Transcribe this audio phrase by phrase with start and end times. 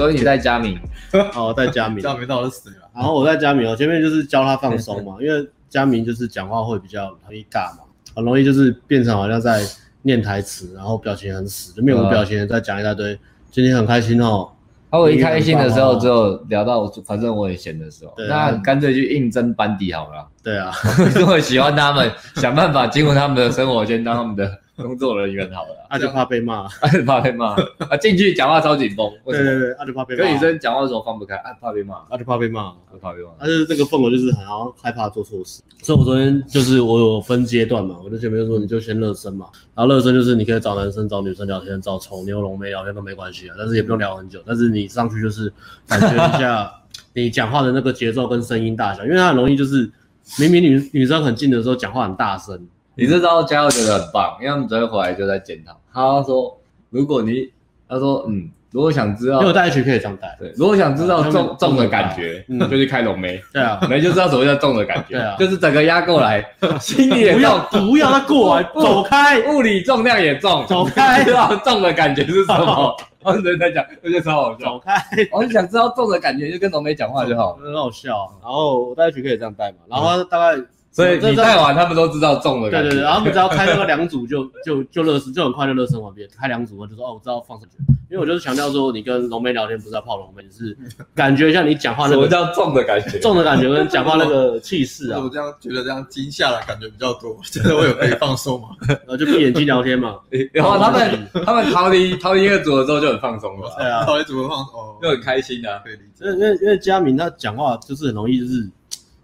[0.00, 0.78] 所以你在佳明，
[1.36, 2.76] 哦，在佳明，佳明到了死了。
[2.94, 7.84] 然后我在佳明哦，前面就是教他放松嘛， 因为佳明就是讲话会比较容易尬嘛，
[8.16, 9.62] 很容易就是变成好像在
[10.02, 13.18] 念台词，然后表情很死，就面无表情的在讲一大堆。
[13.50, 14.48] 今天很开心哦。
[14.90, 20.26] 他我一开心的时候，只有聊到反正我也闲的时候，那干脆去应征班底好了。
[20.42, 20.72] 对啊，
[21.16, 24.50] 因为喜欢他们，想办法进入他们的生活圈，当他们的。
[24.80, 27.54] 工作人员好了，他就怕被骂，他就怕被骂。
[27.88, 30.22] 啊，进去讲话超紧绷，对对对，他就怕被骂。
[30.22, 33.28] 跟女生讲话的时候放不开，啊，怕被骂，他就怕被骂，他怕被骂。
[33.38, 34.44] 他就是这个氛围，就是很
[34.82, 35.62] 害怕做错事。
[35.82, 44.40] 所以我昨天就是我有分阶段嘛，我就前面就说你就先热身嘛，然后热身就是你可以找男生找女生聊天，找丑牛龙妹聊天都没关系啊，但是也不用聊很久。
[44.46, 45.52] 但是你上去就是
[45.86, 46.72] 感觉一下
[47.14, 49.90] 你讲话的那个节奏跟声音大小，因为他很容易就是
[50.38, 52.68] 明明女女生很近的时候讲话很大声。
[53.00, 55.74] 你这招佳祐觉得很棒，因为他们昨天回来就在检讨。
[55.90, 57.50] 他说：“如果你，
[57.88, 60.36] 他说，嗯，如果想知道，因为我带一群可以这样带。
[60.38, 63.42] 对，如果想知道重重的感觉，嗯，就去开龙眉。
[63.54, 65.16] 对啊，没就知道什么叫重的感觉。
[65.16, 66.44] 对啊，就是整个压过来，
[66.78, 72.94] 心里也不要不要他过来，走开，物理重量也重，走开，知道重的感觉是什么？
[73.22, 74.66] 然后人在讲，我觉得超好笑。
[74.66, 74.94] 走开，
[75.32, 78.30] 我就想知道重的感觉，就跟龙梅讲话就好，很好笑。
[78.42, 80.62] 然后我带一群可以这样带嘛，然后大概。”
[80.92, 82.68] 所以你带完，他们都知道中了。
[82.70, 86.26] 对对对，然后他们只要开那个 两组就就就热身，就很快就热身完毕。
[86.36, 87.76] 开两组，我就说哦，我知道放上去。
[88.10, 90.76] 因为我就是强调说，你跟龙妹聊天不是要泡龙妹，是
[91.14, 92.14] 感觉像你讲话那个。
[92.16, 93.20] 什么叫重的感觉？
[93.20, 95.20] 重的感觉跟讲话那个气势啊。
[95.20, 98.70] 我这样觉得这样惊吓的感觉比较多，真的会有可以放松嘛？
[98.88, 100.18] 然后就闭眼睛聊天嘛。
[100.52, 103.72] 然后他们他们逃离逃离一个组的时候就很放松了。
[103.78, 105.80] 对啊，逃离组的放松，就很开心啊。
[105.84, 106.24] 可以理解。
[106.24, 108.68] 因为因为佳明他讲话就是很容易，就是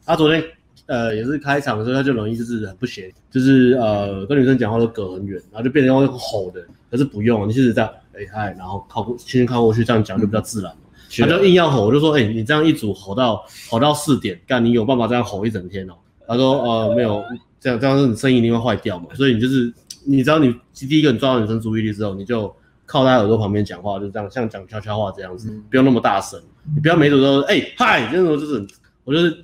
[0.07, 0.45] 他昨天。
[0.87, 6.65] 呃，也是开场的时候，他就容易就是很不协，就是呃跟女生讲话都隔很远，然后就变成用吼的。
[6.89, 10.73] 可是不用，你就是这样，哎嗨，然后靠过，轻轻靠过去，这样讲就比较自然。
[10.73, 10.79] 嗯、
[11.19, 15.95] 他就硬要吼，我就说，哎，你这样一组吼到吼到四点，干你有办法这样吼一整天哦？
[16.29, 17.21] 他说，呃，没有，
[17.59, 19.07] 这样这样子你声音一定会坏掉嘛。
[19.15, 19.75] 所以你就是，
[20.05, 22.55] 你知道你第一个你抓到女生注意力之后，你就
[22.87, 26.41] 靠在耳朵旁边讲话，就这样像讲悄悄话这样子，嗯、不用那么大声，
[26.73, 28.65] 你不要每组都说，哎嗨，这种就是
[29.03, 29.37] 我就是。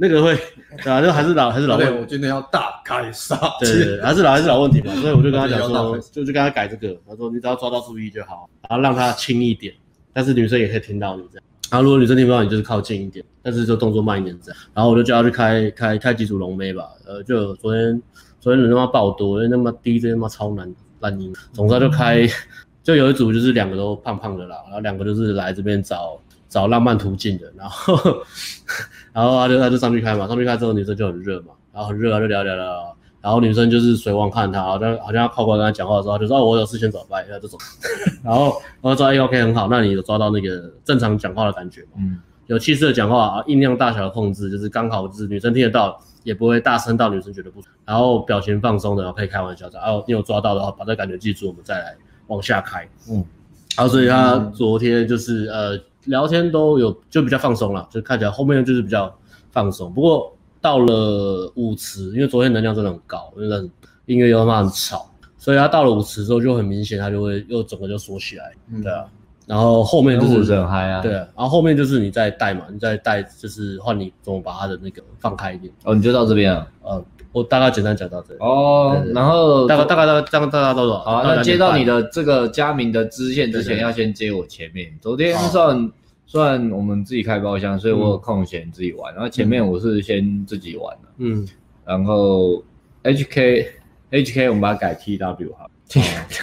[0.00, 0.38] 那个会，
[0.82, 1.98] 对啊，就还是老还是老问题。
[2.00, 3.66] 我今天要大开杀戒。
[3.66, 9.74] 对对对，还是老还是老问题嘛，所以我就跟他讲说， 就就跟他改这个，他说你只要抓到注意就好，然后让他轻一点，
[10.12, 11.44] 但是女生也可以听到你这样。
[11.70, 14.60] 然后如果女生听不到你，就是靠近一点，但是就动作慢一点这样。
[14.72, 18.00] 然后我就叫他去开开开几组龙妹吧，呃，就昨天
[18.40, 21.34] 昨天人他妈爆多，因为那么低，这他妈超难烂音。
[21.52, 22.24] 总之就开，
[22.84, 26.18] 就有一组就是两个都胖胖的啦，然后两个就是来这边找。
[26.48, 27.94] 找浪漫途径的，然后，
[29.12, 37.58] 然后他就他就上去开嘛，上去开之后女生就很热嘛，然后很热啊，就聊聊聊，然后女生就是随往看他，好像好像要靠过来跟他讲话的时候，就说哦，我有事先走，拜，那这种，
[38.24, 41.88] 然后然后说哎 OK 很好，那你有抓到那个正常讲话的感觉嘛？
[41.98, 51.96] 嗯，有气势的讲话啊，音量大小的控制就是刚好就是女生听得到，也不会大声到女生觉得不舒服，然后表情放松的，然后可以开玩笑的，哦，你有抓到的话，把这感觉记住，我们再来
[52.28, 53.24] 往下开，嗯，
[53.76, 55.78] 然后所以他昨天就是呃。
[56.08, 59.16] 聊天都有就比较放松了，就看起来后面就是比较
[59.50, 59.92] 放松。
[59.94, 63.70] 不过到了舞池，因为昨天能量真的很高，因为
[64.06, 69.04] 音乐又那么很吵，所以他到了舞池之后就很明显，他就会又整个就缩起来，嗯、对啊。
[69.46, 71.26] 然后后面就是很嗨啊，对啊。
[71.34, 75.72] 然后后面就是你再带嘛，你再带就是换你怎么把他的那个放开一点。
[75.84, 76.66] 哦，你就到这边啊？
[76.84, 77.04] 嗯，
[77.38, 78.40] 我大概简单讲到这里。
[78.40, 81.00] 哦，然后大概大概大概这样大家都懂。
[81.00, 84.92] 好，那接到你的这个佳明的支线之前，要先接我前面。
[85.00, 85.90] 昨天算。
[86.30, 89.10] 算我们自己开包厢，所以我有空闲自己玩。
[89.14, 91.48] 嗯、然后前面我是先自己玩的，嗯，
[91.86, 92.62] 然后
[93.02, 93.66] HK
[94.10, 95.66] HK 我们把它改 TW 哈，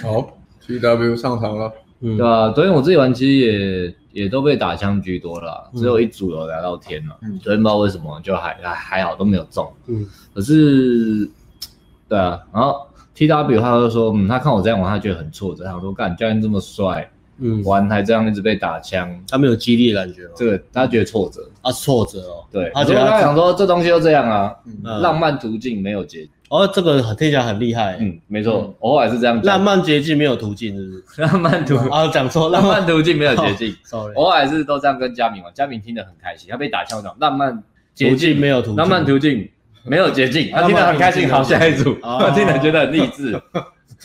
[0.02, 0.36] 好
[0.66, 2.50] TW 上场了，嗯，对吧？
[2.50, 7.18] 昨天我自己玩其实也也都被打枪居多了，只有一组有聊到天了。
[7.22, 11.30] 嗯，昨天不知道为什么就还还还好都没有中，嗯，可是
[12.08, 17.12] 对啊，然后 TW 他就说，嗯，他看我这样玩，他觉得很挫折，他说干教练这么帅。
[17.40, 20.22] 嗯，玩还这样一直被打枪，他没有激励的感觉。
[20.36, 22.46] 这个他觉得挫折，啊挫折哦。
[22.52, 26.30] 对，他觉得他想说这东西就这样啊，浪漫途径没有捷径。
[26.50, 27.98] 哦，这个听起来很厉害。
[28.00, 29.42] 嗯，没错，偶尔是这样。
[29.44, 31.22] 浪漫捷径没有途径，是不是？
[31.24, 33.76] 浪漫途 啊，讲错，浪漫途径没有捷径。
[33.84, 36.50] Sorry，偶尔是都这样跟嘉明玩，嘉明听得很开心。
[36.52, 37.64] 他被打枪讲浪漫
[37.96, 39.50] 捷径没有途径，浪漫途径
[39.84, 41.28] 没有捷径，他听得很开心。
[41.34, 43.42] 好，下一组，他听得觉得很励志。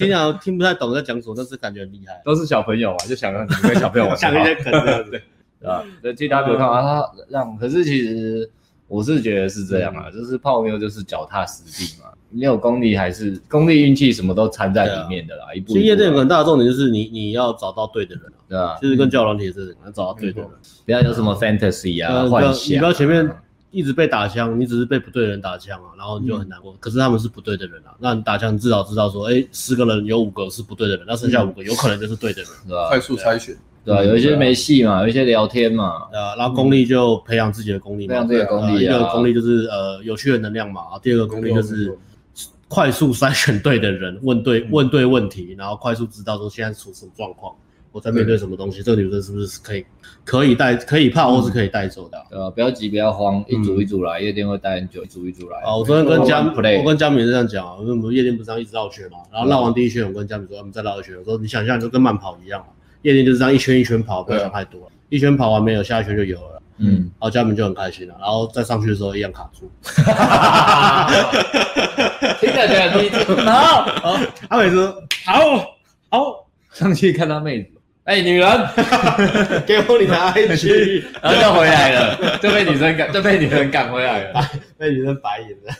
[0.06, 2.20] 经常听不太懂在讲什么，但是感觉很厉害。
[2.25, 5.23] 都是小朋友啊，就想让你们小朋友玩， 想一些梗， 对不对？
[5.69, 8.50] 啊，对，T W 看啊他让，可是其实
[8.88, 12.08] 我是觉得是这样啊，就是泡妞就是脚踏实地嘛。
[12.32, 15.52] 没有功力还是功力运气什么都掺在里面的啦。
[15.52, 18.79] 一步，其实夜店很大的重点就是你你要找到对的人，对吧？
[18.81, 20.50] 就是跟交友软体是要找到对的人，
[20.87, 23.29] 不要有什么 fantasy 啊幻想，你不要前面
[23.70, 26.75] 一直被打枪，你只是被不对的人打枪啊，然后你就很难过。
[26.81, 32.88] 可是他们是不对的人啊，那你打枪你至少知道说，哎，十个人有五个是不对的人，那剩下五个有可能就是对的人，对吧？
[32.88, 33.56] 快速筛选。
[33.82, 38.84] 对啊，有一些没戏嘛，有一些聊天嘛，啊，然后功力就培养自己的功力，培养自己的功力。
[38.84, 41.96] 一个功力就是呃有趣的能量嘛，第二个功力就是
[42.69, 47.55] 快速筛选对的人，问对问对问题，然后快速知道说现在处什么状况，
[47.92, 49.84] 我在面对什么东西，这个女生是不是可以
[50.25, 52.19] 可以带可以泡或是可以带走的？
[52.31, 55.58] 呃，不要急，不要慌，一组一组来，夜店会待很久，一组一组来。
[55.64, 62.66] 哦，我昨天跟佳，我跟佳敏是这样讲啊，我们夜店不是这样一直绕圈嘛，然后绕完第一圈，我跟佳敏说，我们再绕一圈，我说你想象就跟慢跑一样嘛。
[63.02, 66.62] 夜店就是这样一圈一圈跑，不要想太多，一圈跑完没有，下一圈就有了。
[66.82, 69.70] 嗯，然后嘉明就很开心了，然后再上去的时候一样卡住。
[72.40, 74.16] 听着觉得第一次好，好，
[74.48, 74.86] 他每次
[75.26, 75.32] 好
[76.08, 77.70] 好上去看他妹子，
[78.10, 78.48] 哎，女人，
[79.64, 85.72] 给我你的 IG， 然后就回来了，就被女生赶， 就被女人赶回来了，被女生白眼了。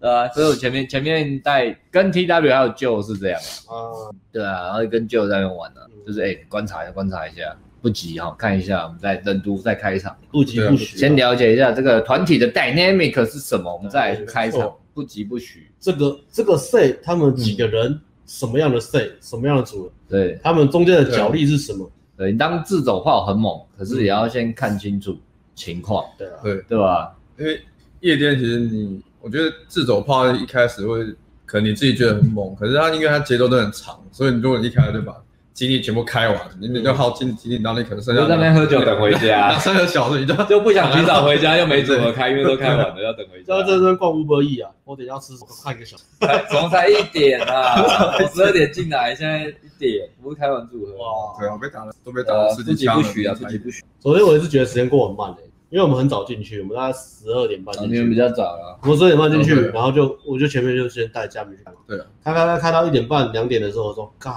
[0.00, 15.70] 对啊，所以我前面前面带跟 T W 还有 Joe 是这样啊，对啊，然后跟 Joe 在那边玩呢，就是哎观察一下观察一下，不急哈，看一下我们再冷读再开场，不急不徐，先了解一下这个团体的 dynamic 是什么，我们再开场，不急不徐。
[15.78, 21.90] 这个这个 say 他们几个人什么样的 say 什么样的组，对，他们中间的角力是什么？
[22.16, 25.16] 对，你当自走炮很猛，可是也要先看清楚
[25.54, 27.14] 情况，对对对吧？
[27.38, 27.60] 因为
[28.00, 29.02] 夜店其实你。
[29.20, 31.04] 我觉得自走炮一开始会，
[31.44, 35.12] 可能你自己觉得很猛，可是它因为它节奏都很长，所以你如果一开始就把
[35.58, 43.56] 精力全部开完，你你就耗尽精力，然后你可能剩下在那边喝酒等回家， 三个小时你就就不想提早 回家，又没怎么开，因为都开完了要等回家。
[43.62, 45.48] 在这边逛 Uber Eats 啊，我等下吃什么？
[45.64, 46.04] 看一个小时，
[46.48, 47.74] 怎么才一点啊？
[48.22, 50.92] 我十二点进来，现在一点，不是开完组合。
[50.92, 52.86] 哇，对啊，被打了，都被打了自己。
[52.86, 53.82] 不许啊，自己不许。
[54.00, 55.42] 首先我一直觉得时间过很慢的。
[55.70, 57.96] 因为我们很早进去，我们大概十二点半进去。
[57.96, 58.78] 你们比较早了。
[58.84, 61.74] 我十二点半进去，然后就我就前面就先带嘉明去看。
[61.86, 62.06] 对啊。
[62.24, 64.32] 开开开开到一点半两点的时候，我说干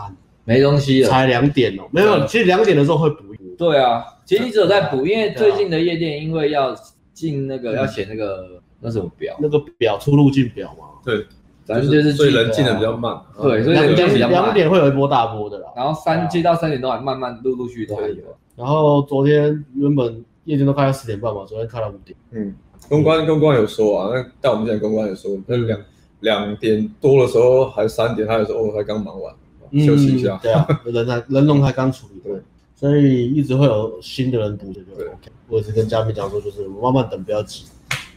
[0.45, 1.09] 没东西了。
[1.09, 3.23] 才两点哦，没有，其实两点的时候会补。
[3.57, 6.75] 对啊，其实你只有在补，因为最近的夜店因为要
[7.13, 10.85] 进那个要写那个那什么表，那个表出入境表嘛。
[11.05, 11.25] 对，
[11.65, 13.19] 反正就是所以人进的比较慢。
[13.41, 14.43] 对，所以人进比较慢。
[14.43, 15.67] 两点会有一波大波的啦。
[15.75, 18.15] 然后三接到三点都还慢慢陆陆续续才有。
[18.55, 20.23] 然后昨天原本。
[20.45, 22.17] 夜店都开到十点半嘛，昨天开到五点。
[22.31, 22.55] 嗯，
[22.89, 25.79] 公关公关有说啊，那但我们现在公关有说，那两
[26.21, 29.31] 两点多的时候还是三点，他有说哦，才刚忙完，
[29.79, 30.37] 休息一下。
[30.41, 32.41] 对啊， 人才人龙才刚处理，对，
[32.75, 35.07] 所以一直会有新的人补的，对。
[35.47, 37.65] 我也是跟嘉宾讲说，就是慢慢等，不要急。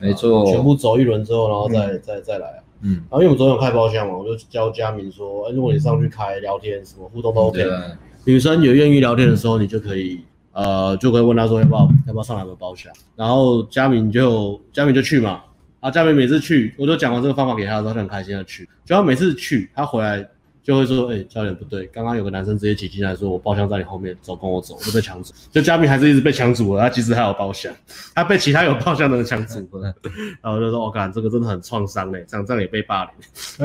[0.01, 0.45] 没错。
[0.51, 2.59] 全部走一轮之后，然后再再再来啊。
[2.83, 2.95] 嗯。
[3.11, 7.65] 然后因为我们昨天有开包厢嘛，我就教嘉宾说，哎，如果你上去开聊天，什么互动都 OK。
[8.25, 10.21] 女生有愿意聊天的时候，你就可以。
[10.53, 15.43] 呃，就可以问他说要不要要不要上来个包厢，然后佳明就佳明就去嘛，
[15.81, 20.25] 啊，佳明每次去，我就讲完这个方法给他的时候，他很开心的去，就他每次去，他回来
[20.65, 27.71] 就会说，哎、欸，教练不对，刚刚有个男生直接挤进来说，我包厢在你后面，走跟我走，就被抢走，就嘉宾还是一直被抢走了，他其实还有包厢，
[28.15, 29.95] 他被其他有包厢的人抢走了，
[30.43, 33.13] 然后就说，我、哦、干，这个真的很创伤嘞，这样这样也被霸凌，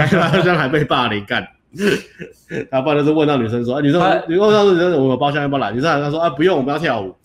[0.19, 1.47] 好像还被霸凌干。
[2.71, 5.71] 他不然就是问到女生说，啊、女生，你问到女生，我们包厢要不要来？
[5.71, 7.15] 女生他说啊，不用，我们要跳舞。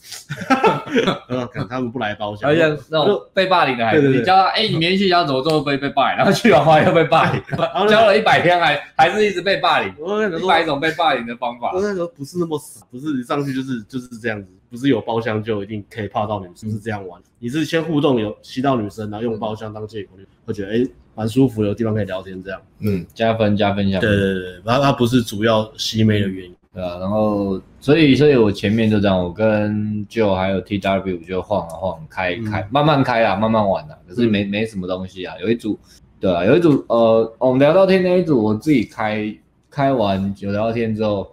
[1.68, 7.42] 他们不来包厢，而且那种被霸凌的孩子，你教他，哎、欸，你连续教怎么做被被霸凌，然后去完话又被霸凌，
[7.88, 9.90] 教了一百天还还是一直被霸凌，
[10.38, 11.72] 一百种被霸凌的方法。
[11.72, 17.18] 我那时候不是那么傻，不是一上去就是就是这样子，不是有包厢就一定可以泡到女生，是这样玩。
[17.38, 20.10] 你是先互动有吸到女生，然后用包厢当借口，
[20.44, 20.74] 会觉得哎。
[20.74, 24.09] 欸蛮舒服，有地方可以聊天，这样，嗯，加分加分加分。
[24.11, 35.35] 对对对，然后它不是主要吸妹的原因，对啊，然后所以所以我前面就这样，我跟 Joe 还有 TW 就晃啊晃，开开，慢慢开啊，慢慢玩啊，可是没没什么东西啊。
[35.40, 35.78] 有一组，
[36.18, 39.33] 对啊，有一组，呃，我们聊到天那一组，我自己开
[39.71, 41.30] 开完有聊到天之后，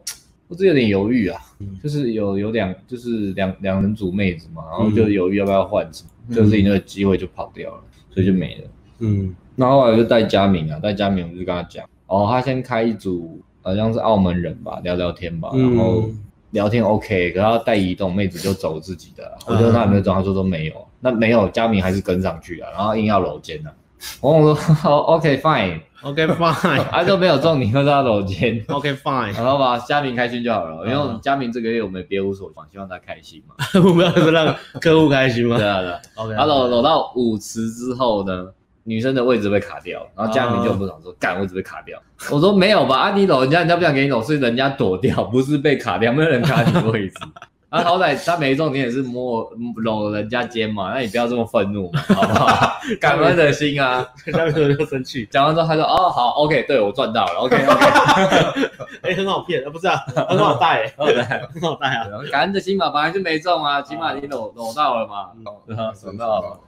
[0.48, 1.42] 我自己有点犹豫啊，
[1.82, 7.84] 就是有有两就是两两人组妹子嘛，然后就犹豫要不要换什么，就自己那个机会就跑掉了，
[8.14, 8.64] 所以就没了，
[9.00, 9.36] 嗯。
[9.56, 16.04] 然后后来就带佳明啊，带佳明我就跟他讲，哦，他先开一组，好像是澳门人吧，聊聊天吧，然后
[16.52, 23.70] 聊天 OK，可是他带移动妹子就走自己的，我就问他有没有中，他说都没有，那没有，佳明还是跟上去了，然后硬要搂肩呢，
[24.20, 38.48] 我说 OK fine，OK fine，他都没有中，你又他搂肩，OK fine，然后把佳明开心就好了，因为嘉明这个月我们别无所求，希望他开心嘛，目标是让客户开心嘛，对啊对，OK，他搂搂到舞池之后呢？
[38.84, 42.02] 女生的位置被卡掉，然后佳明就不爽说，干、uh, 位置被卡掉。
[42.32, 47.16] 我说没有吧，啊你搂人家，人家不想给你搂，是人家躲掉，不是被卡掉，没有人卡你位置。
[47.72, 52.74] 啊，好歹他没中，你也是摸搂人家肩嘛，那你不要这么愤怒嘛，好不好？
[53.00, 55.26] 感恩的心啊，佳明就生气。
[55.32, 57.86] 讲完之后，他说哦好，OK，对我赚到了，OK OK，
[59.04, 59.96] 哎、欸，很好骗，不是啊，
[60.28, 65.30] 很好带、欸，很好带啊，感恩的心嘛，本来就没中啊，起码你搂搂到了嘛？
[65.46, 65.62] 搂
[66.18, 66.60] 到了，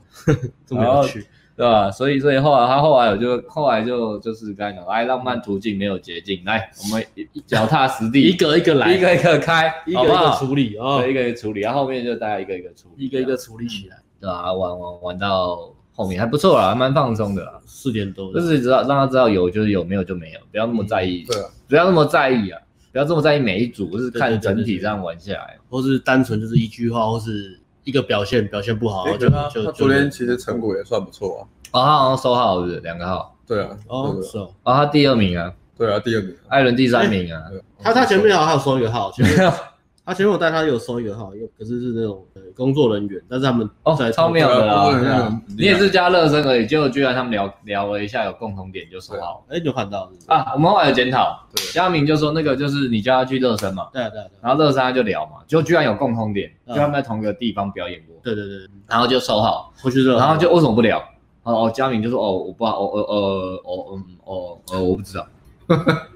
[0.65, 1.27] 这么有趣。
[1.55, 1.91] 对吧？
[1.91, 7.05] 所以，所以后来他后来我就后来就就是刚才讲，来浪漫途径没有捷径，来我们
[7.45, 14.51] 脚踏实地， 一个一个来，一个一个开，一个一个处理啊，一个一个处理，然后后面就大家一个一个处理，一个一个处理起来，对吧？
[14.51, 22.59] 玩玩玩到后面还不错啦，还蛮放松的啦，四点多，就是知道让他知道有就是有，没有就没有，不要那么在意，对啊，不要那么在意啊，
[22.91, 31.41] 不要这么在意每一组，就是看整体这样玩下来，或是单纯就是一句话，或是一个表现表现不好，就就昨天其实成果也算不错啊。
[31.71, 37.41] 哦，他好像收号是两个号，对啊，哦是哦，啊他第二名啊，对啊第二名，艾伦第三名啊，
[37.81, 39.53] 他他前面好像还有收一个号，前面
[40.05, 51.39] 他前面我带他有收一个号，又可是是那种工作人员，但是他们哦超妙的啦，你也是加热身而已，结果居然他们聊聊了一下有共同点就收好，哎你有看到啊，我们后来有检讨，
[51.73, 60.99] 佳明就说那个就是你叫他去热身嘛，对对，然后热身他就聊嘛，就居然有共同点，就他们在同一个地方表演过，对对对，然后就收好，回去热，然后就为什么不聊？
[61.43, 65.27] 哦哦，佳明就说哦，我不知道，哦哦呃哦嗯哦呃我不知道，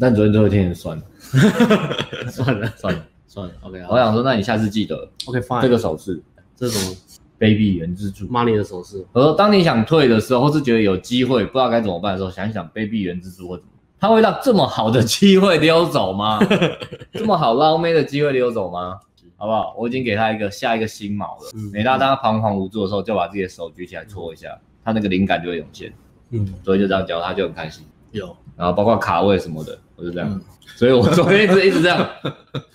[0.00, 1.02] 但昨天最后一天也算了，
[2.30, 6.22] 算了算了算了，OK，我想说，那你下次记得，OK fine，这个手势，
[6.56, 6.96] 这种
[7.38, 9.04] baby 原之助，money 的手势。
[9.12, 16.38] 我说，当你想退的时候，或是觉得有机会不知道该怎么办的时候，想一想 baby 原之助会怎么，他会让这么好的机会溜走吗？
[17.12, 18.98] 这么好捞妹的机会溜走吗？
[19.38, 19.74] 好不好？
[19.78, 21.50] 我已经给他一个下一个新锚了。
[21.54, 25.92] 嗯、每当他彷徨无助的时候，就把自己的手举起来搓一下，嗯、他那个灵感就会涌现。
[26.30, 27.84] 嗯，所以就这样教他，就很开心。
[28.10, 30.28] 有，然后包括卡位什么的，我就这样。
[30.30, 30.40] 嗯、
[30.76, 32.06] 所以我昨天一直一直这样，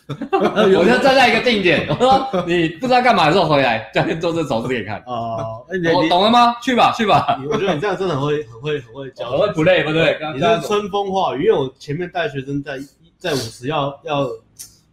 [0.08, 5.02] 我就站在一个定点，我说你不知道干嘛的时候回来，教练做这手势给你看。
[5.06, 6.56] 哦，我懂了吗？
[6.62, 7.40] 去吧，去吧。
[7.50, 9.30] 我觉得你这样真的很会，很会，很会教。
[9.30, 10.18] 很会 play，不对？
[10.34, 12.80] 你是春风化雨，因为我前面带学生在
[13.18, 14.28] 在五十要要。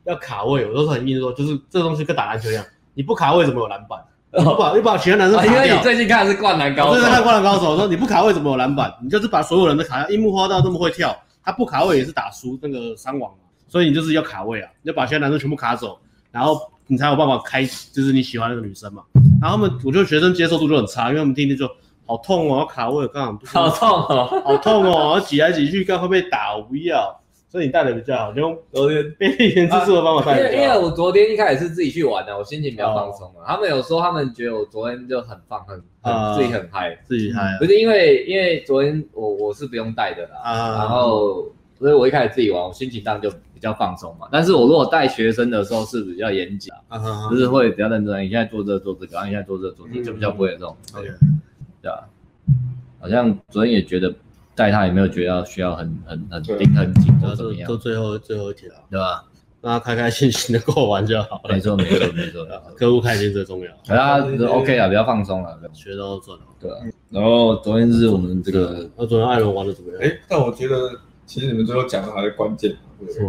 [0.04, 2.64] 要卡位，我都是很硬说，就是这东西跟打篮球一样，
[2.94, 4.02] 你不卡位怎么有篮板？
[4.36, 5.52] 你不把你把其他男生卡掉。
[5.52, 6.90] 因为你最近看的是灌篮高手。
[6.90, 8.92] 我最近看灌篮高手，我说你不卡位怎么有篮板？
[9.02, 10.10] 你就是把所有人都卡掉。
[10.10, 13.38] 樱木花道这么会跳，他不卡位也是打输那个伤亡嘛。
[13.68, 15.98] 所以你就是要卡位啊，你要把其他男生全部卡走，
[16.30, 19.02] 然后你才有办法开，就是你喜欢那个女生嘛。
[19.40, 21.68] 然后他们，我觉得学生接受度就很差，因为我们天天就
[22.06, 23.68] 好痛哦，要卡位刚好？
[23.68, 27.20] 好痛哦，好痛哦，挤来挤去，刚会被打，我不要。
[27.50, 30.38] 所以你带的比较好，就用昨天便利原之助的方法带。
[30.38, 33.40] 因为因为我昨天一开始是自己去玩的，我心情比较放松嘛。
[33.46, 37.56] 他们有说他们觉得我昨天就很放很很自己很嗨，自己嗨。
[37.58, 44.28] 不是因为因为昨天我我是不用带的啦，然后所以我一开始自己玩，我心情当然就比较放松嘛。
[44.30, 46.70] 但是我如果带学生的时候是比较严谨，
[47.30, 48.22] 就是会比较认真。
[48.22, 50.76] 你现在做这做这个，然后你现在做这做这个，就比较不会有这种。
[51.80, 52.04] 对啊，
[53.00, 54.14] 好像昨天也觉得。
[54.58, 59.24] 带他也没有觉得需要很很很盯很紧，或怎么样，都最后最后一条，对吧？
[59.60, 61.54] 让他开开心心的过完就好了。
[61.54, 62.44] 没错没错没错，
[62.76, 63.70] 客户开心最重要。
[63.86, 66.44] 大家 OK 了，比较放松了，学到赚了。
[66.60, 66.76] 对啊。
[67.10, 70.00] 然后昨天是我们这个，那昨天艾伦玩的怎么样？
[70.02, 70.90] 哎，但我觉得
[71.24, 72.74] 其实你们最后讲的还是关键，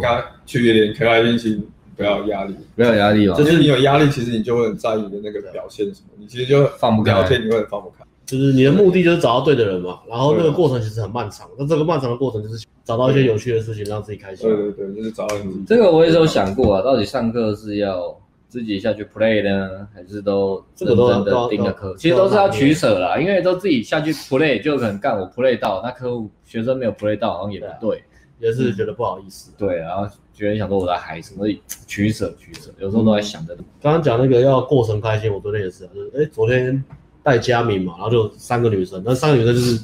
[0.00, 3.34] 刚去一点可爱心心，不要压力，不要有压力哦。
[3.36, 8.04] 就是你有压力，其实你就会很在意的那个表现什么，你其实就放不开，聊天你会很放不开。
[8.30, 14.48] 就是你的目的就是找到对的人嘛，然后那个过程其实很漫长，那这个漫长的过程就是找到一些有趣的事情让自己开心。
[14.48, 15.64] 对对对，就是找到你。
[15.66, 21.92] 这个我也是有想过啊，到底上课是要自己下去 play 呢，还是都认真的盯着课？
[21.98, 28.04] 其实都是要取舍啦，因为都自己下去 play 就可能干我 play 到，那客户学生没有 play 到，好像也不对，
[28.38, 29.50] 也是觉得不好意思。
[29.58, 33.56] 对，然后觉得想说我在嗨什么，所 以取舍取舍，有时候都在想着。
[33.82, 36.84] 刚刚讲那个要过程开心，我昨天也是，就是哎昨天。
[37.22, 39.80] 带佳明嘛，然后就三个女生，那三个女生就是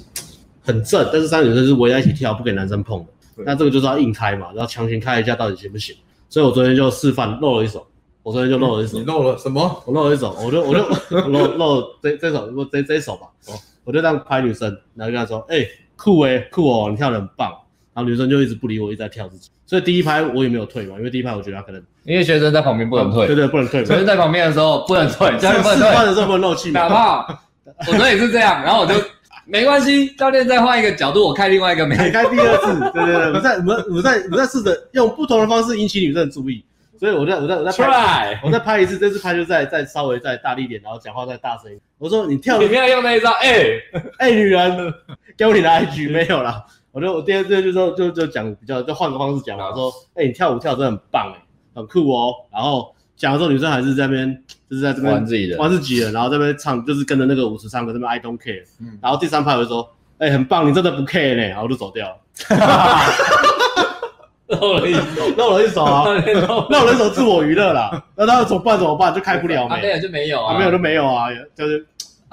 [0.62, 3.06] 很正，但是三个女生是围在一起跳，不给男生碰的。
[3.44, 5.94] 那这个就是要硬开嘛，然后强行开一下到底行不行？
[6.28, 7.86] 所以我昨天就示范露了一手，
[8.22, 8.98] 我昨天就露了一手。
[8.98, 9.82] 你露了什么？
[9.86, 10.82] 我露了一手，我就我就
[11.28, 13.26] 露露这这手，这这手吧。
[13.48, 17.52] 哦，我就这样拍女生，然后跟她说：“哎、欸，酷哎、欸，酷哦，你跳的很棒。”
[17.94, 19.50] 然后女生就一直不理我，一直在跳自己。
[19.64, 23.84] 所以第一拍我也没有退嘛，因为第一拍我觉得她可能因为学生在旁边不能退，哦、对对，不能退。
[23.84, 26.06] 学生在旁边的时候不能退，教练不能退。
[26.06, 27.26] 的时候不能漏气，哪怕。
[27.88, 28.94] 我说也是这样，然后我就
[29.44, 36.64] 没关系，教练再换一个角度，我开另外一个，没开第二次，对对对，我在我们我在我在试着用不同的方式引起女生的注意，
[36.98, 41.80] 所以我在我在我在拍，我再拍一次，这次拍就再再稍微再大力一点，然后讲话再大声一点。
[41.98, 43.66] 我说你跳，你不要用那一招，哎
[44.18, 44.94] 哎，女人，
[45.36, 46.64] 给我你的 IG 没有啦。
[46.92, 51.42] 我就我第二次就说就就讲比较就换个方式讲嘛，我说哎你跳舞跳真的很棒哎，
[51.76, 52.34] 很酷哦。
[52.50, 58.64] 然后讲的时候女生还是在那边就是在这边玩自己的玩自己的，然后这边唱就是跟着那个舞池唱歌，这边 I don't care。
[59.00, 62.16] 然后第三排我就说哎很棒，你真的不 care 呢，然后我就走掉了。
[64.48, 66.04] 露了一手， 露了一手啊！
[66.70, 68.00] 露了一手自我娱乐啦。
[68.14, 68.78] 那他怎么办？
[68.78, 69.12] 怎么办？
[69.12, 69.82] 就开不了没？
[69.82, 71.26] 没有就没有啊，没有就没有啊。
[71.56, 71.84] 就是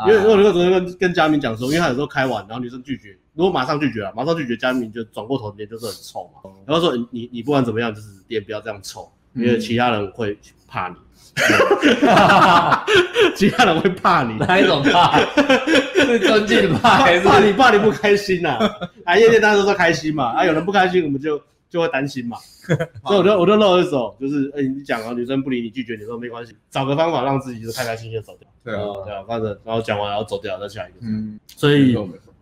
[0.06, 6.52] 因为如果那个昨天跟跟佳明讲说，因为他有时候开完，然后女生拒绝，如果马上拒绝了，马上拒绝，佳明就转过头脸就是很臭嘛。
[6.68, 10.38] 然后说你你不管怎么样，就是脸不要这样臭，因为其他人会
[10.68, 10.96] 怕你。
[13.36, 15.20] 其他人会怕你，哪一种怕？
[16.06, 18.58] 是尊敬的怕，还是怕你怕你不开心呐？
[19.06, 21.42] 啊，夜店大家都说开心嘛，啊，有人不开心，我们就。
[21.74, 22.38] 就会担心嘛，
[23.04, 28.48] 所以我就我就露一手，就是哎，你讲啊，女生不理你，拒绝你说没关系，找个方法让自己就是开开心心走掉。
[28.64, 30.98] 对啊，对啊，反正然后讲完然后走掉，再下一个。
[31.02, 31.94] 嗯，所以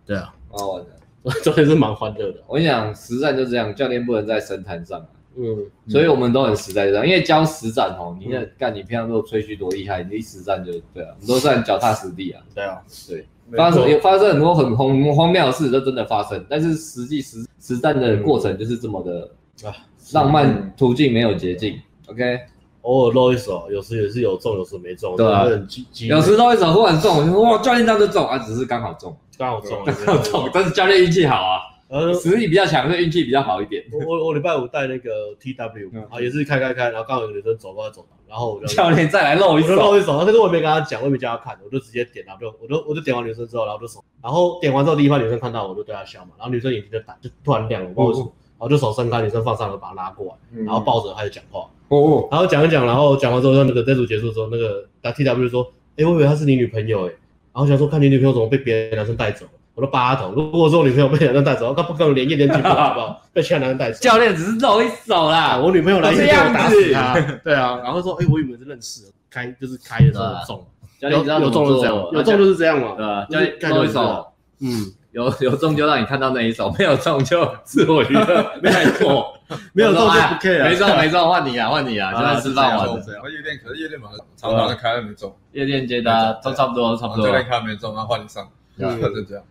[0.05, 2.43] 对啊，蛮好玩的，昨天是蛮欢乐的。
[2.45, 5.01] 我跟你讲，实战就这样，教练不能在神坛上。
[5.37, 12.41] 嗯，所以我们都很实在这样，因为教实战哦，你那干你平常都吹嘘多厉害，你一实战就对啊，我们都算脚踏实地啊。
[12.53, 13.25] 对啊，对。
[13.53, 16.41] 发生也发生很多很荒荒谬的事，都真的发生。
[16.47, 19.29] 但是实际实实战的过程就是这么的
[19.67, 19.75] 啊，
[20.13, 21.77] 浪漫途径没有捷径。
[22.07, 22.39] OK，
[22.83, 25.17] 偶尔露一手，有时也是有中，有时没中。
[25.17, 30.49] 对啊，有时露一手忽然中，我就哇，教练这样就中啊，只是刚好中，刚好中，刚好中。
[30.53, 31.59] 但是教练运气好啊，
[31.91, 33.83] 呃，实力比较强，所以运气比较好一点。
[34.07, 38.05] 我我礼拜五带那个 TW 啊，也是开开开，然后刚好有个女生走过来走。
[38.29, 40.17] 然后我就教练再来露一手，露一手。
[40.23, 48.23] 但是我也没跟他讲，我也没叫他看，我就直接点，然后就我就我就点完女生之后，然后就手，然后点完之后第一排女生看到我就对她笑嘛，然后女生眼睛就打就突然亮了，我然
[48.59, 57.11] 后就手伸开，女生放上来把她拉过来，然后抱着开始讲话，哦，然后讲一讲，然后讲完之后，那个这组结束之后，那个打 T W 就说，哎，我以为她是你女朋友哎，
[57.53, 59.45] 然后想说看你女朋友怎么被别的男生带走。
[59.81, 63.19] 我都扒头，如果说我女朋友被男生带走，他不可能连夜连去过，好不好？
[63.33, 63.99] 被其他男生带走。
[63.99, 65.31] 教练只是露一手。
[65.31, 67.19] 啦，我女朋友来夜店我打死他。
[67.43, 70.67] 对啊，然后说，哎，我以为是认识，开就是开的时候中，
[70.99, 73.25] 有有中就是这样，有中就是这样嘛，对吧？
[73.27, 74.27] 教练露一手，
[74.59, 79.33] 嗯，有有中就让你看到那一手，没有中就自我娱乐， 没错，
[79.73, 82.93] 没有中就不 care，没中没中换你啊，换你啊，就在吃饭玩的。
[83.31, 87.25] 夜店可是夜店嘛，常常开了没中，夜店接单都差不多，差不多。
[87.25, 88.85] 这边开没中，然后换你上，就
[89.23, 89.43] 这样，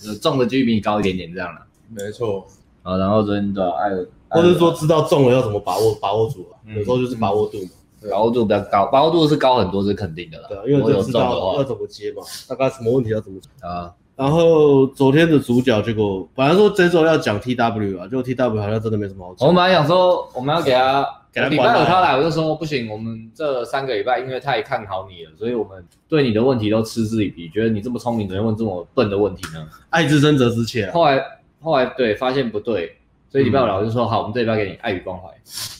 [0.00, 0.14] 对吧？
[0.14, 1.60] 就中的几率比你高一点点，这样了。
[1.88, 2.46] 没错。
[2.82, 3.90] 啊，然后昨天的爱，
[4.28, 6.74] 或者说知道中了要怎么把握，把握住了。
[6.74, 7.70] 有时候就是把握度嘛，
[8.10, 10.48] 把握度比较高，把握度是高很多，是肯定的啦。
[10.48, 13.92] 对，因为有知道要怎么接嘛，大概什么问题要怎么啊。
[14.16, 19.48] 然后昨天的主角结果，本来说这周要讲 TW 啊，结果 TW 好像真的没什么好讲。
[19.48, 21.04] 我们本来想说，我们要给他。
[21.48, 29.66] 礼拜五他来，我就说不行，我们这三个礼拜因为太看好你了，所以我们对你的问题都嗤之以鼻，觉得你这么聪明，怎么问这么笨的问题呢？
[29.90, 30.90] 爱之深责之切。
[30.90, 31.22] 后来
[31.60, 32.96] 后来对发现不对，
[33.28, 35.28] 所以礼拜五老师说好，我们这礼拜给你爱与关怀，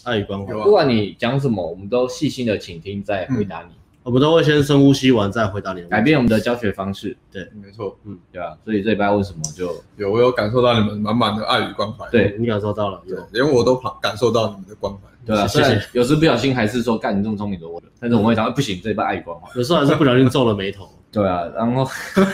[0.04, 3.74] 爱与关怀，不管你讲什么，我们都细心的倾听再回答你。
[4.02, 7.16] 我们都会先深呼吸完再回答你，改变我们的教学方式。
[7.32, 12.06] 对，没错，嗯，对啊，所以这礼拜问什么就有我有感受到你们满满的爱与关怀。
[12.10, 14.98] 对，你感受到了，对，连我都感受到你们的关怀。
[15.24, 15.80] 对啊，谢谢。
[15.92, 19.48] 有时不小心还是说干你这么聪明的我，但是我们会想，不行，这一半爱与关怀。
[19.54, 20.88] 有时候还是不小心皱了眉头。
[21.10, 21.82] 对啊，然后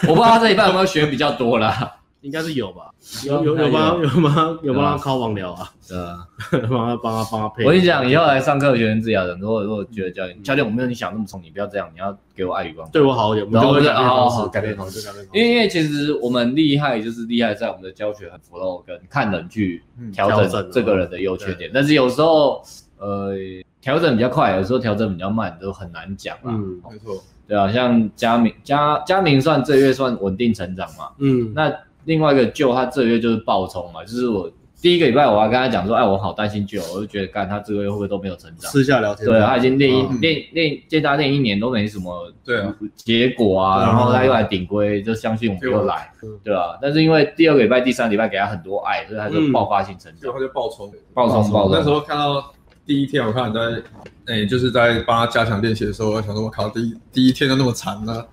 [0.09, 1.93] 我不知道他这一半有没有学比较多啦。
[2.23, 2.91] 应该是有吧，
[3.25, 4.09] 有有有帮有。
[4.23, 6.19] 帮有帮他靠网聊啊，对啊，
[6.69, 7.65] 帮他帮他帮他配。
[7.65, 13.73] 我跟你讲，以后来上课有学生治疗的，如果如果觉得教练教练我没有你想那么聪明，不要这样，你要给我爱与关怀，对我好一点，然后
[14.05, 15.39] 好好改变方式，改变方式。
[15.39, 22.63] 因为因为其实我们厉害就是厉害在我们的教学很 flow 跟看人去调整这个人的优缺点，但是有时候
[22.99, 23.35] 呃
[23.81, 26.49] 调整比较快，有时候调整比较慢，都很难讲啊。
[26.49, 31.73] 嗯，没错，对啊，像佳明佳佳明算这月算稳定成长嘛，嗯，那。
[32.05, 34.51] 另外一个舅他这个月就是爆冲嘛，就是我
[34.83, 38.71] 第一个礼拜我还跟他讲说，哎，我好担心舅，我就觉得干他这个月会不会都没有成长？
[38.71, 42.65] 私下聊天，对，他已经练一练练见他练一年都没什么对
[42.97, 46.11] 结果啊，然后他又来顶规，就相信我们又来，
[46.43, 46.79] 对吧？
[46.81, 51.73] 但是因为第二个礼拜、第三个礼拜给他很多爱，所以他就爆发性成长，他就爆冲，爆冲爆冲。
[51.73, 52.51] 那时候看到
[52.91, 53.81] 第一天，我看你在
[54.27, 58.27] 哎，就是在帮他加强练习的时候，我想说，我靠，第一第一天都那么惨呢？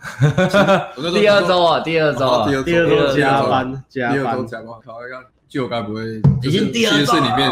[1.13, 7.51] 第二周啊，第二周啊，第二周加班加班，我靠，那个就该不会已经第二周里面，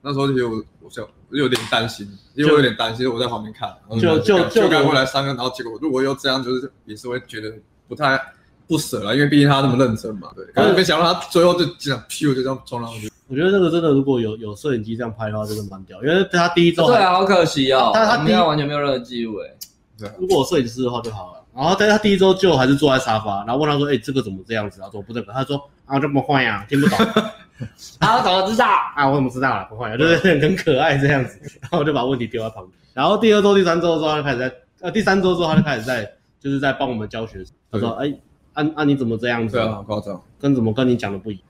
[0.00, 7.52] 那时候就我我就有点担心，因为我有点担心，我在旁边看，就就就该会来三个，然后结果如果又这样，就是也是会觉得
[7.86, 8.18] 不太
[8.66, 13.12] 不舍了，因为毕竟他那么认真嘛，对，可是没想到他最后就这样，屁股就这样冲上去。
[13.26, 16.02] 我觉得这个真的，如果有有摄影机这样拍的话，真的蛮屌。
[16.02, 19.50] 因为他第一周对啊，好可惜哦，他他第一完全没有任何记录哎。
[19.98, 21.40] 对，如果我摄影师的话就好了。
[21.54, 25.56] 然后但是他第一周就还是坐在沙发，然后问他说：“哎，这个怎么这样子？”他说：“不对，他说
[25.86, 26.98] 啊，这么坏呀，听不懂。
[28.00, 28.66] ”啊，怎么知道？
[28.96, 29.64] 啊，我怎么知道了？
[29.70, 31.38] 不坏，就是很可爱这样子。
[31.60, 32.72] 然后我就把问题丢在旁边。
[32.92, 37.44] 然后第二周、第三周之后，他就开始在呃，第三周之后他就开始在就是在帮我们教学。
[37.70, 38.12] 他说：“哎。”
[38.54, 39.56] 啊啊你怎么这样子？
[39.56, 41.42] 对啊，好夸张，跟怎么跟你讲的不一样，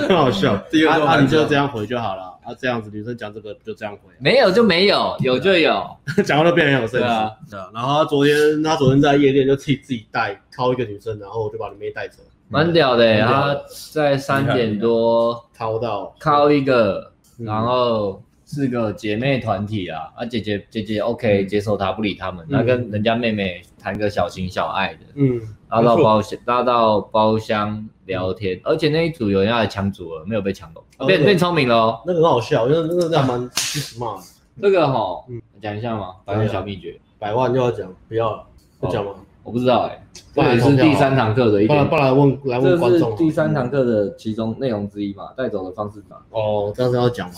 [0.08, 0.56] 很好笑。
[0.70, 2.22] 第二个，啊你就这样回就好了。
[2.42, 5.86] 啊，这样子女生讲这个就这样回，没有就没有，有就有，
[6.24, 6.98] 讲话都变很有声。
[6.98, 7.68] 对啊，对啊。
[7.74, 13.20] 然后他昨天他昨天在夜店就自己自己带靠一个女生，然后我就把你妹带走，蛮屌的。
[13.20, 13.54] 他
[13.92, 18.22] 在三点多掏到掏一个，然后。
[18.52, 34.22] 是个姐妹团体啊，啊姐姐姐姐 OK 接受他不理他们，那、嗯、跟人家妹妹谈个小情小爱的，嗯，拉到包厢拉到包厢聊天，嗯、而且那一组有人要来抢组了，没有被抢走，哦、变变聪明了哦，那个很好笑，因为那个这样蛮 smart，
[34.60, 38.44] 这个哈，嗯，讲一下嘛，百万小秘诀，百万就要讲，不要了，
[38.78, 39.16] 不讲吗、哦？
[39.44, 40.02] 我不知道哎、欸，
[40.34, 47.34] 这也是第三堂课的一点，不然问来问观众，第三堂课的其中内容之一嘛，带走的方式嘛，哦，这样子要讲吗？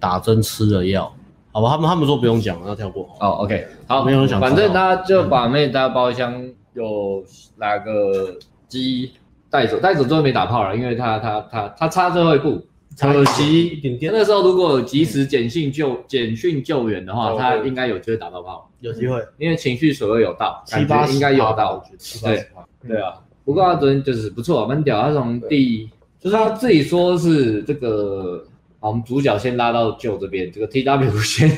[0.00, 1.12] 打针吃了药，
[1.52, 3.08] 好吧，他们他们说不用讲，要跳过。
[3.20, 4.40] 哦，OK，好，没有人想。
[4.40, 7.22] 反正他就把妹带包厢，有
[7.56, 8.36] 拿个
[8.66, 9.12] 机
[9.50, 12.62] 带走，带走之后没打炮了，因为他他他他差最后一步，
[12.98, 14.10] 可惜一点点。
[14.12, 21.84] 那时候如果有及时简讯救简讯救援的话，他应该有机会打到炮，有机会，因为情绪水位有到，七八应该有到，
[22.22, 22.46] 对
[22.88, 23.14] 对啊。
[23.44, 28.46] 不过他昨天就是不错，蛮屌，他从第就是他自己说是这个。
[28.80, 31.50] 好，我们主角先拉到旧这边，这个 T W 先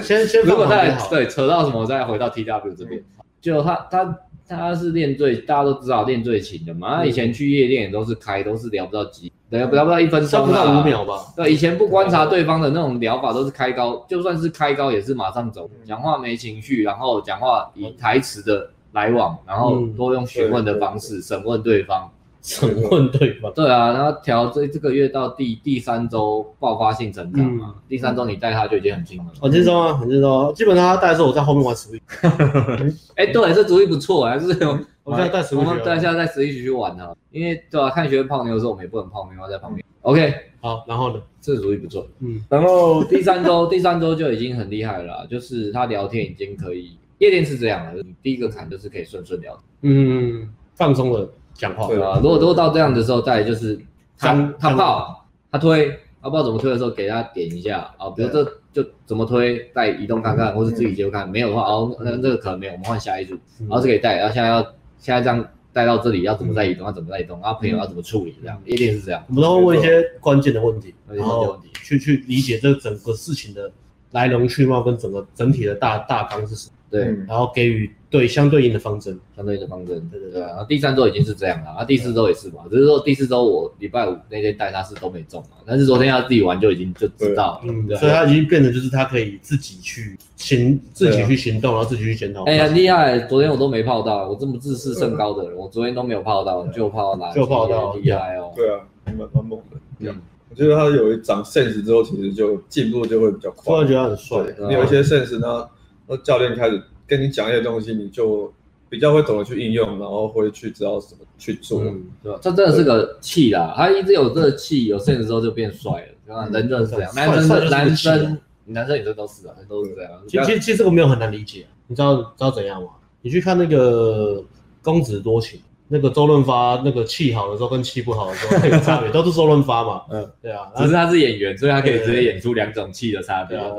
[0.00, 3.02] 先先，如果再对扯到什么，再回到 T W 这边。
[3.40, 6.98] 就他他他是练最，大家都知道练最勤的嘛。
[6.98, 11.32] 他以前去夜店也都是开，都是聊不到几，聊不到一分钟，不到五秒吧。
[11.34, 22.08] 对，以前不观察对方的那种聊法，都是开高，就算是开高也是马上走，讲话没情绪，然后讲话以台词的来往，然后多用询问的方式审问对方。
[22.40, 30.54] 审问对方，对啊，然后调这这个月到第第三周爆发性成长嘛，嗯、第三周你带他就已经很轻松了，很轻松啊，很轻松。
[30.54, 32.00] 基本上他带的时候我在后面玩 Switch，
[33.16, 34.46] 哎，对，这主意不错，还是
[35.04, 39.84] 我现在带我们带现在带 Switch 去玩呢，因为对啊，看学生泡妞的时候我们也不能泡妞，我在旁边。
[40.02, 51.28] OK，好，然后呢，这主意不错，嗯，然后第三周第三周就已经很厉害了，就是他聊天已经可以，夜店是这样的，第一个坎就是可以顺顺聊，嗯，放松了。
[51.58, 51.86] 讲话。
[51.88, 52.00] 对。
[52.00, 53.78] 啊，如果如果到这样的时候，再就是
[54.16, 55.90] 他他泡他推，
[56.22, 58.42] 他不知道怎么推的时候，给他点一下啊，比如这
[58.72, 64.62] 就怎么推，带移动看看，或是自己接看，没有的话，哦，那这个可能没有，我们换下一组，然后是可以带，然后现在要
[64.98, 69.22] 现在这样带到这里，要怎么再移动，要怎么再移动，然后朋友要怎么处理，这样一定是这样。
[69.28, 73.70] 我们都会问一些关键的问题，然后去去理解这整个事情的
[74.12, 77.90] 来龙去脉跟整个整体的大大纲是什么，对，然后给予。
[78.10, 80.40] 对，相对应的方针，相对应的方针，对对对。
[80.40, 92.44] 然后第三周已经是这样了，啊，第四周也是嘛，只是说第四周我礼拜五那天带他是都没中嘛，但是昨天他自己玩就已经就知道了，嗯，所以他已经变得就是他可以自己去行，自己去行动，然后自己去检讨。
[92.44, 97.34] 哎，呀厉害，昨天我都没泡到，我这么自视甚高的人，我昨天都没有泡到，就泡到哪？
[97.34, 98.54] 就泡到，厉害哦。
[98.56, 99.76] 对啊，蛮蛮猛的。
[99.98, 103.64] 嗯，我觉得他有一长 sense 之后，其实就进步就会比较快。
[103.66, 105.68] 突然觉得很帅，你有一些 sense 呢，
[106.08, 108.52] 那教练开始跟你讲一些东西，你就。
[108.90, 112.38] 比较会懂得去应用，然后会去知道怎么去做，嗯、对吧？
[112.40, 116.48] 这真的是个气啦，他一直有这个气，有 sense 之后就变帅了，对吧？
[116.50, 120.12] 人就是这样，男生男生男生女生都是啊，都是这样。
[120.26, 122.88] 其实其实这个没有很难理解，你知道知道怎样吗？
[123.20, 124.42] 你去看那个
[124.80, 133.56] 公子多情，那个周润发那个气好的时候跟气不好的时候有差别，都是周润发嘛， 嗯，对啊，只是他是演员，所以他可以直接演出两种气的差别。
[133.56, 133.72] 对啊，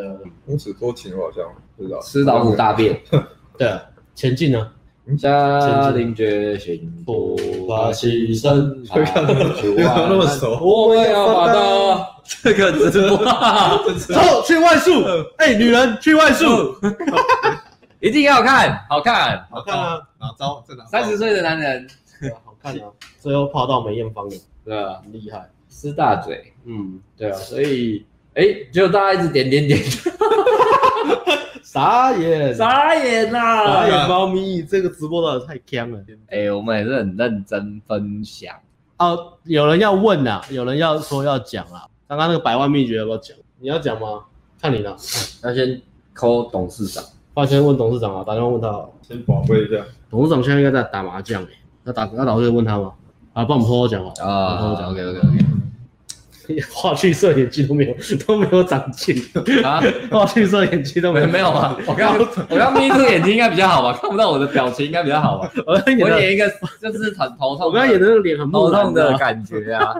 [0.45, 1.43] 公子多情我好像
[1.77, 2.99] 不知道，吃老虎大便，
[3.57, 3.71] 对，
[4.15, 4.71] 前进呢？
[5.17, 7.35] 下定决心，不
[7.67, 8.75] 怕牺牲，
[9.73, 10.59] 不要那么熟。
[10.61, 12.07] 我们要把它
[12.43, 13.17] 这个直播，
[13.97, 14.91] 走去外宿。
[15.37, 16.45] 哎，女人去外宿，
[17.99, 20.01] 一定要看，好看，好看啊！
[20.19, 20.63] 哪招？
[20.87, 21.87] 三十岁的男人，
[22.45, 22.87] 好看啊！
[23.19, 29.79] 最后泡到梅艳芳了，对啊，很厉害，撕大嘴，嗯，对啊，所以，哎，就大家一直点点点。
[31.61, 33.65] 傻眼，傻眼呐！
[33.65, 36.03] 傻眼猫咪，这个直播的太锵了。
[36.29, 38.55] 哎，我们也是很认真分享。
[38.97, 41.85] 哦，有人要问啊，有人要说要讲啊。
[42.07, 43.37] 刚刚那个百万秘诀要不要讲？
[43.59, 44.23] 你要讲吗？
[44.59, 44.95] 看你了。
[45.43, 45.79] 那先
[46.15, 47.03] call 董事长。
[47.41, 48.85] 那先问董事长啊，打电话问他。
[49.01, 49.77] 先宝贝一下。
[50.09, 51.49] 董事长现在应该在打麻将诶。
[51.85, 52.91] 要打，那打就问他吗？
[53.33, 55.45] 啊，帮我们偷偷讲啊，啊，偷偷讲，OK OK OK。
[56.73, 59.15] 话剧社演技都没有都没有长进
[59.63, 59.79] 啊！
[60.09, 61.77] 话剧社演技都没有没有吗？
[61.85, 62.17] 我刚
[62.49, 63.93] 我刚眯住眼睛应该比较好吧？
[64.01, 65.51] 看不到我的表情应该比较好吧？
[65.67, 66.49] 我我演一个
[66.81, 69.93] 就是很头痛，我刚刚演的那个脸很头痛的感觉啊，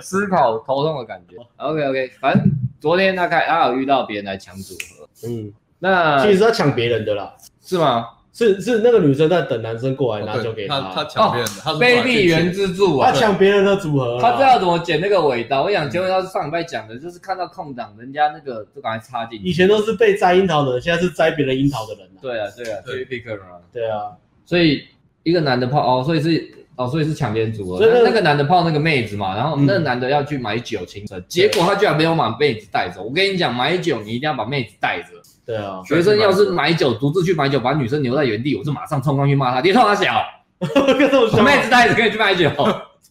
[0.00, 1.36] 思考头痛的感觉。
[1.58, 2.50] OK OK，反正
[2.80, 8.06] 昨天大概他有遇到别人来抢组合，嗯，那其实是他抢别人的啦，是吗？
[8.32, 15.64] 是是那个女生在等男生过来拿酒给他，他抢别人的，他卑鄙原之助啊，他抢别人的组合，他知道怎么剪那个尾刀。
[15.64, 19.44] 我想，结果他是上礼拜讲的，就是看到空档，人家那个就赶快插进去。
[19.44, 22.08] 以前都是被摘樱桃的人，现在是摘别人樱桃的人。
[22.22, 24.12] 对啊，对啊，对啊，对啊，
[24.46, 24.84] 所以
[25.24, 27.78] 一个男的泡哦，所以是哦，所以是抢别人组合。
[27.78, 33.02] 所以那个男的泡那个妹子嘛，然后那个男的要去买酒清晨，结果他居然没有把妹子带走。
[33.02, 35.19] 我跟你讲，买酒你一定要把妹子带着。
[35.50, 40.24] 对啊，学生要是买酒独自去买酒，把女生留在原地，我就马上冲上去骂他，你冲他小，
[41.42, 42.48] 妹子带着可以去买酒，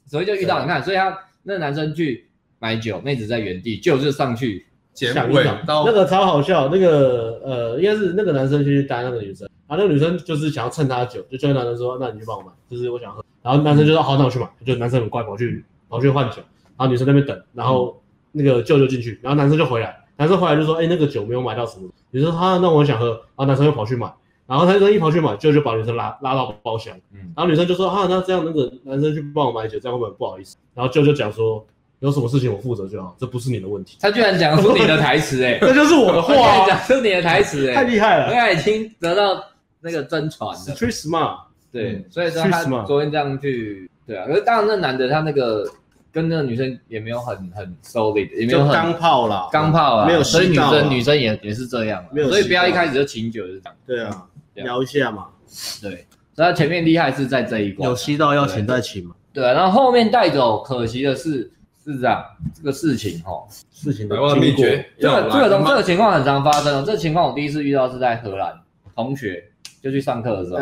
[0.05, 16.37] 所以就遇到你看，所以他那个男生去买酒，妹子在原地，就是上去抢位，那个超好笑，那个呃，应该是那个男生去带那个女生，然后那个女生就是想要蹭他的酒，就叫男生说，那你去帮我买，就是我想喝，然后男生就说好，那我去买，就男生很乖，跑去跑去换酒，
[16.77, 19.97] 然后女生在那边等，然后那个舅舅进去，然后男生就回来。
[20.19, 24.13] 男生回来就说：“哎、欸，那个酒没有买到什么。”女生说：“他那我想喝。”然后男生又跑去买，
[24.45, 26.93] 然后他就一跑去买，就就把女生拉拉到包厢。
[27.13, 31.65] 嗯，然后女生就说：“哈，那这样那个男生去帮我买酒，这样会不会不好意思？”然后舅舅讲说
[31.99, 39.41] ：“有什么事情我负责就好，这不是你的问题。”他居然讲出你的台词、欸，哎，这就是我的话、啊，讲出你的台词、欸，哎，太厉害了，应该已经得到
[39.79, 40.75] 那个真传了。
[40.75, 41.37] Street smart，
[41.71, 45.65] 对，嗯、所以说他昨天这样去，对啊，可是当然那男的他那个。
[46.19, 55.27] 跟那个女生也没有很很 solid，也没有很钢炮啦，钢炮啊，没有，所以女生女生也也是这样，没有，所以不要一开始就请酒就是这样，对啊，聊一下嘛，
[55.81, 61.49] 对，所以他前面厉害是在这一关，有吸到要请再请嘛，对啊，然后后面带走，可惜的是
[61.85, 62.21] 是这样，
[62.53, 63.31] 这个事情哈，
[63.71, 68.53] 事情的秘诀，这个这个东这个情况很常发生哦，这个情况我第一次遇到是在荷兰，
[68.93, 69.41] 同学
[69.81, 70.59] 就去上课的时候，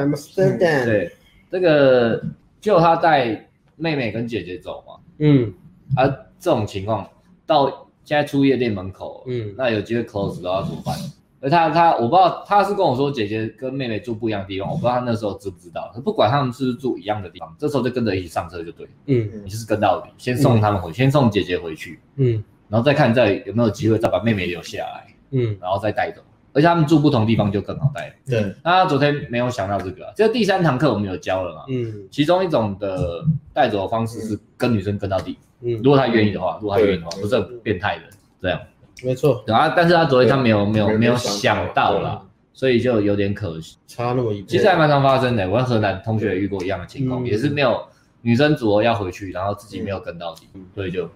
[0.85, 1.11] 对，
[1.49, 2.23] 这个
[2.61, 4.93] 就他带妹妹跟姐姐走嘛。
[5.19, 5.53] 嗯，
[5.95, 7.07] 而、啊、这种情况
[7.45, 10.95] 到现在出夜店门口，嗯，那有机会 close 的话怎么办？
[11.39, 15.93] 而他他我不知道，他是跟我说姐姐跟妹妹住不一样的地方，我不知道他那时候知不知道。
[16.03, 26.23] 不管他们是不是住一样的地方，这时候就跟着一起上车就对，嗯，你就是跟到底，先送他们回，嗯、先送姐姐回去，嗯，然后再看再有没有机会再把妹妹留下来，嗯，然后再带走。
[26.57, 28.11] 而且他们住不同地方就更好带。
[28.25, 31.65] 对，那他昨天没有想到这个，这个第三堂课我们有教了嘛？
[31.69, 35.37] 嗯，其中一种的带走的方式是跟女生跟到底。
[35.61, 38.05] 嗯，如果他愿意的话，如果他愿意的话，不是很变态的
[38.41, 38.59] 这样。
[39.03, 39.43] 没错。
[39.45, 42.19] 然后，但是他昨天他没有没有没有想到啦，
[42.53, 43.77] 所以就有点可惜。
[43.85, 44.43] 差那么一。
[44.45, 47.79] 其实还蛮常发生的，我和荷兰同学也遇过一样的情况，也是没有
[48.23, 51.07] 女生组合要回去，然后自己没有跟到底，所以就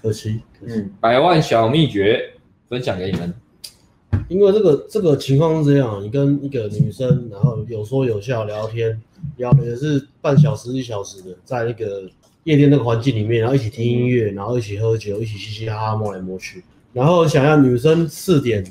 [0.00, 0.40] 可惜。
[0.64, 2.32] 嗯，百万小秘诀
[2.68, 3.34] 分享给你们。
[4.28, 9.00] 因为这个这个情况是这样，你跟一个女生，然后有说有笑聊天，
[9.36, 12.02] 聊的也是半小时一小时的，在那个
[12.44, 18.64] 夜店那个环境里面，然后一起听音乐，然后一起喝酒，一起嘻嘻哈哈摸来摸去，然后想要女生四点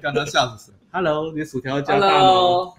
[0.01, 2.73] 刚刚吓死！Hello，你薯条加大吗？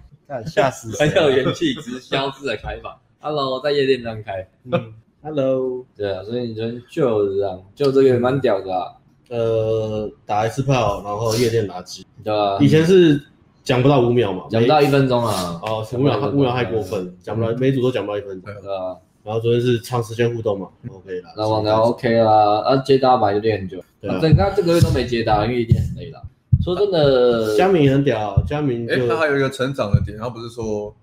[0.47, 0.91] 吓死！
[0.99, 2.99] 很有元气，直销式的开法。
[3.21, 4.45] Hello，在夜店这样开。
[4.73, 5.85] 嗯，Hello。
[5.97, 8.91] 对啊，所以你说就是这样，就这个也蛮屌的啊。
[9.33, 12.59] 呃，打一次炮，然后夜店垃圾，对吧？
[12.61, 13.19] 以前是
[13.65, 15.59] 讲不到五秒嘛，讲不到一分钟啊。
[15.63, 18.53] 哦，五秒，五秒太过分，讲不到，每组都讲不到一分钟。
[18.63, 18.95] 对啊。
[19.25, 21.31] 然后昨天是长时间互动嘛，OK 啦。
[21.35, 23.83] 那网聊 OK 啦，啊，接搭白就练很久。
[24.03, 24.19] 对啊。
[24.21, 26.23] 那这个月都没接搭，因为一天很累了。
[26.63, 28.87] 说真的，佳明很屌，佳明。
[28.91, 30.95] 哎，他还有一个成长的点，他不是说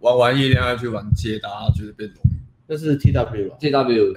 [0.00, 2.36] 玩完夜店要去玩接搭，就是变容易。
[2.68, 4.12] 那是 T W 吧，T W，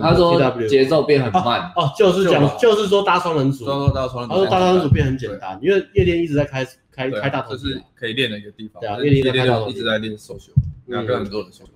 [0.00, 10.52] 他说节奏变很慢，哦，就是讲，就是说搭双人组，说搭双人组，他说搭双人组变很简单，因为夜店一直在开开开大头，就是可以练的一个地方，对啊，夜店一直在练手球，
[10.86, 11.70] 两个很多人手球，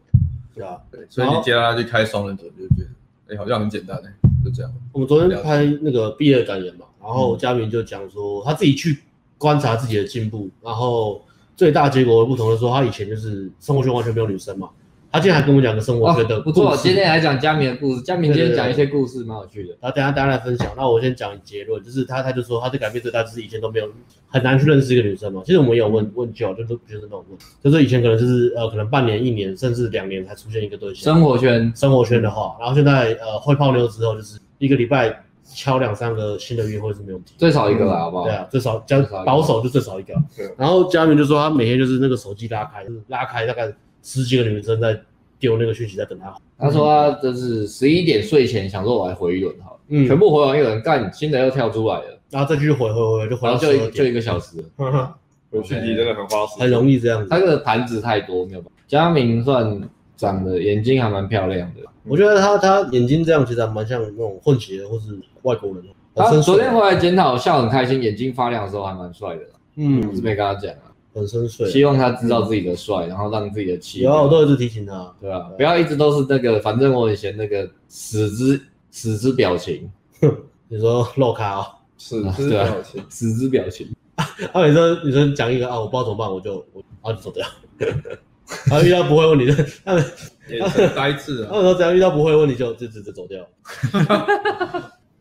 [0.57, 4.13] 对啊，对，所以你接他去开双人组就觉得，哎，好像很简单哎，
[4.45, 4.73] 就这样。
[4.93, 8.99] 我们昨天拍那个毕业感言嘛，然后佳明就讲说他自己去
[9.39, 14.69] 观察自己的进步，然后最大结果的不同的说，他以前就是生活圈完全没有女生嘛。
[15.11, 16.77] 他今天还跟我讲个生活圈的不错。
[16.77, 19.71] 今天还讲佳明的故事，佳明今天讲一些故事，蛮有趣的。
[19.81, 20.69] 然后等下大家来分享。
[20.77, 23.89] 那我先讲结论，就是他他就说他的改变最大就是以前都没有
[24.29, 25.41] 很难去认识一个女生嘛。
[25.47, 31.15] 其实我们也有问问久就是就是那种问，就是以前可能就是呃可能半年、一年甚至两年才出现一个对象。
[31.15, 38.25] 生活圈生活圈的话，然后现在呃会泡妞之后，就是一个礼拜敲两三个新的约会是没有问题，最少一个了，好不好？
[38.25, 40.13] 对啊，最少将保守就最少一个。
[40.37, 40.53] 对。
[40.59, 43.73] 然后佳明就说他每天就是那个手机拉开，就是拉开大概
[44.09, 44.99] 十几个女生在。
[45.41, 46.35] 丢那个讯息在等他。
[46.59, 57.29] 他说他就是十一点睡前想说我来回一轮哈，嗯，全部回完一轮，干新的又跳出来了，然后再继续回回回就回到就就一个小时，回 讯息真的很花时间，很容易这样子。
[57.31, 58.73] 他这个盘子太多没有办法。
[58.89, 59.81] 佳明算
[60.17, 65.85] 长得眼睛还蛮漂亮的，我觉得他他眼睛这样其实还蛮像那种混血或是外国人。
[66.17, 69.43] 他昨天回来检讨，笑很开心，眼睛发亮的时候还蛮帅的。
[69.77, 70.75] 嗯，我是没跟他讲。
[71.19, 74.01] 很深邃，希望他知道自己的帅，然后让自己的气。
[74.01, 79.91] 有，我都一直提醒他，对啊，不要一直都是那个，反正我以前那个死之死之表情。
[80.69, 83.89] 你说露卡哦，死之表情，死之表情。
[84.17, 87.47] 啊，你说你说讲一个啊，我不知道怎么办，我就我啊就走掉。
[88.71, 90.05] 啊，遇到不会问你的，他们
[90.49, 91.49] 也是呆滞啊。
[91.51, 93.47] 他们说只要遇到不会问你就就直接走掉。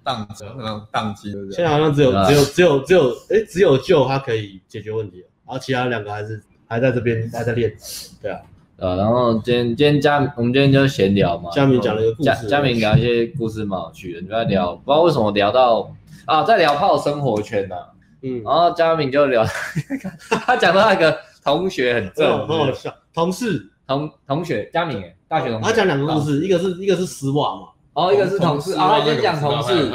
[0.04, 0.46] 当机，
[0.90, 1.32] 当机。
[1.52, 5.26] 现在好像只有只有只有只有哎，只有救他可以解决问题。
[5.48, 7.74] 然后其他两个还是还在这边还在练，
[8.22, 8.42] 对啊，
[8.76, 15.90] 呃，然后今天今天嘉我们今天就闲聊嘛，嘉明讲了一个故事，佳明讲一些故事蛮有趣的，你在聊，不知道为什么聊到
[16.26, 17.76] 啊，在聊泡生活圈呐，
[18.22, 19.46] 嗯，然后嘉明就聊，
[20.46, 23.72] 他讲到那个同学很正，很好笑，同事。
[23.88, 29.90] 同同学，嘉明哎，大学同学，他讲两个故事，一个是一个是丝袜嘛，哦，一个是同事，啊，他先讲同事，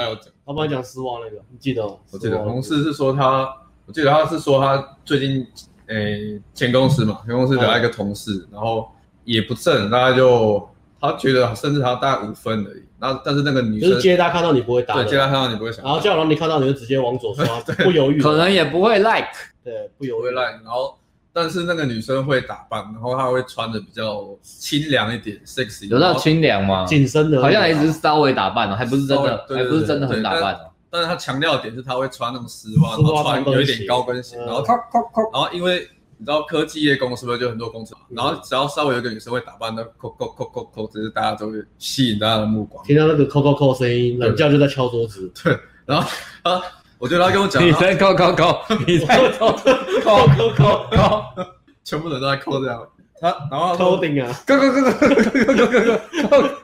[0.46, 1.86] 他帮你讲丝袜那个，你记得？
[1.86, 3.46] 我记得同事是说他。
[3.86, 5.46] 我记得他是说他最近，
[5.86, 8.88] 诶、欸，前公司嘛，前公司来一个同事，嗯、然后
[9.24, 10.68] 也不正，大概就
[11.00, 12.82] 他觉得甚至他大概五分而已。
[12.98, 19.26] 那但是那个女生就是接他看到你不会打，对，接他看到你不会想，然后叫然后你看到你就直接往左刷，不犹豫，可能也不会 like，
[19.64, 20.60] 对，不犹豫会 like。
[20.62, 20.96] 然后
[21.32, 25.88] 但是那个女生会打扮，然后她会穿的比较清凉一点，sexy。
[25.88, 26.84] 有到清凉吗？
[26.86, 30.56] 紧身的，好像也只是稍微打扮了，还不是真的，还不是真的很打扮。
[30.92, 34.62] 但是他强调的点是他会穿那种丝袜，然后穿有一点高跟鞋，然后
[35.32, 42.84] 然后因为你知道科技业公司不是就很多公司，然后只要稍微有一个女生会打扮的扣扣扣扣扣，只是大家都会吸引大家的目光。
[42.84, 45.32] 听到那个扣扣扣声音，冷叫就在敲桌子。
[45.42, 46.06] 对，然后
[46.42, 46.62] 啊，
[46.98, 51.24] 我觉得他跟我讲， 你在扣扣扣，你在扣扣扣扣，
[51.82, 52.86] 全部人都在扣这样。
[53.22, 55.08] 啊，然后 coding 啊，哥哥哥哥
[55.54, 56.00] 哥哥哥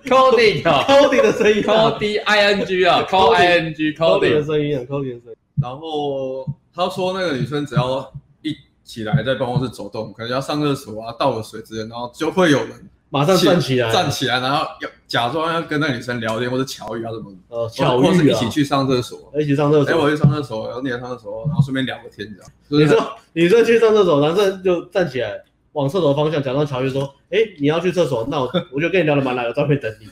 [0.07, 5.37] ，coding 啊，coding 的声音，coding i n g 啊，，call i n g，coding 的声音，coding 的声音。
[5.63, 6.45] 然后
[6.75, 22.49] 他说那个女生只要一起来在办公室走动，可能要上厕所啊、倒了水之类，然后就会有人马上站起来，站起来，然后要假装要跟那女生聊天或者巧遇啊什么的，呃，巧遇啊，或是一起去上厕所，一起上厕所，哎，我去上厕所，然后捏上厕所，然后顺便聊个天，你知道？
[22.69, 22.99] 女生
[23.35, 25.45] 女生去上厕所，男生就站起来。
[25.73, 30.07] 往厕所方向，假装乔伊说：“哎、欸，你要去厕所，那我我就跟你聊得蛮来的，我在外面等你。”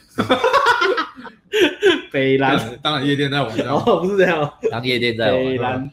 [2.12, 5.45] 北兰兰，当然夜店在我们家，哦，不是这样，当夜店在玩。
[5.45, 5.92] 北兰，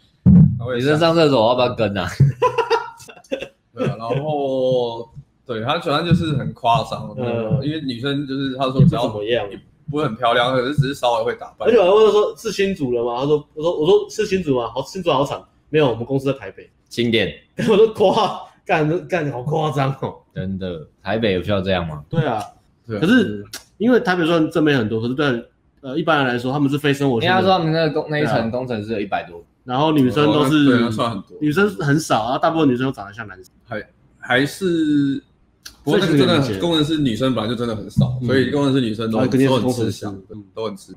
[0.76, 2.08] 女生上厕所，要不要跟啊？
[3.76, 5.10] 对啊，然后
[5.46, 9.48] 对他主要就是很夸张，嗯，因为女生就是他说只要怎么样，
[9.90, 11.68] 不会很漂亮，可是只是稍微会打扮。
[11.68, 14.70] 而且我还问他说：“是新竹的吗？”他说：“我说我说是新竹吗？
[14.74, 17.34] 好，新竹好惨，没有，我们公司在台北。”新店，
[17.68, 18.42] 我说夸。
[18.66, 20.16] 干干好夸张哦！
[20.34, 22.04] 真的，台北有需要这样吗？
[22.10, 22.42] 对啊，
[22.88, 23.00] 对。
[23.00, 23.44] 可是
[23.78, 25.46] 因为台北算正面很多，可是对
[25.82, 27.30] 呃一般人来说，他们是非生活圈。
[27.30, 33.54] 人家说他们那个工那一层工程师有一百多，然后女生都是对，算很多，女生很少，然后大部分女生都长得像男生。
[33.66, 33.84] 还
[34.20, 35.22] 还是，
[35.84, 40.18] 不过那个真的工程师女生本来就真的很少，所以工程师女生都都很吃香，
[40.56, 40.94] 都很吃。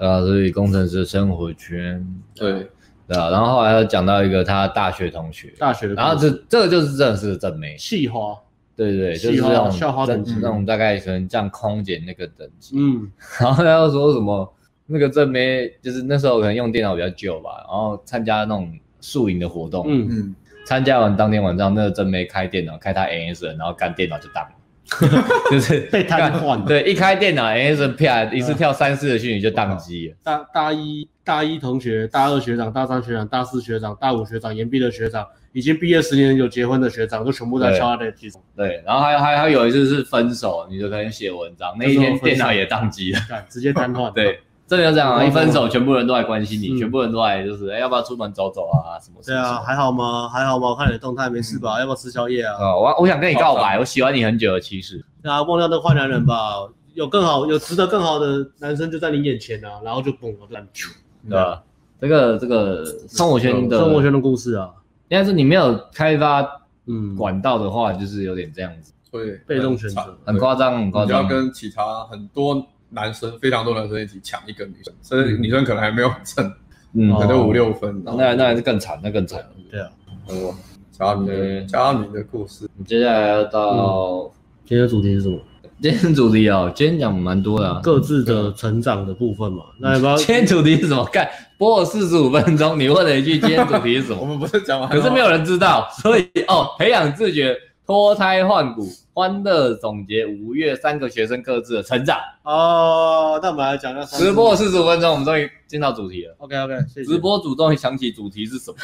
[0.00, 2.68] 啊，所以工程师生活圈对。
[3.08, 8.36] 对啊，然后后来又讲到一个他大学同学，大学的，然后这这个就是真的是正妹，系花，
[8.76, 14.54] 对对对，就是那种校花等级，那种大概可能像空姐那个等级，嗯，然后他又说什么
[14.86, 20.08] 那个正妹，就是那时候可能用电脑比较旧吧，然后参加那种宿营的活动，嗯。
[20.10, 20.34] 嗯，
[20.66, 24.46] 参加完当天晚上，那个正妹开电脑开他 MSN，然后干电脑就当。
[25.50, 30.16] 就是 被瘫痪，对，一开电脑，S P I 一次跳三四个讯息就宕机了。
[30.22, 38.30] 大大一大一同学，大二学长，大三学长，大四学长，大五学长，研毕的学长，已经毕业十年有结婚的学长，都全部在敲他的机。
[38.56, 44.10] 对，然后还有还还有一次是分手，你就可能写文章，那一天电脑也宕机了，直接瘫痪。
[44.16, 45.24] 对，真的要这样啊！
[45.24, 49.00] 一分手，全部人都来关心你，全部人都来就是，哎，要不要出门走走啊？
[49.00, 49.16] 什么？
[49.24, 50.28] 对啊，还好吗？
[50.28, 50.68] 还好吗？
[50.68, 51.80] 我看你的动态没事吧？
[51.80, 52.54] 要不要吃宵夜啊？
[52.76, 55.02] 我我想跟你告白，我喜欢你很久了，其实。
[55.22, 60.90] 啊，忘掉那坏男人吧，有更好，有值得更好的男生就在你眼前啊，然后就嘣，我烂球，
[61.26, 61.62] 对吧？
[62.00, 64.70] 这个这个生活圈的生活圈的故事啊，
[65.08, 66.46] 应该是你没有开发
[66.86, 71.08] 嗯管道的话，就是有点这样子，会被动选择，很夸张，很夸张。
[71.08, 76.52] 你要跟其他很多男生，非常多男生一起抢一个女生，甚至女生可能还没有挣，
[76.94, 79.44] 嗯，可能五六分，那那还是更惨，那更惨。
[79.70, 79.88] 对啊，
[80.28, 80.54] 哦，
[80.90, 84.30] 佳明，佳明的故事，你接下来要到
[84.64, 85.38] 今天的主题是什么？
[85.80, 89.62] 今天主题哦，今天讲蛮多的，各自的成长的部分嘛。
[89.78, 90.16] 那要不要？
[90.16, 91.04] 今天主题是什么？
[91.12, 94.18] 看播了四十五分钟，你问了一句今天主题是什么？
[94.22, 102.16] 我们不是讲完，可是没有人知道，所以哦，培养自觉，脱胎换骨，欢乐总结五月三个学生各自的成长。
[102.44, 106.36] 哦，那我们来讲一下直播四十五分钟，我们终于进到主题了。
[106.38, 108.76] OK OK，直播主终于想起主题是什么？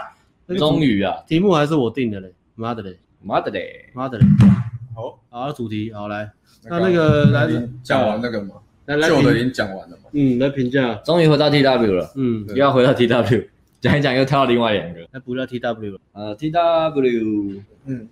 [0.56, 4.24] 终于啊，题目还是我定的嘞，妈的嘞，妈的嘞，妈的嘞。
[4.96, 6.30] 好，好，主题好来。
[6.64, 7.46] 那那个来
[7.82, 8.54] 讲完那个吗？
[8.86, 10.04] 旧的已经讲完了嘛？
[10.14, 10.94] 嗯，来评价。
[11.04, 12.10] 终于回到 TW 了。
[12.16, 13.46] 嗯，又要回到 TW，
[13.82, 15.06] 讲一讲又跳到另外两个。
[15.12, 16.00] 那不叫 TW 了。
[16.12, 18.08] 呃，TW，嗯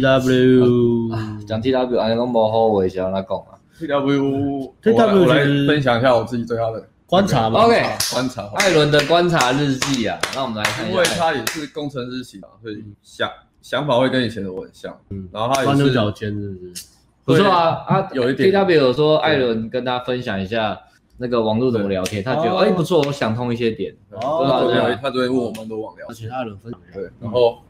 [0.00, 3.58] ，TW，讲 TW，哎，拢无好话想要来讲啊。
[3.78, 7.66] TW，TW，我来分享一下我自己对他的观察吧。
[7.66, 8.50] OK，观察。
[8.56, 10.92] 艾伦的观察日记啊，那我们来看一下。
[10.92, 13.30] 因为他也是工程师系的，所以想。
[13.62, 16.86] 想法会跟以前的我很像，嗯，然后他也是钻牛角尖，是不是？
[17.24, 18.50] 不错啊，啊，有一点。
[18.50, 20.76] T W 有说艾伦跟大家分享一下
[21.18, 23.94] 那个网络怎么聊天，他觉得哎不错，我想通一些点。
[24.10, 26.04] 哦，对，他就会问我们的网聊。
[26.08, 27.62] 而且艾伦分享对，然后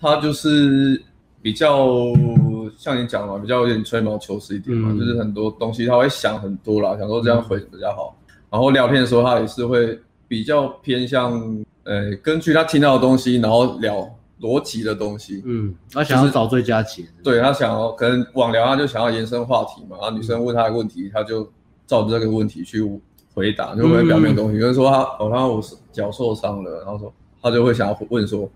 [0.00, 1.02] 他就是
[1.42, 2.06] 比较
[2.76, 8.16] 像你讲的，比较有点吹毛求疵一点嘛，就是很多东西他会想很多啦，想说这样回比较好。
[8.50, 14.08] 然后聊天的时候，他也是会比较偏向，呃，根据他听到的东西，然后聊。
[14.42, 21.50] 逻辑的东西，嗯，他想要找最佳解，对，他想要可能网聊，他就想要延伸话题嘛，然后女生问他的问题，他就
[21.86, 22.82] 照着这个问题去
[23.32, 25.58] 回答，就会表面东西，比如说他哦，他我
[25.90, 28.46] 脚受伤了，然后说他就会想要问说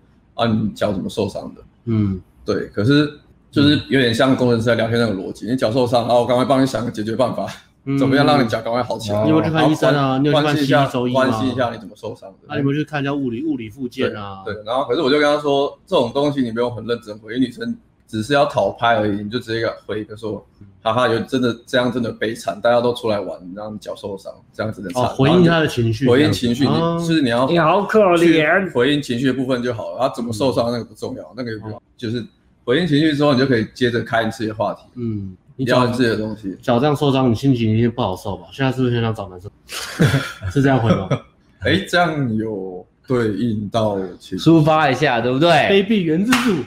[0.41, 1.61] 啊，你脚怎么受伤的？
[1.85, 3.19] 嗯，对，可是
[3.49, 7.47] 就是有点像工程师在聊天那个逻辑，你脚受伤，然后我赶快帮你想个解决办法。
[7.97, 9.23] 怎么样让你脚赶快好起来？
[9.23, 10.19] 你有没有去看医生啊？
[10.19, 11.13] 你有去看西医？
[11.13, 12.37] 关心一下你怎么受伤的？
[12.47, 14.43] 那你有没有去看一下物理物理附件啊？
[14.45, 17.75] 对，然后可是我就跟他说，这种东西你不用很认真回，女生
[18.11, 20.45] 只是要讨拍而已，你就直接回一个说，
[20.81, 25.07] 哈哈，有真的这样真的悲惨，大家都出来玩，让你脚受伤，这样子的惨。
[25.15, 31.51] 回应他的情绪，回应情绪，就是你要你好可怜，回应情绪的部分就好了，他怎么受伤那个不重要，那个
[31.95, 32.21] 就是
[32.65, 34.81] 回应情绪之后，你就可以接着开你自己的话题。
[34.95, 35.37] 嗯。
[35.57, 38.47] 你找自己的东西，脚这样受伤，你心情一定不好受吧？
[38.51, 39.51] 现在是不是很想找男生？
[40.51, 41.07] 是这样回吗？
[41.59, 45.49] 哎、欸，这样有对应到情抒发一下，对不对？
[45.49, 46.63] 卑鄙源自助，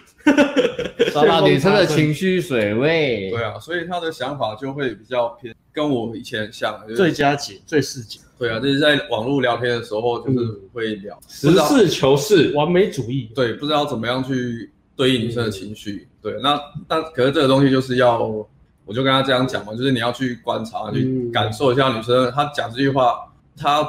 [1.15, 3.31] 找到女生的情绪水位。
[3.31, 8.21] 对啊，所以他的想法就会比较偏，跟我以前像，就是、最佳解、最适解。
[8.39, 13.31] 对啊，就是在网络聊天的时候，就是会聊实事求是、完美主义。
[13.35, 16.09] 对，不知道怎么样去对应女生的情绪。
[16.11, 18.47] 嗯、对，那但可是这个东西就是要。
[18.87, 23.15] 我就跟他这样讲嘛，就是你要去观察，去感受一下女生她讲这句话，
[23.57, 23.83] 她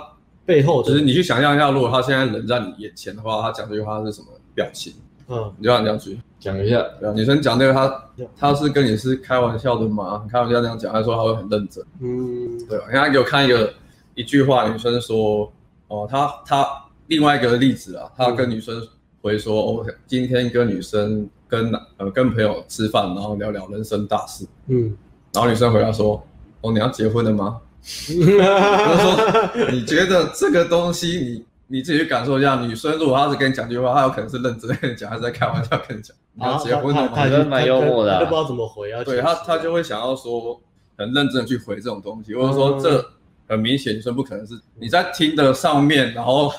[0.45, 4.93] 背后，就是你去想象一下，如果他现在人在你眼前的话，他讲这句话是什么表情？
[5.27, 6.81] 嗯，你就让你这样去讲一下。
[6.99, 8.03] 对啊，女生讲这个，她
[8.37, 10.25] 她是跟你是开玩笑的吗？
[10.31, 11.83] 开玩笑这样讲，还是说她会很认真？
[11.99, 12.83] 嗯，对啊。
[12.87, 13.73] 你看给我看一个
[14.13, 15.51] 一句话，女生说，
[15.87, 16.67] 哦，她她
[17.07, 18.75] 另外一个例子啊，她跟女生
[19.21, 21.29] 回说，哦，今天跟女生。
[21.47, 24.47] 跟呃跟朋友吃饭，然后聊聊人生大事。
[24.65, 24.97] 嗯，
[25.31, 26.21] 然后女生回答说
[26.61, 27.61] ：“哦，你要结婚了吗？”
[28.09, 32.55] 我说：“你觉得这个东西你，你你自己去感受一下。
[32.55, 36.15] 女生如果她是跟你讲这句话，她有可能是认真跟你讲，还是在开玩笑跟你讲？
[36.33, 39.03] 你要结婚了吗？”她蛮幽默的，不知道怎么回啊。
[39.03, 40.59] 对他，他就会想要说
[40.97, 43.05] 很认真的去回这种东西，或者说这
[43.47, 46.51] 很明显女生不可能是你在听的上面，然后。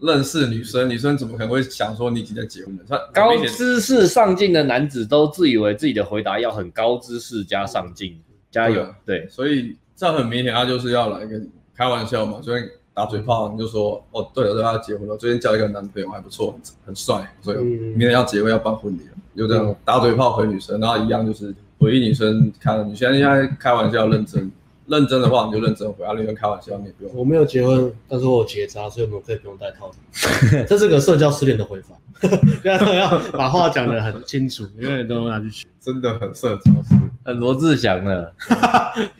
[0.00, 2.82] 认识女生，女生怎么可能会想说你已经在结婚了？
[2.86, 8.20] 他高知识上进的男子都自以为自己的回答要很高知识加上进，
[8.50, 8.84] 加油。
[9.06, 24.50] 对，对，所以这很明显，他就是要来跟你开玩笑嘛，所以打嘴炮，你就说哦，对了，对，他结婚了，最近交一个男朋友还不错，很帅，所以明天要结婚要办婚礼了，就这样打嘴炮回女生，然后一样就是回应女生，看你现在现在开玩笑认真，
[24.86, 27.12] 认真的话你就认真回，啊，你跟开玩笑你也不用。
[27.14, 30.64] 我没有结婚，但是我有结扎，所以我们可以不用戴套子。
[30.68, 31.94] 这是个社交失恋的回法，
[32.62, 38.34] 大家要把话讲得很清楚，永远都拿去学，真的很社交失，很罗志祥的，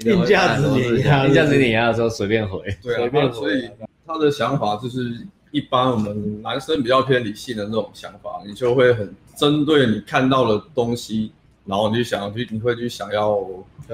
[0.05, 3.33] 硬价值碾压，硬价值碾压的时候随便回，对啊，随便回。
[3.33, 3.71] 所以
[4.07, 11.33] 他的想法就是一般我们男生比较偏理性的那种想法，你就会很针对你看到的东西。
[11.67, 13.43] 然后你就想去，你会去想要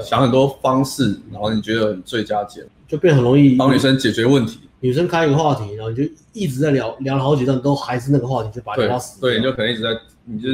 [0.03, 4.61] 想很多方式，然后你觉得最佳解，就变很容易帮女生解决问题。
[4.81, 9.21] 女生开一个话题，然后你就一直在聊，聊了好几段都还是那个话题，就把你聊死。
[9.21, 9.89] 对，你就可能一直在，
[10.25, 10.49] 你就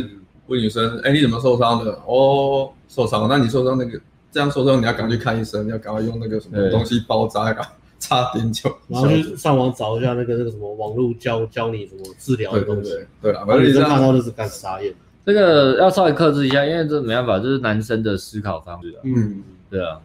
[0.49, 1.93] 问女生，哎，你怎么受伤的？
[2.07, 3.29] 哦，受伤了。
[3.31, 4.01] 那你受伤那个
[4.33, 12.99] 这样受伤，你要赶快去看医生，你要赶快用那个什么东西包扎啊，插点就，然后 去上网找一下那个那个什么网络教教你怎么治疗的东西。
[13.23, 14.93] 对啊，反正女生看到就是干傻眼。
[15.27, 19.01] 这个要稍微克制一下，因为这没办法，这是男生的思考方式啊。
[19.03, 20.01] 嗯，对啊，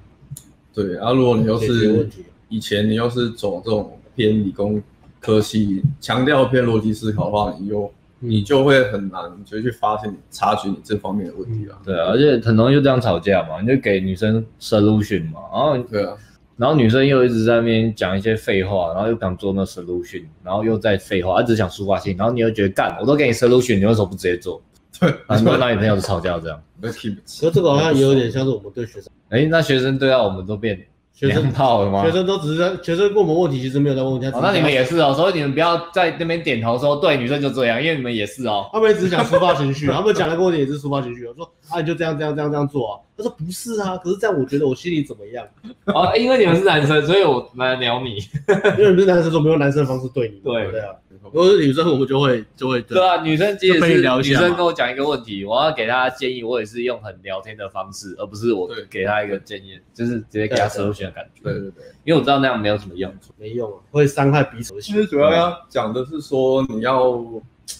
[0.74, 1.12] 对啊。
[1.14, 2.10] 如果你又是
[2.50, 4.82] 以前你又是走这种偏理工
[5.20, 11.78] 科系，强调偏逻辑思考的话，你又你就会很难就去发现、察觉你这方面的问题啊。
[11.86, 16.18] 对啊，而且很容易就这样吵架嘛，你就给女生 solution 嘛，然后对啊，
[16.58, 24.60] 然后女生又一直在那边讲一些废话，然后又想做那 solution，然后又在废话，一直想抒发性，然后你又觉得干，我都给你 solution，你为什么不直接做？
[25.02, 27.14] 对， 很多男女朋友都吵架这样，可是
[27.52, 30.80] 这个好像也有点像是我们对学生，哎，那学生对啊我们都变
[31.12, 32.04] 学生套了吗？
[32.06, 34.32] 学生都只是在学生问我们问题，其实没有在问问题。
[34.42, 38.70] 那你们也是哦，所以你们不要在那边点头说对女生就这样，因为你们也是哦。
[38.72, 41.26] 他们也只是想抒发情绪，他们讲的过程也是抒发情绪。
[41.28, 43.00] 我说啊，你就这样这样这样这样做啊。
[43.22, 45.46] 他说不是啊，可是在我觉得我心里怎么样？
[45.86, 48.18] 啊，因为你们是男生，所以我来聊你。
[48.78, 50.40] 因为你们是男生，说没有男生的方式对你。
[50.40, 50.96] 对对啊。
[51.24, 61.44] 如果是女生，我们就会就会对啊，女生其实是女生跟我讲一个问题，我要给她建议，我也是用很聊天的方式，而不是我给她一个建议，就是直接给她 solution 的感觉。
[61.44, 64.74] 对对对，因为我知道那样没有什么用，没用啊，会伤害彼此。
[64.82, 67.24] 其实主要要讲的是说，你要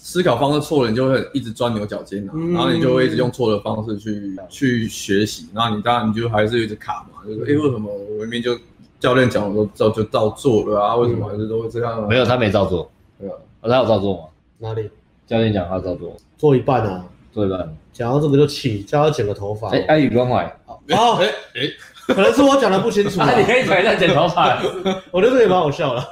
[0.02, 8.58] 思考方式错了，你就会一直钻牛角尖啊，然后你就会一直用错的方式去去学习，然后你当然你就还是一直卡嘛，就是哎为什么我明明就
[8.98, 12.06] 教练讲我都照就照做了啊，为什么还是都会这样？
[12.08, 12.90] 没有，他没照做。
[13.18, 14.22] 对啊，他有照做吗？
[14.58, 14.88] 哪里？
[15.26, 17.76] 教练讲他照做，做一半啊，做一半。
[17.92, 19.68] 讲到这个就起，叫他剪个头发。
[19.70, 20.44] 哎，爱与关怀。
[20.66, 21.68] 哦，哎哎，
[22.14, 23.18] 可能是我讲的不清楚。
[23.18, 24.58] 那 你可以回来剪头发。
[25.10, 26.02] 我觉得这也蛮好笑的。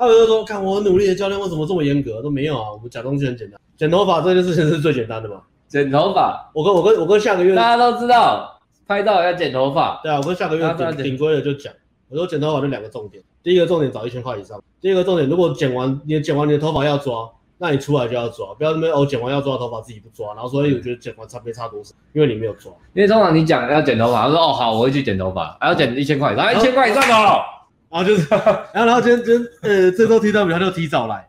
[0.00, 2.22] 他有时候说，看我很努力的教练为什么这么严格？
[2.22, 3.60] 都没有啊，我们讲东西很简单。
[3.76, 5.42] 剪头发这件事情是最简单的嘛？
[5.68, 10.00] 剪头发，我跟我跟我跟下个月大家都知道，拍照要剪头发。
[10.02, 11.70] 对啊，我跟下个月顶顶规的就讲，
[12.08, 13.22] 我说剪头发就两个重点。
[13.42, 14.58] 第一个重点找一千块以上。
[14.80, 17.28] 第二个重点，如果剪完你剪完你的头发要抓，
[17.58, 22.72] 那你出来就要抓，不要那边哦剪完要抓头发自己不抓，然后所以我觉得剪完差没差多少，因为你没有抓。
[22.94, 27.42] 因为通常你讲要剪头发，他说哦好我会去剪头发，还要剪一千块，然后一千块以上哦，
[27.90, 28.26] 然后就是，
[28.72, 31.28] 然后然后今天今天呃这周提到比他就提早来，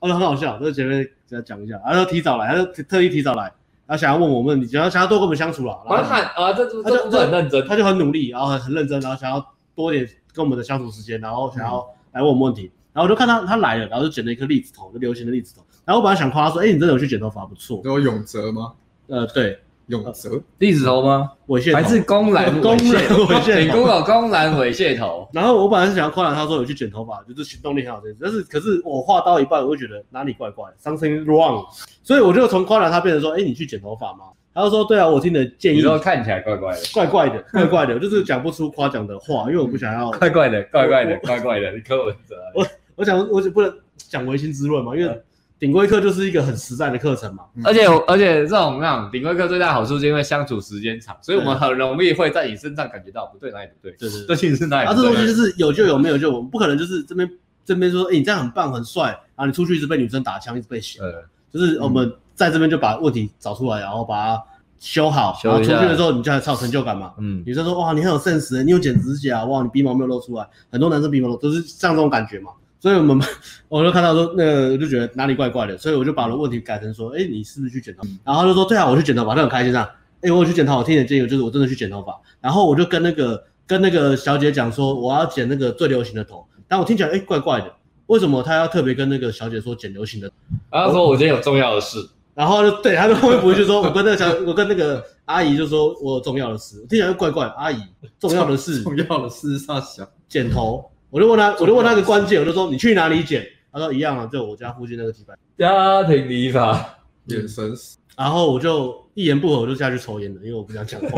[0.00, 3.44] 哦很好笑，这前面给他讲一下，然后提早来，他就特意提早来，
[3.86, 11.86] 然后想要问我们，你想要想要多跟我们相处了，然后看啊这这他就很认真，他就很努力，然后很很认真，然后想要多点跟我们的相处时间，然后想要。
[12.12, 15.64] 来问我们问题，然后我就看他他来了，然后就剪了一颗栗子头，就流行的栗子头。
[15.84, 17.80] 然后我本来想夸他说，哎，你真的有去剪头发，不错。
[17.84, 18.72] 有永泽吗？
[19.06, 19.60] 呃，对，
[19.90, 21.32] 永泽栗子头吗？
[21.48, 23.60] 猥亵头，还是公然公然猥亵？
[23.66, 25.28] 你公然猥亵头。
[25.32, 28.18] 然后我本来是想要夸奖他说有去剪头发，就是行动力很好这件事。
[28.22, 31.66] 但是可是我画到一半，我就觉得哪里怪怪，something wrong。
[32.02, 34.24] 所以我就从夸奖他变成说，哎，你去剪头发吗？
[34.52, 40.10] 他就说：“对啊，我听的建议。”你说看起来怪怪的，怪怪的，怪怪的，就是讲不出夸奖的话，因为我不想要。
[40.18, 42.34] 怪怪的，怪怪的，怪怪的，你柯文哲。
[42.56, 42.66] 我
[42.96, 45.22] 我想，我就不能讲唯心之论嘛，因为
[45.60, 47.44] 顶规课就是一个很实在的课程嘛。
[47.62, 53.92] 而且而且这种那种顶规课最大好处是因为相处时间长，所以我们很容易会在你身上感觉到不对，哪里不对？
[53.92, 54.88] 对对，这其实是哪里？
[54.88, 57.30] 啊，这东西就是有就有，没有就我们不可能就是这边
[57.64, 61.00] 这边说，哎，你这样很棒很帅，然后你出去一直被女生打枪，一直被嫌。
[61.02, 61.14] 对，
[61.52, 64.42] 就是我们在这边就把问题找出来，然后把它。
[64.82, 67.12] 修好，然后出去的时候你就还超有成就感嘛。
[67.18, 70.48] 嗯，女生说哇，你很有 sense，你有剪指甲，哇，你鼻毛没有露出来。
[70.72, 72.50] 很多男生鼻毛都都是像这种感觉嘛。
[72.80, 73.20] 所以我们
[73.68, 78.08] 我就看到说那个，我就觉得哪里怪怪的，所以我就把了问题改成说，哎，你是不是去剪头发？
[78.24, 79.88] 然后他就说对啊，我去剪头发，他很开心啊。
[80.22, 82.18] 哎，我去剪头发，我听你的建议就是我真的去剪头发。
[82.40, 86.44] 然后我就跟那个跟那个小姐讲说，我要剪那个最流行的头。
[86.66, 87.72] 但我听起来哎怪怪的，
[88.06, 90.34] 为什么他要特别跟那个小姐说剪流行的头？
[90.70, 91.98] 然后说我今天有重要的事。
[92.32, 97.46] 然后就对，他就后面不会就说，我跟那个小，我跟那个阿姨就说，我有重要的事，听起来就怪怪。
[97.58, 97.78] 阿姨，
[98.18, 103.44] 重要的事， 重要的事是啥想剪头，我就问他，我就问他一个关键，我就说你去哪里捡？
[103.72, 105.36] 他说一样啊，就我家附近那个地方。
[105.58, 107.98] 家庭理发，眼神死。
[108.16, 111.10] 然后我就一言不合我就下去抽烟了，因为我不想讲话，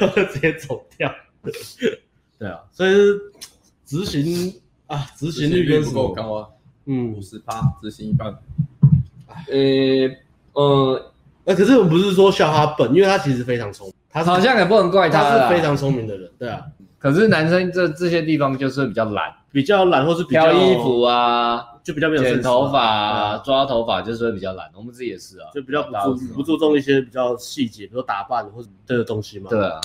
[0.00, 1.12] 我 就直接走掉。
[2.38, 2.92] 对啊，所以
[3.86, 4.54] 执行
[4.86, 6.48] 啊，执行率跟不够高啊，
[6.86, 8.34] 嗯，五十八执行一半。
[9.48, 9.52] 呃
[10.54, 11.12] 呃，
[11.44, 16.64] 那可是我们不是说笑他笨，因为他其实非常聪明，他好像也不能怪他，他是非常聪明的人，对啊。
[17.04, 24.70] 可是男生这这些地方就是比较懒，比较懒，或是比较挑衣服啊，就比较没有剪头发啊，抓头发就是会比较懒。
[24.74, 29.50] 我们自己也是啊，就比较不注不注重一些比较细节，比如说打扮或者这个东西嘛。
[29.50, 29.78] 对啊，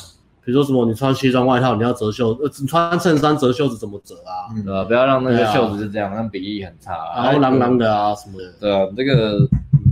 [0.45, 4.47] 比如说什么，你穿西装外套你要折袖，呃，你穿衬衫折袖子怎么折啊？
[4.63, 4.85] 对吧？
[4.85, 8.49] 不要让那个袖子是这样，让比例很差，然后啷啷的啊什么的。
[8.61, 9.45] 对啊，这个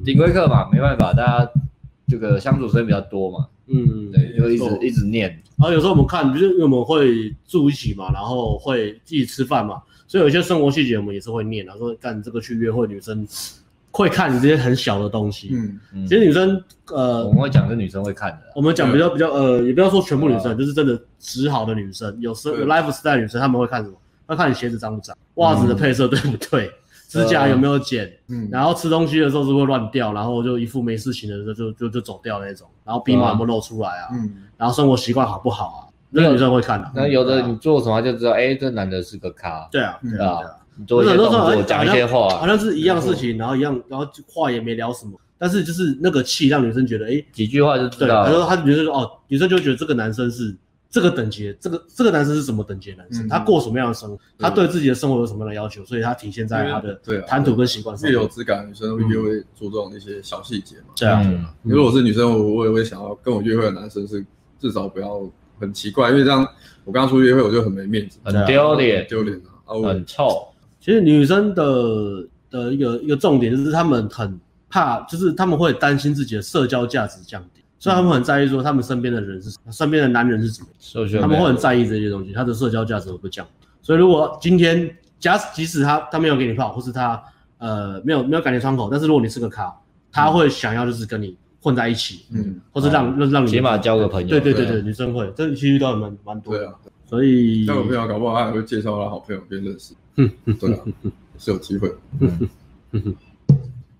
[0.06, 1.52] 顶规课嘛，没办法，大家
[2.08, 3.48] 这个相处时间比较多嘛。
[3.68, 5.30] 嗯，对，就一直一直念。
[5.58, 11.66] 然后有时候我们看，就是因为我们会住一起嘛，然后会一起吃饭嘛，所以有些生活细节我们也是会念。
[11.66, 13.28] 然后说干这个去约会，女生
[13.92, 15.50] 会看你这些很小的东西。
[15.52, 18.40] 嗯，其实女生呃，我们会讲是女生会看的。
[18.56, 23.96] 我们讲比较比较呃，也不要说全部女生，就是真的直好的女生，有时有 lifestyle 女生，她们会看什么？
[24.30, 26.70] 要看你鞋子脏不脏，袜子的配色对不对？
[27.08, 28.12] 指甲有没有剪？
[28.28, 34.08] 嗯，然后吃东西的时候是会乱掉，然后就一副没事情的时候就就就走掉那种，然后鼻毛有没有露出来啊？
[34.14, 35.80] 嗯，然后生活习惯好不好啊？
[36.10, 36.90] 那个女生会看的。
[36.96, 39.68] 那有的你做什么就知道，哎，这男的是个咖。
[39.70, 40.40] 对啊，对啊，
[40.78, 48.26] 你做一些动作，讲一些话，好像是一样事情，然后一样，然后话也没聊什么，但是就是那个气让女生觉得，哎，几句话就知道。
[48.26, 50.56] 他说他女生说，哦，女生就觉得这个男生是。
[50.90, 53.28] 这个等级，这个这个男生是什么等级的男生？
[53.28, 54.18] 他过什么样的生活？
[54.40, 55.84] 他对自己的生活有什么样的要求？
[55.86, 58.10] 所以他体现在他的谈吐跟习惯上。
[58.10, 60.94] 越有质感的女生越会注重一些小细节嘛。
[60.96, 64.26] 这样，如果我是女生，我我也会想要跟我约会的男生是
[64.60, 65.30] 至少不要
[65.60, 66.48] 很奇怪，因为这样
[66.86, 70.48] 我刚刚出去约会我就很没面子，很丢脸，丢脸啊，很臭。
[70.80, 77.57] 其实女生的的一个一个重点就是她们很怕，就是他们会担心自己的社交价值降低。
[77.80, 83.46] 所以他们很在意说他们身边的人是身边的男人是什么，他们会很在意这些东西，他的社交价值会不降。
[83.82, 87.22] 所以如果今天假即使他他没有给你泡，或是他
[87.60, 89.74] 呃没有没有感情窗口，但是如果你是个咖，
[90.12, 94.28] 他会想要就是跟你混在一起，嗯，或是让让让你起码交个朋友。
[94.28, 96.58] 对对对对，女生会，这其实都蛮蛮多。
[96.58, 96.74] 对啊，
[97.06, 99.94] 所以交个朋友搞不好他还会介绍他好朋友给认识。
[100.16, 100.80] 嗯嗯，对啊，
[101.38, 101.94] 是有机会。
[102.20, 102.50] 嗯
[102.92, 103.16] 嗯。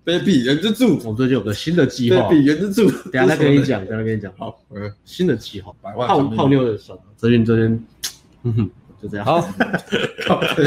[0.08, 2.22] Baby 人之助，我们最近有个新的计划。
[2.22, 4.32] baby 人之助，等下再跟你讲， 等下跟你讲。
[4.38, 4.58] 好，
[5.04, 7.04] 新的计划，百万泡泡妞的算了。
[7.14, 7.86] 最近最近，
[8.44, 8.70] 嗯哼，
[9.02, 9.26] 就这样。
[9.26, 9.38] 好，
[10.48, 10.62] 不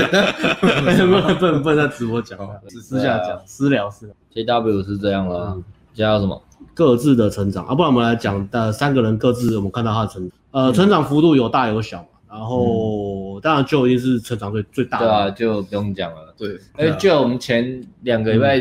[1.48, 2.38] 能不能在直播讲，
[2.70, 4.16] 私下讲，私聊私聊。
[4.62, 5.60] JW 是这样了，
[5.92, 6.40] 接下来什么？
[6.76, 7.66] 各自的成长。
[7.66, 12.06] 啊，不然我们来讲呃三个人各自，我们看到他的成长，呃，成长幅度有大有小。
[12.30, 13.11] 然后，
[13.42, 16.34] 当然就一定是成长最最大的，对啊，就不用讲了。
[16.38, 18.58] 对，哎，就我们前两个礼拜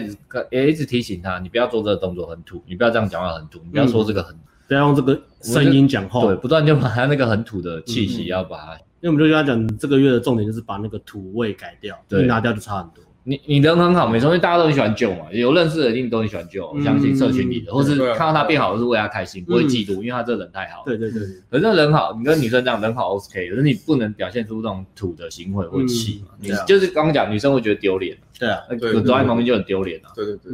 [0.50, 4.34] 也一直提醒他，你不要做这个动作很土，你不要这样讲话很土，你不要说这个很，
[4.66, 13.04] 不要用这个声音讲话，对，不断就把他那个很土的气息要把它，因为我们就跟他讲，这个月的重点就是把那个土味改掉，对，拿掉就差很多。
[13.30, 20.82] 你你人很好，没错，因为大家都很喜欢救嘛，有认识的一定都很喜欢救，我相信社群里的，或是看到他变好，是为他开心，不会嫉妒，因为他这人太好。
[20.84, 28.18] 对对对，可是人好，你跟女生这样人好 OK，可是你不能表现出这种土的行为或气嘛，你就是刚刚讲，女生会觉得丢脸。
[28.36, 30.10] 对啊，躲在旁边就很丢脸啊。
[30.16, 30.52] 对对对，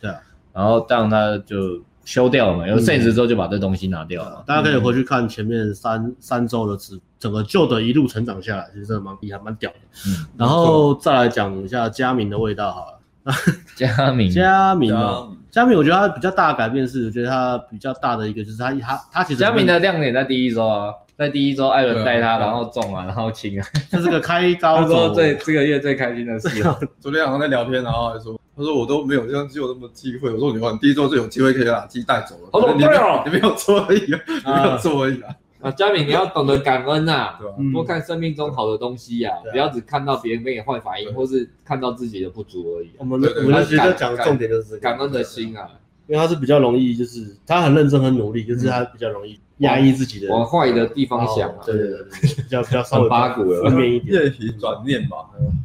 [0.00, 0.16] 对啊，
[0.54, 1.82] 然后当他就。
[2.06, 2.66] 修掉了嘛？
[2.66, 4.42] 有 sense 之后就把这东西拿掉了。
[4.46, 9.76] 大家可以回去看前面三三周的直，整个旧的一路成长下来，其实真的蛮厉害，蛮屌的。
[10.06, 12.96] 嗯，然后再来讲一下佳明的味道好了。
[13.74, 26.62] 佳明，佳明哦，佳明，我觉得他比较大的改变是，我觉得他比较大的一个就是他他他其实佳明的亮点在第一周啊，在第一周艾伦带他，然后中啊，然后亲啊， 这是个开高走最这个月最开心的事。
[27.00, 28.38] 昨天晚上在聊天，然后还说。
[28.54, 30.30] 他说我都没有像只有那么机会。
[30.32, 32.48] 我说你话，你第一周就有机会可以把鸡带走了。
[32.52, 35.34] 我说对哦，你没有做而已啊，你没有做而已啊。
[35.60, 37.34] 啊，佳敏，你要懂得感恩呐，
[37.72, 42.90] 多看生命中好的东西呀，不要只看到别人给你坏反应，或是看到自己的不足而已。
[42.96, 45.68] 我们我们觉得讲的重点就是感恩的心啊，
[46.06, 51.54] 因为他是比较容易，就是他很认真很努力，就是他比较容易压抑自己的，往坏的地方想。
[51.64, 52.04] 对对对，
[52.36, 54.20] 比较比较稍微八股了，负面一点。
[54.20, 55.16] 练习转念吧，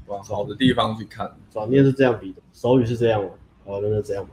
[0.08, 1.30] 往好的地方去看。
[1.52, 3.28] 转念是这样比的，手语是这样的。
[3.66, 4.32] 哦，那就这样吧。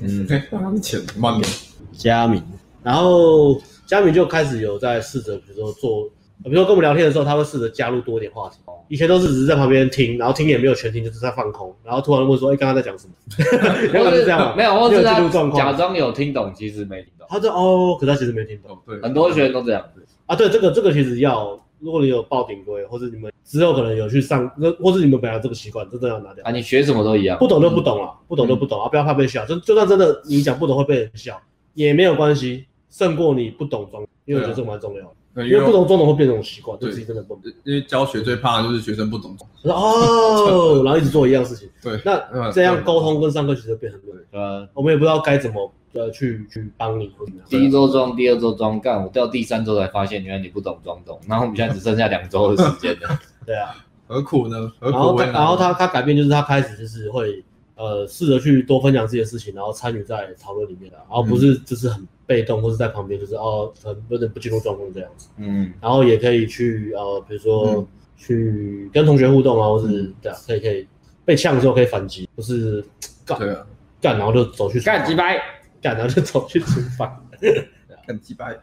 [0.00, 1.52] 嗯，当前慢点。
[1.92, 2.42] 佳明，
[2.82, 6.08] 然后佳明就开始有在试着，比如说做，
[6.44, 8.56] 比如说跟我们聊天的时候，他会试着加入多一点话题。
[8.88, 13.14] 以前都是只是在旁边听，然后听也没有全听，就是在放空，然后突然问说：“哎，刚刚在讲什么？”
[13.92, 15.20] 原来是这样，没有，或者他
[15.50, 17.26] 假装有听懂，其实没听懂。
[17.30, 20.36] 他说：“哦，可他其实没听懂。”对，很多学员都这样子啊。
[20.36, 21.58] 对，这个这个其实要。
[21.84, 26.52] 如果你有报顶规，或者你们之后可能有去上，那或者你们本来这个习惯，真的要拿掉啊！
[26.52, 28.88] 你学什么都一样，不懂就不懂了，不懂就不懂啊！
[28.88, 31.36] 不要怕被笑，就就算真的你讲不懂会被人笑，
[31.74, 35.12] 也没有关系，胜过你不懂装，因为我觉得这蛮重要。
[35.36, 37.44] 因为不懂装懂会变成习惯，对自己真的不懂。
[37.64, 39.34] 因为教学最怕的就是学生不懂。
[39.62, 41.68] 哦， 然后一直做一样事情。
[41.82, 44.22] 对，那这样沟通跟上课其实变很累。
[44.32, 47.48] 呃，我们也不知道该怎么呃去去帮你或怎么样。
[47.48, 51.18] 第一周装，第二周装，干我到第三周才发现，原来你不懂装懂。
[51.26, 53.18] 然后我们现在只剩下两周的时间了。
[53.46, 53.74] 对啊，
[54.06, 54.70] 何苦呢？
[54.80, 57.42] 然后然后他他改变就是他开始就是会
[57.82, 62.06] 呃试着去多分享自己的事情，然后参与在讨论里面的，然后不是就是很。
[62.24, 65.28] 被动或是在旁边，就是哦，很有点不进入状况这样子。
[65.36, 70.86] 嗯，然后也可以去呃，比如说去跟同学互动啊，或是对啊，可以可以
[71.26, 72.82] 被呛的时候可以反击，不是
[73.26, 73.38] 干
[74.00, 75.42] 干然后就走去干鸡掰，
[75.82, 77.14] 干然后就走去吃饭，
[78.06, 78.56] 干鸡掰，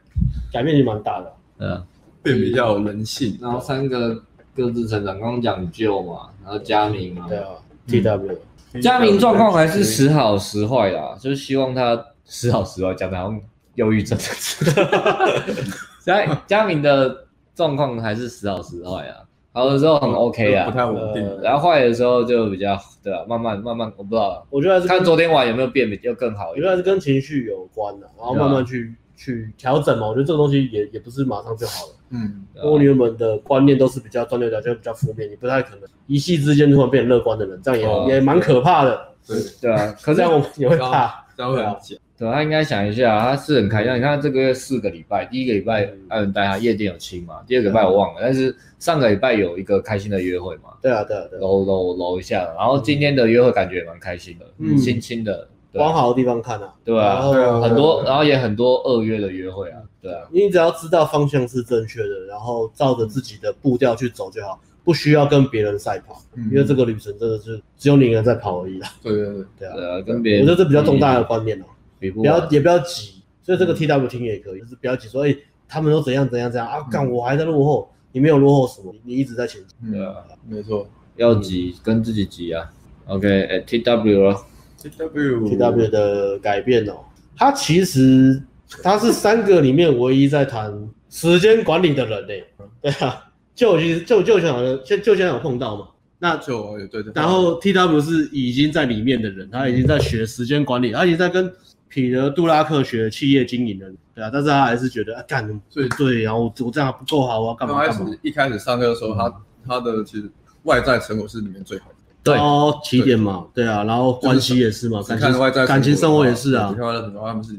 [0.51, 1.33] 改变也蛮大的。
[1.59, 1.85] 嗯，
[2.23, 3.37] 变比较有人性。
[3.39, 4.23] 然后三个
[4.55, 7.49] 各自成长，刚刚讲就嘛，然后佳明嘛，对啊
[7.85, 8.39] ，T W，
[8.81, 13.41] 佳明状况还是时好时坏啦，就是希望他时好时坏，讲的好像。
[13.75, 15.55] 忧郁症的，
[16.03, 41.95] 佳佳明的状况还是时好时坏啊，好的时候很 OK 啊，不太稳定，然后坏的时候就比较对啊，慢慢慢慢，我不知道，我觉得还是看昨天晚有没有变，比较更好一点，我觉得是跟情绪有关的，然后慢慢去去调整嘛，我觉得这个东西也也不是马上就好了，嗯，蜗牛们的观念都是比较钻牛角尖，比较负面，你不太可能一夕之间突然变乐观的人，这样也也蛮可怕的，对对啊，可是这样我也会怕，这样会很假。
[42.17, 43.95] 对，他应该想一下，他是很开心。
[43.95, 50.63] 你看他这个月四个礼拜，第一个礼拜艾伦带他夜店有亲嘛，第二个礼拜我忘了，但是上个礼拜有一个开心的约会嘛。
[50.81, 51.39] 对啊，对啊，对。
[51.39, 56.73] 搂搂搂一下，然后今天的约会感觉也蛮开心的，嗯，亲亲的，往好的地方看啊。
[56.83, 57.21] 对啊，
[57.61, 59.79] 很多，然后也很多二月的约会啊。
[60.01, 68.87] 对啊，你只要知道方向是正确的，然后照着自己的步调去走就好，不需要跟别人赛跑，因为这个旅程真的是只有你一个人在跑而已啦。
[69.01, 71.65] 对对对，对啊，跟别人，我觉得这比较重大的观念哦。
[72.13, 75.35] 不要也不要急，所以这个 T W 听也可以，就是不要急，说哎，
[75.67, 79.91] 他们都怎样怎样怎样啊，干我还在落后，你没有落后什么，你一直在前进。
[79.91, 80.15] 对啊，
[80.47, 82.71] 没错，要急跟自己急啊。
[83.07, 84.37] OK，哎，T W 了
[84.81, 86.93] ，T W T W 的改变哦，
[87.35, 88.41] 他其实
[88.83, 92.45] 他是三个里面唯一在谈时间管理的人嘞。
[92.81, 95.87] 对啊，就其实就就想就就现在有碰到嘛，
[96.19, 97.11] 那就对对。
[97.13, 101.51] 然后 T W 是已经在里面的人，他已经在学时间管理，他已经在跟。
[101.91, 108.15] 彼得·杜拉克学企业经营了，对啊，但是他还是觉得啊，干，对对，然后我我这样不够好，我要干嘛干嘛。
[108.21, 110.29] 一开始上课的时候，他他的其实
[110.65, 111.95] 外在成果是里面最好的。
[112.23, 116.75] 对哦，起点嘛，对啊，然后关系也是嘛，感情感情生活也是啊。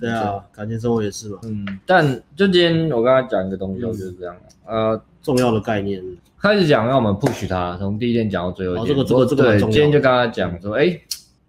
[0.00, 1.38] 对啊，感情生活也是嘛。
[1.44, 2.06] 嗯，但
[2.36, 4.36] 就今天我跟他讲一个东西，就是这样，
[4.66, 6.02] 呃，重要的概念，
[6.38, 8.88] 开始讲让我们 push 他，从第一天讲到最后一天。
[8.88, 11.00] 这个这个这个对，今天就跟他讲说，哎。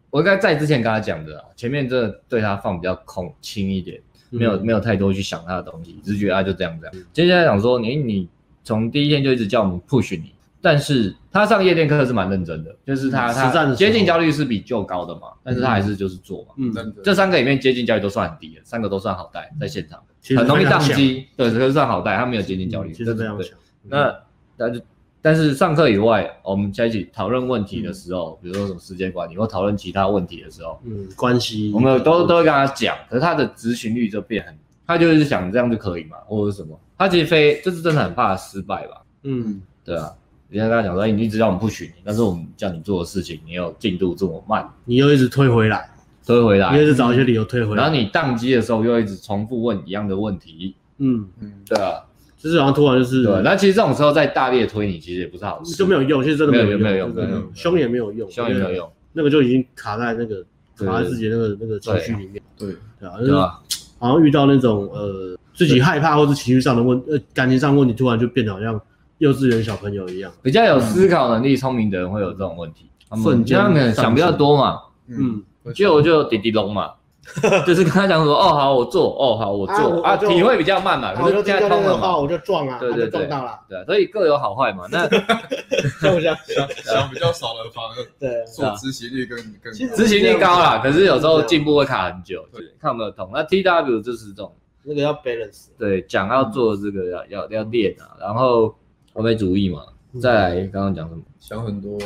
[0.10, 3.98] 我应该在之前跟他讲的啊，前面真的对他放比较空轻一点，
[4.30, 6.96] 没有没有太多去想他的东西，只是觉得他就这样这样。
[7.14, 8.28] 接下来讲说，你你
[8.62, 16.54] 从第一天就一直叫我们 push 你，但是他上夜店课是蛮认真的，就是他他接近焦虑是比旧高的嘛，但是他还是就是做嘛。
[16.58, 20.00] 嗯，这三个里面接近焦虑都算很低的，三个都算好带，在现场
[20.38, 23.58] 很容易宕机，对，这个算好带，他没有接近焦虑，其实这样想。
[23.84, 24.16] 那
[24.58, 24.80] 那就。
[25.24, 34.58] 但是上课以外，我们在一起讨论问题的时候，比如说什么时间管理或讨论其他问题的时候，嗯，关系，我们都都会跟他讲，可是他的执行率就变很，
[34.88, 40.12] 他就是想这样就可以嘛，或者什么，他其实非就是真的很怕失败吧，嗯，对啊，
[40.52, 45.90] 人家跟他讲说，你一直叫我们不许你，但是我们叫你做的事情，你有进度这么慢，你又一直推回来，
[46.26, 52.04] 推回来，你一直找一些理由推回来，然后你宕机的时候又一直重复问一样的问题，嗯嗯，对啊。
[52.38, 60.44] 就是好像突然就是，对，那其实这种时候在大力推你，其实也不是好事，就没有用，其实真的没有用，没有用，没有用，凶也没有用，凶也没有用，那个就已经卡在那个
[60.76, 68.82] 卡在自己那个那个情绪里面，对对啊，就是好像遇到那种呃自己害怕或者情绪上的问呃感情上问题，突然就变得好像
[69.22, 72.90] 幼稚园小朋友一样，比较有思考能力、聪明的人会有这种问题，
[73.22, 75.44] 瞬间他们想比较多嘛，嗯，
[75.76, 76.94] 就就滴滴龙嘛。
[77.68, 84.86] 就是跟他讲说，哦好，我做，哦好，我做啊，体会比较慢嘛，可是现在通了嘛，我就撞啊，对对对，撞到了，对，所以各有好坏嘛。
[84.92, 86.36] 那像不像
[86.84, 93.30] 想比较少的反而对，做执行率更更执行力高啦，可是有时候进步会卡很久，对，看有没有通。
[93.32, 94.52] 那 T W 就是这种，
[94.84, 98.74] 那个要 balance，对，讲要做这个要要要练啊，然后
[99.14, 99.84] 完美主义嘛。
[100.22, 101.22] 再来，刚刚讲什么？
[101.40, 101.98] 想很多，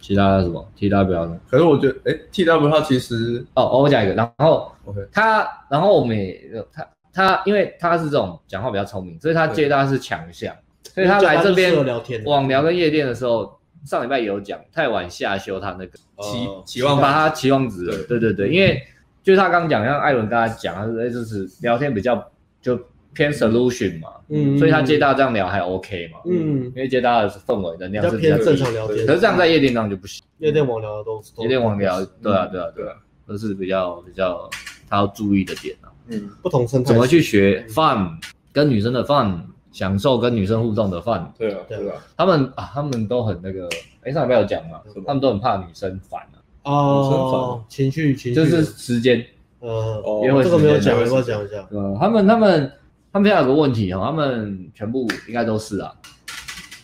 [0.00, 1.40] 其他的什么？T W 呢？
[1.50, 6.40] 可是我觉得，哎，T W 他其实，哦，我讲一个，然后，OK，他，然后我们也，
[6.72, 10.54] 他，他，因为他是这种讲话比较聪明，所以他接单是强项，
[10.94, 18.20] 所以他来这边聊天，网聊跟夜店的时候，上礼拜也有讲，太晚下修他那个期期望，把他期望值了，对。
[18.20, 18.80] 对对，因为
[19.24, 22.30] 就是他刚刚讲，像艾伦跟他讲，他说，哎，就是聊天比较
[22.62, 22.78] 就
[23.12, 32.94] 偏 solution 嘛，嗯，所以他接大这样聊还 OK 嘛，嗯，因为接大的氛围能量是比较偏正常聊天，可是这样在夜店上就不行，夜店网聊的都夜店网聊，对啊对啊对啊，
[33.26, 34.48] 都是比较比较
[34.88, 38.16] 他要注意的点啊，嗯，不同生态，怎么去学 fun，
[38.52, 39.40] 跟女生的 fun，
[39.72, 43.68] 享受跟女生互动的 fun，对啊对啊，他们啊他们都很那个，
[44.02, 46.20] 哎上礼拜有讲嘛，他们都很怕女生烦
[46.62, 48.34] 啊，哦，情绪情绪。
[48.34, 49.24] 就是时间。
[49.60, 51.56] 呃，因为这个没有讲，要不要讲一下？
[51.70, 52.72] 呃，他们他们
[53.12, 55.92] 他们现在有个问题哈，他们全部应该都是啊，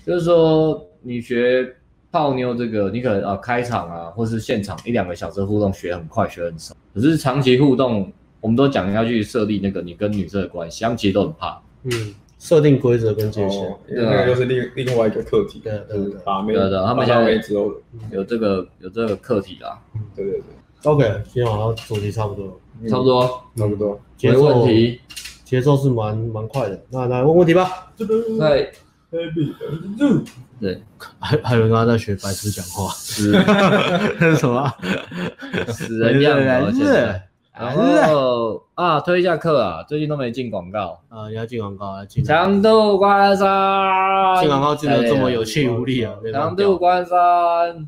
[0.05, 1.73] 就是说你学
[2.11, 11.63] 泡妞这个，你可能啊开场啊，或是现场一两个小时互动学很快学很少，可是长期互动，我们都讲要去设立那个你跟女生的关系，他们其实都很怕。
[11.85, 15.61] 嗯，设定规则跟界限，那个就是另另外一个课题。
[15.63, 17.31] 对对对，把妹的，他们现在
[18.11, 19.81] 有这个有这个课题啦。
[20.17, 20.43] 对对对
[20.83, 22.61] ，OK，今天晚上主题差不多。
[22.91, 23.23] 差不多，
[23.57, 25.01] 差不多，没问题，
[25.47, 26.77] 节奏是蛮蛮快的。
[26.91, 27.93] 那来问问题吧。
[27.97, 28.73] 对，
[30.61, 30.83] 对，
[31.21, 33.31] 还还有人刚刚在学白痴讲话，是，
[34.37, 34.69] 什么？
[35.69, 37.23] 死人样的，是，
[37.57, 37.73] 然
[38.09, 41.01] 后啊，推一下课啊，最近都没进广告。
[41.09, 42.25] 啊，你要进广告啊，进。
[42.25, 47.17] 强度关山，进广告进的这么有气无力啊，强度关山，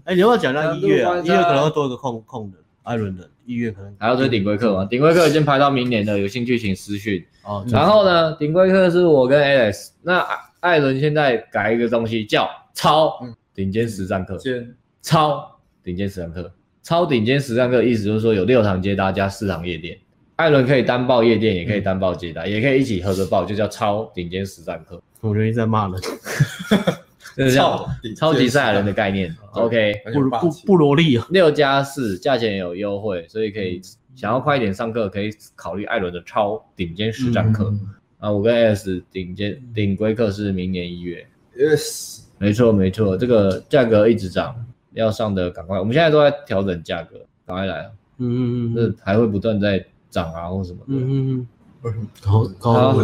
[0.04, 1.18] 哎，你要不要讲到一月啊？
[1.18, 3.28] 一月可能会多一个空空的，艾伦的。
[3.48, 4.84] 一月可能还要推顶规课吗？
[4.84, 7.24] 顶规课已经排到明年了，有兴趣请私讯。
[7.42, 10.22] 哦，然后呢，顶规课是我跟 Alex，那
[10.60, 13.18] 艾伦现在改一个东西叫超
[13.54, 14.38] 顶尖实战课，
[15.00, 19.98] 超顶尖实战课，超顶尖实战课意思就是说有六堂接搭加四堂夜店，
[20.36, 25.02] 艾伦可以单报夜店，也可以单报接搭，也可以一起合着报，就叫超顶尖实战课。
[25.22, 25.98] 我觉得你在骂人。
[27.38, 33.80] 这叫超级赛亚人的概念，OK，不不不萝莉啊，六加四，价钱也有优惠，所以可以
[34.16, 37.72] 想要快一点上课，可以考虑艾伦的超顶尖实战课
[38.18, 38.32] 啊。
[38.32, 41.24] 我跟 S 顶尖顶规课是明年一月
[41.56, 44.56] ，Yes，没错没错，这个价格一直涨，
[44.94, 51.46] 要上的赶快，我们现在都在调整价格，赶快来，嗯嗯嗯，这还会不断在涨啊或什么的，嗯嗯
[51.84, 52.96] 嗯，好，好，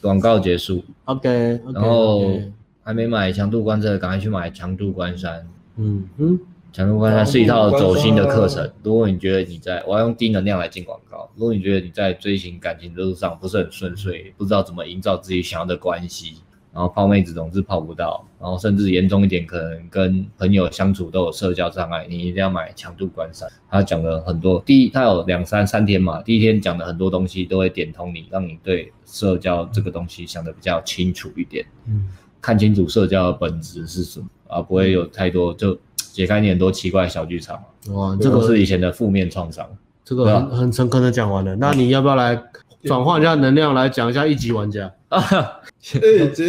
[0.00, 2.40] 广告结束，OK，然后。
[2.86, 5.44] 还没买强度关山，赶快去买强度关山。
[5.76, 6.38] 嗯嗯，
[6.72, 8.70] 强度关山是一套走心的课程。
[8.84, 11.28] 如果你觉得你在，我要用低能量来进广告。
[11.34, 16.36] 如果你觉得你在追寻感情的路上不是很顺遂，不知道怎么营造自己想要的关系，
[16.72, 23.48] 然后泡妹子总是泡不到，然后甚至严重一点，可能跟朋友相处都有社交障碍，你一定要买强度关山。
[23.68, 31.66] 他讲了很多，第一，他有两三三天嘛，第一天讲的很多东西都会点通你，让你对社交这个东西想得比较清楚一点。
[31.88, 32.06] 嗯。
[32.40, 37.62] 看清楚社交的本质是什么啊，不会有太多就解开你很多奇怪的小剧场。
[37.90, 39.66] 哇，这个是以前的负面创伤。
[40.04, 42.40] 这个很很诚恳的讲完了，那你要不要来
[42.84, 45.60] 转换一下能量，来讲一下一级玩家啊？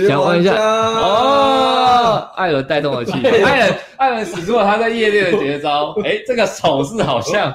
[0.08, 5.96] 转换一下哦，艾伦带动了气氛，艾伦艾伦使出了他在夜店的绝招。
[6.04, 7.52] 哎，这个手势好像，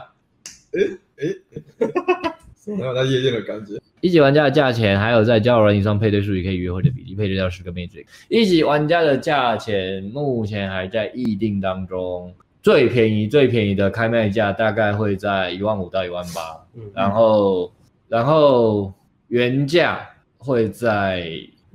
[0.73, 0.81] 哎
[1.19, 2.32] 哎。
[2.67, 3.81] 没有在夜店的感觉。
[4.01, 8.05] 一级玩家的价钱，还有在交友软件上配对数据可以约会的比例，配对到十个妹子。
[8.29, 16.61] 一级玩家的价钱目前还在议定当中，最便宜最便宜的开卖价大概会在一万五到一万八，
[16.93, 17.73] 然后
[18.09, 18.93] 然后
[19.29, 21.31] 原价会在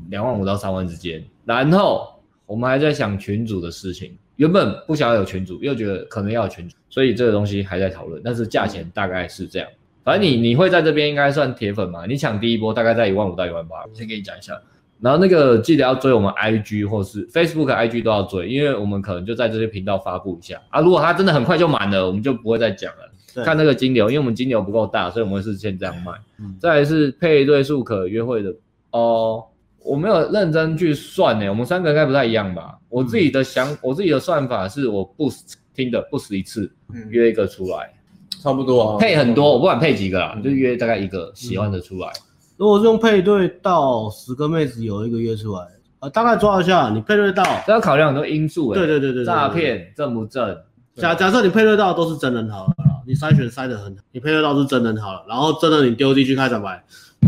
[0.09, 1.23] 两万五到三万之间。
[1.45, 2.13] 然后
[2.45, 9.69] 我们还在想群主的事情，原本不想要有群主，又觉得可能要有群主，所以这个东西还在讨论，但是价钱大概是这样。
[10.07, 12.05] 反正你你会在这边应该算铁粉嘛？
[12.05, 14.57] 你抢第一波大概在一万五到一万八，我先给你讲一下。
[15.01, 20.79] 然后那个记得要追我们 IG 或是 Facebook IG 都要追，因为我们可能就在这些频道发布一下啊。
[20.79, 23.11] 如果它真的很快就满了，我们就不会再讲了。
[23.35, 26.13] 对看那个金牛，因为我们金牛不够大，所以我们是先这样卖。
[26.39, 28.55] 嗯、再来是配对数可约会的
[28.91, 29.43] 哦，
[29.83, 31.49] 我没有认真去算呢。
[31.49, 32.79] 我们三个应该不太一样吧？
[32.87, 35.29] 我自己的想，嗯、我自己的算法是我不
[35.75, 36.71] 听的不死一次
[37.09, 37.93] 约一个出来。
[38.41, 42.11] 差不多啊，配很多，我不管配几个啦，就约大概一个喜欢的出来。
[42.55, 45.61] 如果是用配对到十个妹子有一个约出来，
[45.99, 48.73] 呃，大概抓一下，你配对到，这要考量很多因素。
[48.73, 50.57] 对对对对，诈骗正不正？
[50.95, 52.73] 假假设你配对到都是真人好了，
[53.05, 56.83] 你筛选筛的很，你配对到是真人好了，然后真的你丢进去开场白，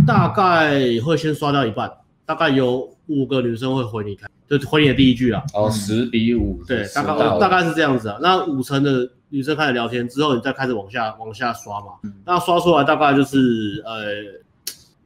[0.08, 1.92] 大概会先刷掉一半，
[2.26, 5.44] 大概有五个女生会回你开，就回你的第一句啊。
[5.54, 8.18] 哦，十比五，对，大概大概是这样子啊。
[8.22, 9.10] 那五成的。
[9.32, 14.06] 女生开始聊天之后，你再开始往下往下刷嘛，嗯、那刷出来大概就是呃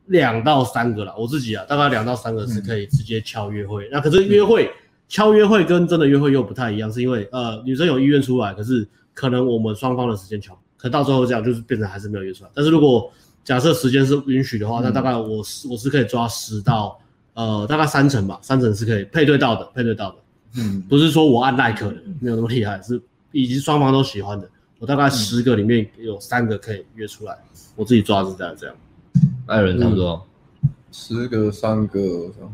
[0.06, 1.14] 两到三个了。
[1.18, 3.84] 我自己啊，大概两到三个是可以直接敲约会。
[3.88, 4.72] 嗯、那可是约会、嗯、
[5.10, 12.50] 敲约会跟真的约会又不太一样，是因为呃女生有意愿出来，可是可能我们双方的时间敲，可到最后这样就是变成还是没有约出来。
[12.54, 13.12] 但是如果
[13.44, 16.98] 假设时间是允许的话，那大概我是我是可以抓十到
[17.34, 20.16] 呃大概三成吧，三成是可以配对到的，配对到的。
[20.58, 24.48] 嗯，不是说我按 like 的，没有那么厉害，是以及双方都喜欢的。
[24.80, 27.38] 我大概十个里面有三个可以约出来，
[27.76, 28.76] 我自己抓是这样这样。
[29.46, 30.22] 艾伦差不多
[30.92, 32.00] 十个三个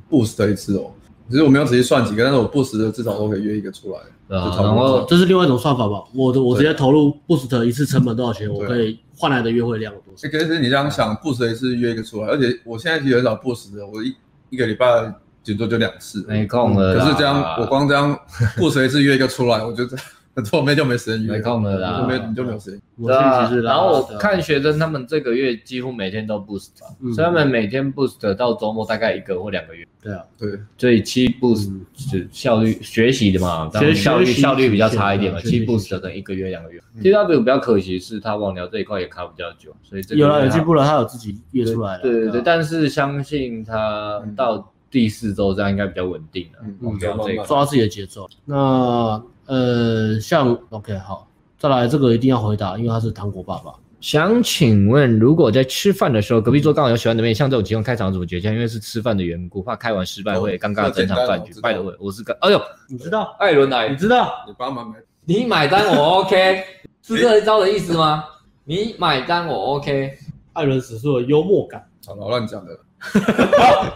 [0.09, 0.91] boost 一次哦。
[1.29, 3.99] 其实我没有仔细算几个，但是我 boost 的至少都可以约一个出来。
[4.27, 6.03] 然后这是另外一种算法吧？
[6.13, 10.29] 我的我直接投入 boost 一次成本多少钱，我可以换来的约会量有多少？
[10.29, 14.15] 可是你这样想，boost 一次约一个出来，而且我现在其实很少 boost 的，我一
[14.49, 16.25] 一个礼拜顶多就两次。
[16.27, 16.95] 没空了。
[16.95, 18.17] 可是这样，我光这样
[18.57, 19.97] boost 一次约一个出来，我觉得。
[20.51, 22.81] 后面就没时间约，没空了啦，没你就没有时间。
[22.97, 26.69] 对啊，然后我看学生他们这个月几乎每天都 boost，
[27.13, 29.85] 所以他们每天 boost 到周末大概一个或两个月。
[30.01, 36.81] 对啊，对，所以七 boost 是效率学习的嘛，学效率效率比较差一点嘛，七 boost 等一个月两个月。
[37.01, 42.01] T W 比较可惜是他网聊这一块也卡比较久，所以这个有了有进步了，他有自己约出来了。
[42.01, 48.29] 对对对，但是相信他到第四周这样应该比较稳定了，网聊这抓自己的节奏。
[48.45, 49.21] 那。
[49.49, 51.27] 呃，像 OK 好，
[51.57, 53.73] 再来这个一定要回答，因为他是糖果爸爸。
[53.99, 58.53] 想请问，如果在吃饭的时候，隔壁桌刚好有喜欢的妹，像这种情况开场怎么解决？
[58.53, 61.51] 因为是吃饭的缘故，怕开完失败会尴尬的整场饭局。
[61.61, 63.35] 拜托会，我是个，哎呦，你知道？
[63.39, 64.31] 艾伦来，你知道？
[64.47, 66.63] 你帮忙买，你买单我 OK，
[67.01, 68.23] 是这一招的意思吗？
[68.63, 70.13] 你买单我 OK，
[70.53, 72.79] 艾伦使出了幽默感，好了，乱讲的，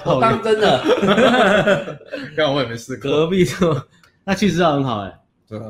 [0.05, 0.83] 我 当真的，
[2.35, 3.09] 刚刚我也没试过。
[3.11, 3.85] 隔壁桌，
[4.25, 5.19] 那其实很好哎。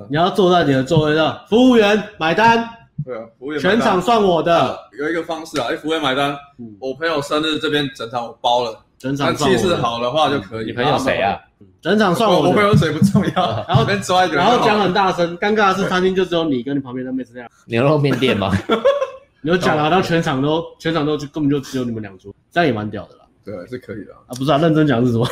[0.10, 2.68] 你要坐在你的座位上，服务员买单。
[3.04, 4.78] 对啊，服务员全场算我的。
[4.98, 6.38] 有一个方式啊，哎，服务员买单。
[6.80, 10.66] 我朋友生日这边整场我包了，整场气势好的话就可以。
[10.66, 11.38] 你朋友谁啊？
[11.82, 12.42] 整场算我。
[12.44, 13.66] 我朋友谁不重要。
[13.68, 13.86] 然后
[14.32, 17.50] 然后讲很大声，尴尬的是餐厅就只有你跟你旁边的妹子这样。
[17.66, 18.52] 牛肉面店吗？
[19.42, 23.26] 你就讲了，然后全场都全场都就根本就只有你们两桌，这样也蛮屌的啦。
[23.44, 24.32] 对，是可以的啊。
[24.38, 25.28] 不是啊，认真讲是什么？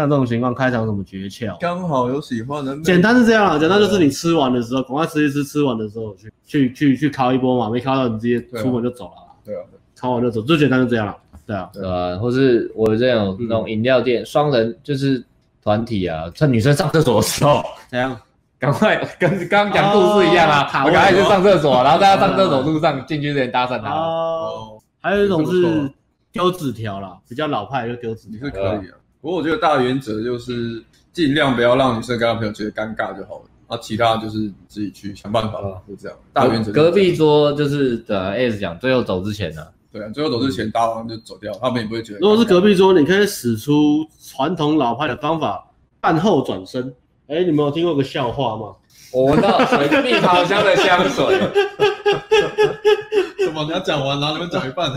[0.00, 1.56] 像这种情况，开场什么诀窍？
[1.60, 2.74] 刚好有喜欢的。
[2.80, 9.12] 简单是这样啊，简单就是你吃完的时候，赶快吃一吃，吃完的时候去去去去敲一波嘛，没敲到你直接出门就走了。
[9.44, 9.60] 对啊，
[9.94, 11.16] 敲完就走，最简单就这样了。
[11.46, 15.22] 对啊，对啊，或是我这种那种饮料店，双人就是
[15.62, 18.16] 团体啊，趁女生上厕所的时候，怎样？
[18.58, 23.90] 赶快跟刚刚讲故事一样啊，我赶快去上厕所，然后大家上厕所路上进去之前搭讪他。
[23.90, 25.90] 哦，还有一种是
[26.30, 28.38] 丢纸条啦，比较老派就丢纸条。
[28.44, 28.99] 是可以啊。
[29.20, 36.16] 不过我觉得大原则就是尽量不要让女生跟她朋友觉得尴尬就好了，啊，其他就是自己去想办法了，就这样。
[36.32, 36.72] 大原则。
[36.72, 42.20] 隔壁桌就是的 S 讲，最后走之前呢，对啊，最后走之前大王就走掉，他们也不会觉得。
[42.20, 46.94] 如果是隔壁桌，你可以使出传统老派的方法，饭后转身。
[47.26, 48.74] 哎，你们有听过个笑话吗？
[49.12, 51.38] 我闻到水蜜桃香的香水。
[53.44, 53.64] 怎么？
[53.64, 54.90] 你要讲完，然后你们讲一半。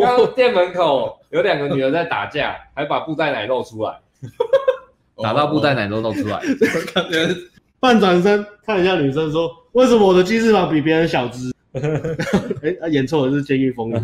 [0.00, 3.98] 刚刚店门口有两个女人在打架，还把布袋奶露出来，
[5.22, 6.40] 打到布袋奶都露出来。
[6.94, 7.28] 感觉
[7.78, 11.52] 半转身看一下女生说：“为什么我的鸡翅膀比别人小只？”
[12.62, 13.96] 哎，啊，演错了，是《监狱风云》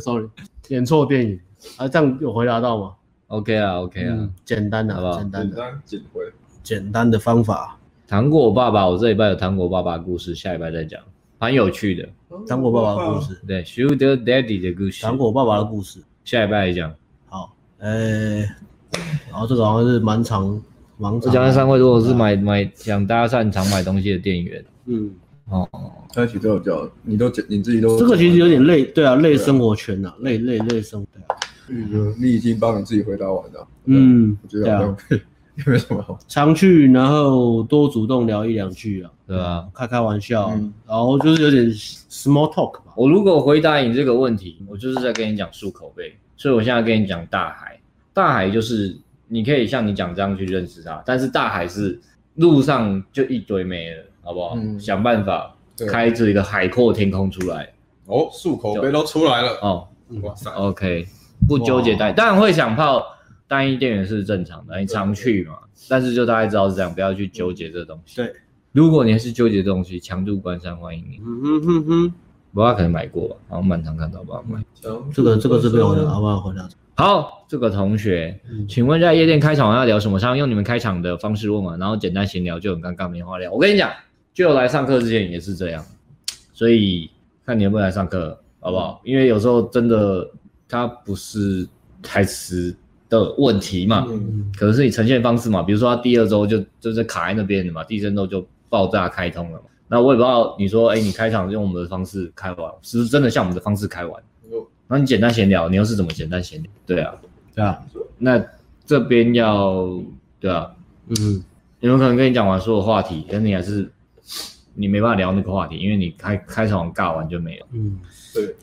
[0.00, 0.26] ，sorry，
[0.68, 1.38] 演错电影。
[1.76, 2.94] 啊，这样有回答到吗
[3.28, 5.18] ？OK 啊，OK 啊，简单的，好不好？
[5.18, 6.22] 简单的，简回，
[6.62, 7.78] 简单的方法。
[8.08, 11.00] 糖果爸爸，我这礼拜有糖果爸爸的故事，下礼拜再讲。
[11.40, 12.06] 蛮有趣的，
[12.46, 16.94] 糖果爸爸的故事，对，Sugar Daddy 的故事，糖果爸爸的故事，下一拜来讲。
[17.30, 18.40] 好，呃，
[19.30, 20.62] 然后这个好像是蛮长，
[20.98, 21.32] 蛮长。
[21.32, 25.10] 讲的三位，如果是买买想搭讪常买东西的店员，嗯，
[25.48, 25.66] 哦，
[26.12, 27.98] 他其实都有叫，你都你自己都。
[27.98, 31.08] 这个其实有点累，对啊，累生活圈呐，累累累生活。
[31.68, 33.66] 嗯，你已经帮你自己回答完了。
[33.86, 34.94] 嗯，我觉得
[35.66, 36.18] 没什么好。
[36.28, 39.68] 常去，然后多主动聊一两句啊，对吧？
[39.74, 40.48] 开开玩笑，
[40.86, 42.92] 然后就是有点 small talk 吧。
[42.96, 47.78] 我如果回答你这个问题，我就是在跟你讲漱口杯，所以我现在跟你讲大海。
[48.12, 48.96] 大海就是
[49.28, 52.00] 你可以像你讲这样去认识它，但是大海是
[52.34, 54.56] 路上就一堆没了，好不好？
[54.78, 55.54] 想办法
[55.90, 57.72] 开这一个海阔天空出来。
[58.06, 59.86] 哦，漱口杯都出来了哦，
[60.22, 61.06] 哇塞，OK，
[61.46, 63.04] 不纠结带，当然会想泡。
[63.50, 68.14] 单一店员是正常的，你常去嘛，但是就大概知道是这样，不要去纠结这个东西。
[68.14, 68.32] 对，
[68.70, 71.18] 如果你还是纠结这东西，强度关山欢迎你。
[71.18, 72.14] 嗯哼哼哼，
[72.54, 74.62] 不过他可能买过吧，然后满堂看到吧，买。
[75.12, 76.40] 这个这个是不用的，好不好？
[76.40, 76.68] 回答。
[76.94, 78.38] 好，这个同学，
[78.68, 80.16] 请问在夜店开场要聊什么？
[80.20, 83.50] 常用你们开场的方式问嘛，然后简单闲聊就很尴尬，没话聊。
[83.50, 83.90] 我跟你讲，
[84.32, 85.84] 就来上课之前也是这样，
[86.52, 87.10] 所以
[87.44, 89.00] 看你能不能来上课，好不好？
[89.04, 90.30] 因为有时候真的
[90.68, 91.66] 他不是
[92.00, 92.72] 台词。
[93.10, 94.06] 的问题嘛，
[94.56, 99.64] 可能是你呈现方式嘛，比如说他第二周就就是卡在那边的嘛，第三周就爆炸开通了嘛。
[99.88, 104.22] 那我也不知道你说，哎，你开场用我们的方式开完，是不是真的像我们的方式开完？
[104.86, 106.70] 那你简单闲聊，你又是怎么简单闲聊？
[106.86, 107.14] 对啊，
[107.54, 107.82] 对啊，
[108.18, 108.44] 那
[108.86, 110.00] 这边要
[110.38, 110.70] 对啊，
[111.08, 111.42] 嗯，
[111.80, 113.90] 有没有可能跟你讲完所有话题，但你还是
[114.74, 117.66] 你没办法聊那个话题，因为你开开场尬完就没了。
[117.72, 117.98] 嗯，
[118.34, 118.54] 对。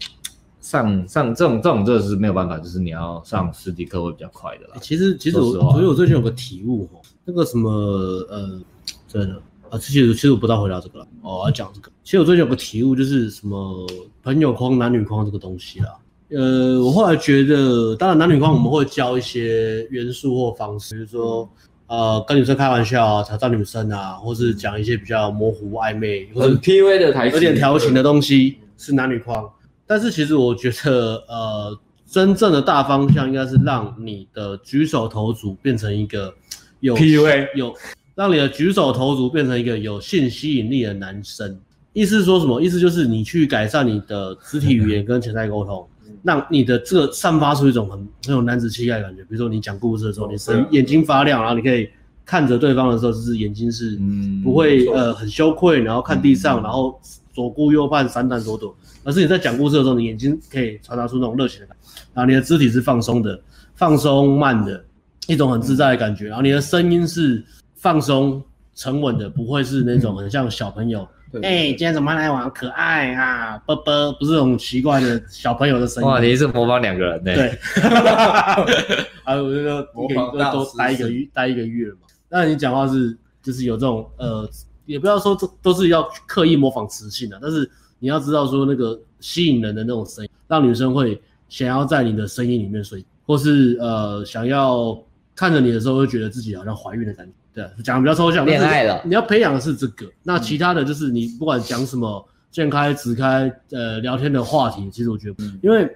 [0.68, 4.72] 上上这种这种这是没有办法，就是你要上实体课会比较快的啦。
[4.74, 8.59] 欸、其实其实我所以我最近有个体悟哦，那个什么呃，
[9.07, 11.07] 真的啊，其实其实我不知道回答这个了。
[11.22, 11.89] 哦，我要讲这个。
[12.03, 13.88] 其实我最近有个体悟，就是什么
[14.22, 15.95] 朋友框、男女框这个东西啦。
[16.32, 21.49] 呃，我后来觉得，当然男女框我们会教一些元素或方式，比如说
[21.88, 29.49] 呃跟女生开玩笑啊，挑战女生啊，或是讲一些比较模糊暧昧或者 PUA 的台词，有点调情的东西是男女框。
[29.88, 36.33] 但是其实我觉得，呃，真正的大方向应该是让你的举手投足变成一个
[36.81, 37.73] 有 PUA，有
[38.13, 41.57] 让你的举手投足变成一个有性吸引力的男生。
[41.93, 42.61] 意思是说什么？
[42.61, 45.88] 意思就是你去改善你的肢体语言跟潜在沟通，
[46.21, 49.23] 让你的这个散发出一种很很有男子气概的感觉。
[49.23, 51.89] 比如说你讲故事的时候，你是眼睛发亮，然后你可以
[52.23, 53.97] 看着对方的时候，就是眼睛是
[54.43, 56.99] 不会呃很羞愧，然后看地上，然后
[57.33, 58.75] 左顾右盼，闪闪躲躲。
[59.07, 63.39] 而是你在讲故事的时候，你眼睛可以传达出那种热情的感觉，然后你的肢体是放松的、
[63.73, 64.83] 放松慢的
[65.27, 67.41] 一种很自在的感觉，然后你的声音是
[67.77, 68.43] 放松、
[68.75, 71.07] 沉稳的，不会是那种很像小朋友。
[71.41, 72.51] 哎、欸，今天怎么来玩？
[72.51, 76.09] 可爱啊，啵啵，不是这种奇怪的小朋友的声音。
[76.09, 77.33] 哇，你是模仿两个人呢？
[77.33, 77.57] 对。
[79.23, 82.01] 啊，我就说你可以多待一个月，待一个月了嘛。
[82.27, 84.49] 那你讲话是就是有这种呃，
[84.85, 87.71] 也不要说这都是要刻意模仿磁性的，但是。
[87.99, 94.97] 你要知道说那个吸引人的那种声音，让女生会想要在你的声音里面睡，或是呃想要
[95.35, 97.31] 看着你的时候会觉得自己好像怀孕的感觉。
[97.53, 98.45] 对，讲的比较抽象。
[98.45, 100.05] 恋爱了，你要培养的是这个。
[100.21, 105.89] 那其他的就是你不管讲什么，见开直开，呃，聊天的话题，其实我觉得，嗯、因为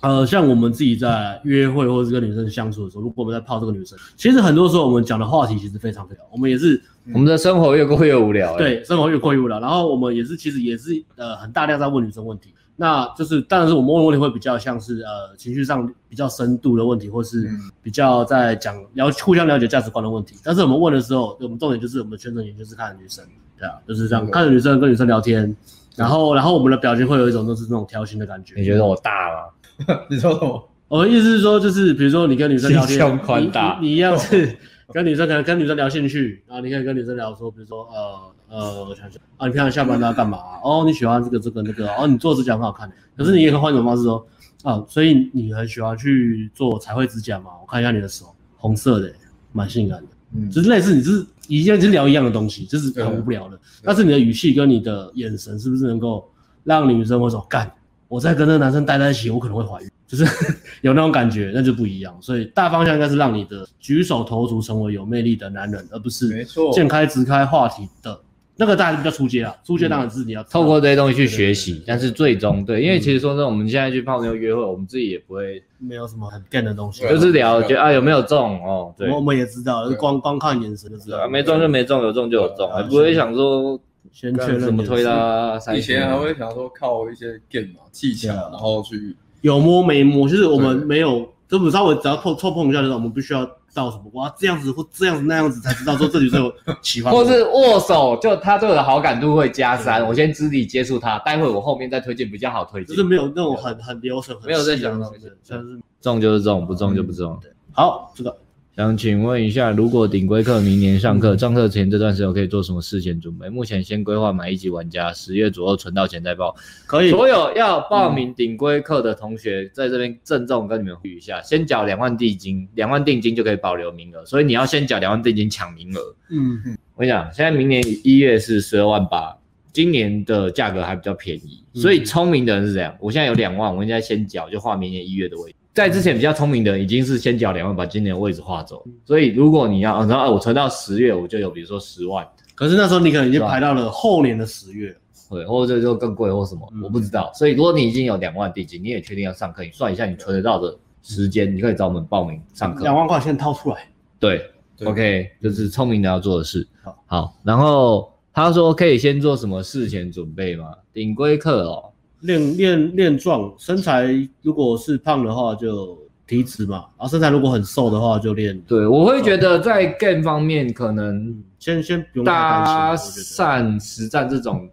[0.00, 6.80] 呃像我们自己在约会或者是跟女生相处的时候，如果我们在泡这个女生，其实很多时候我们讲的话题其实非常非常，我们也是。
[7.14, 9.60] 我们的生活越过越无聊，对，生活越过越无聊。
[9.60, 17.48] 然后我们也是，其实也是呃很大量在问女生问题，那就是当然是我们问问题会比较像是呃情绪上比较深度的问题，或是
[17.80, 20.34] 比较在讲了互相了解价值观的问题。
[20.42, 23.24] 但是我们问的时候，我们重点就是我们的全程研究是看女生，
[23.56, 25.56] 对啊，就是这样看着女生跟女生聊天，
[25.94, 28.56] 然后然后我们的表情会有一种就是那种调情的感觉。
[28.56, 29.44] 你觉得我大吗？
[30.08, 30.68] 你说什么？
[30.88, 34.56] 我的意思是说，就是比如说你跟女生聊天，胸宽大，你，你一样是。
[34.94, 40.38] 跟女生可能跟女生聊兴趣，然后你可以跟女生聊说，比如说呃呃，我想想啊，你平常下班都要干嘛？
[40.62, 42.88] 哦，你喜欢这个这个那个，哦，你做指甲很好看。
[43.16, 44.24] 可是你也可以换一种方式说，
[44.62, 47.50] 啊，所以你很喜欢去做彩绘指甲嘛？
[47.60, 48.26] 我看一下你的手，
[48.58, 49.12] 红色的，
[49.50, 50.06] 蛮性感的。
[50.36, 53.58] 嗯，就是类似你就是一样，就是聊一样的东西，就是很无聊的。
[53.82, 56.30] 但是你的语气跟你的眼神是不是能够
[56.62, 57.68] 让女生会说干？
[58.08, 59.88] 我再跟那个男生待在一起，我可能会怀孕。
[60.06, 60.24] 就是
[60.82, 62.16] 有那种感觉，那就不一样。
[62.20, 68.16] 所以大方向应该是让你的举手投足成为有魅力的男人，而不是没错见开直开话题的
[68.56, 69.52] 那个当然比较出街啊。
[69.64, 78.94] 出街当然是你要透过这些东西去学习，但是最终对，因为其实说真的，我们现在去泡妞约会，我们自己也不会没有什么很 g 的东西，就是聊觉得啊有没有中哦。
[78.96, 83.76] 对，我们也知道，光光看眼神就知道，没中就没中，有中就有中，还不会想说
[84.12, 85.58] 先确认怎么推啦。
[85.74, 89.16] 以前还会想说靠一些 game 嘛技巧，然后去。
[89.42, 96.52] 有摸没摸，就是我们没有，就不稍微只要碰触碰一下就是，我们必须要到什么哇这样子或这样子那样子才知道说这里是有
[96.82, 100.04] 喜欢， 或是握手，就他对我的好感度会加三。
[100.04, 102.96] 我先肢体接触他，待会我后面再推荐比较好推荐。
[102.96, 107.38] 就是没有那种很很流程，没有在想那种，就是中就是中，不中就不中。
[107.72, 108.36] 好，这个。
[108.76, 113.48] 想请问一下，如果顶规课明年上课，上课前这段时间我可以做什么事前准备？
[113.48, 116.54] 目前先规划买一级玩家，十月左右存到钱再报。
[116.84, 117.08] 可以。
[117.08, 126.14] 所有要报名顶规课的同学，在这边郑重跟你们呼吁一下，先缴两万定金，两万定金就可以保留名额，所以你要先缴两万定金抢名额。
[126.28, 126.78] 嗯嗯。
[126.96, 129.34] 我跟你讲，现在明年一月是十二万八，
[129.72, 135.56] 今年的价格还比较便宜，所以聪明的人是这样，我现在有两万，我应该先缴，就画明年一月的位置。
[135.76, 138.82] 在之前比较聪明的，已经是先缴两万，把今年的位置划走。
[139.04, 142.26] 所以如果你要，然后我存到十月，我就有比如说十万。
[142.54, 144.96] 可是那时候你可能已经排到了后年的十月，
[145.28, 147.30] 对，或者就更贵或什么，我不知道。
[147.34, 152.82] 所以如果你已经有两万定金，你也确定要上课，你算一下你存得到的时间，你可以找我们报名上课。
[152.82, 153.86] 两万块先掏出来。
[154.18, 154.50] 对
[154.82, 156.66] ，OK，就是聪明的要做的事。
[156.82, 160.72] 好，好，然后他说可以先做什么事前准备吗？
[160.94, 161.92] 顶规课哦。
[162.26, 164.08] 练练练壮，身材
[164.42, 168.60] 如果是胖的话就体脂嘛，然后身材如果很瘦的话就练。
[168.66, 174.68] 对，我会觉得在 game 方面可能先先不用搭讪实战这种，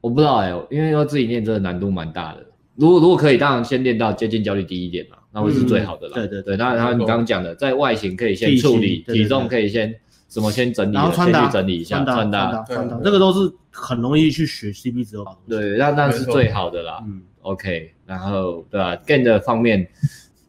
[0.00, 2.46] 我不知道哎、欸，因为要自己练真的难度蛮大的。
[2.76, 6.14] 如果如果可以，当然先练到接近焦虑低一点嘛，那会是最好的啦。
[6.14, 9.92] 对对对，那然后你刚刚讲的，在外形可以先处理，体重可以先
[10.28, 15.40] 什么先整理，先去整理一下穿搭，穿搭，这个都是很容易去学 CP 值好。
[15.48, 17.02] 对，那那是最好的啦。
[17.06, 19.88] 嗯，OK，然后对吧？Gain 的方面。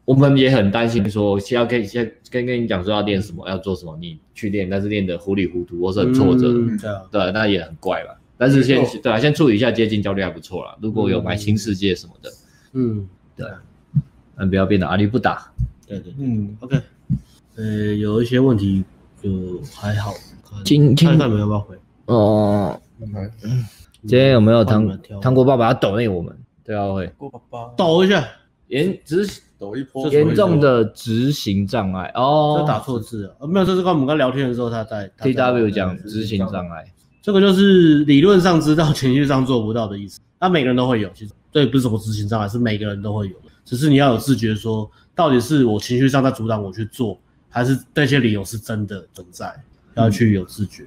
[0.06, 6.76] 我们也很担心，说先要跟先跟跟你讲说要练什么，要做什么，你去练，但是练得糊里糊涂，或是很挫折，嗯、
[7.12, 8.18] 对，那也很怪吧。
[8.36, 10.76] 但是先对啊，先处理一下接近焦虑还不错啦。
[10.82, 12.30] 如果有买新世界什么的，
[12.72, 13.46] 嗯，对，
[14.38, 15.48] 嗯不要变得阿力不打。
[15.86, 16.80] 对对，嗯，OK，
[17.54, 18.82] 呃，有一些问题
[19.22, 20.12] 就还好，
[20.64, 21.76] 今天看没有办法回
[22.06, 22.80] 哦。
[23.42, 23.66] 嗯，
[24.02, 26.36] 今天有没有糖糖果爸爸要抖内我们？
[26.64, 27.12] 对啊，会。
[27.76, 28.26] 抖一下，
[28.68, 29.26] 颜值。
[29.60, 32.10] 抖一波，严重的执行障碍。
[32.14, 36.90] 哦，这打错字了，没有，这是刚我们刚聊天的时候他在 T W 讲执行障碍，
[37.20, 40.18] 这个就是理论上知道，情绪上做不到的意思。
[40.40, 43.34] 那每个人都会有，其实这不是什么执行障碍，是每个人都会有。
[43.40, 47.20] 的，只是你要有自觉，说到底是我情绪上在阻挡我去做，
[47.50, 49.54] 还是那些理由是真的存在，
[49.94, 50.84] 要去有自觉。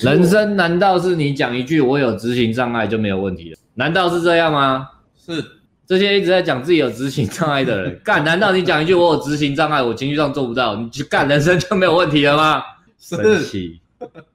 [0.00, 3.58] 人生难道是你讲一句我有执行障碍就没有问题了？
[3.74, 4.88] 难道是这样吗？
[5.16, 5.44] 是。
[5.84, 8.24] 这些一直在讲自己有执行障碍的人，干？
[8.24, 12.62] 难道你讲一句我有执行障碍，我情绪上做不到，你去干人生就没有问题了吗？
[12.98, 13.80] 神奇，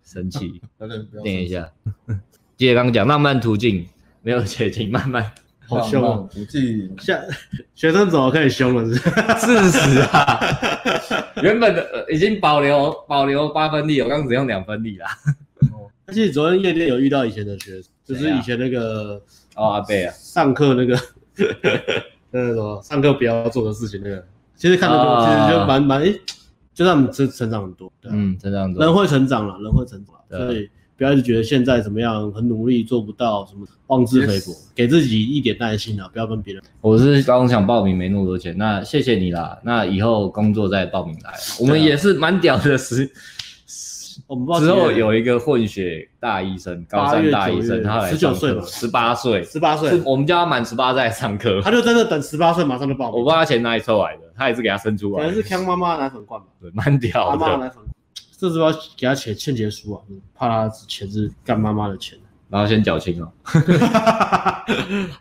[0.03, 0.61] 神奇，
[1.23, 1.67] 念一下。
[2.57, 3.87] 记得刚刚讲浪漫途径
[4.21, 5.31] 没有捷径，慢慢。
[5.67, 6.29] 好凶哦！
[6.33, 7.19] 途径，像
[7.75, 8.85] 学生怎么可以凶了？
[9.37, 10.39] 是事实啊。
[11.43, 15.07] 原本的已经保留保留八分力，我刚刚只用两分力啦。
[15.73, 19.21] 哦，其实昨天夜店有遇到以前的学生，就是以前那个
[19.55, 20.97] 哦阿贝啊，上课那个。
[22.29, 24.21] 那个什么上课不要做的事情，那个
[24.55, 26.19] 其实看得多，其实就蛮蛮诶，
[26.73, 27.91] 就让我们成成长很多。
[28.03, 28.83] 嗯，成长很多。
[28.83, 36.63] 人会成长了，人会成长，所以不要一直觉得现在怎么样很努力做不到什么妄自菲薄，给自己一点耐心啊，不要跟别人。
[36.81, 39.57] 我是刚刚想报名没那么多钱，那谢谢你啦。
[39.63, 43.09] 那以后工作再报名来，我们也是蛮屌的时。
[44.25, 53.19] 我们之后有一个混血大医生，高三大医生，他来十九岁吧，十八岁，十八岁，我们叫他满十八再上课，他就真的等十八岁马上就报名。
[53.19, 57.37] 我不知道他钱哪里抽来的，他也是给他生出来，可能是康妈妈奶粉罐吧，对，蛮屌的。
[57.37, 57.81] 妈妈奶粉，
[58.37, 60.01] 这是要给他写欠结书啊？
[60.35, 62.17] 怕他钱是干妈妈的钱，
[62.49, 63.31] 然后先缴清哦。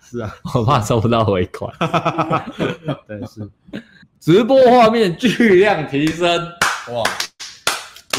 [0.02, 1.72] 是啊， 我怕收不到尾款。
[3.08, 3.48] 对，是。
[4.20, 6.28] 直播画面巨量提升，
[6.92, 7.02] 哇！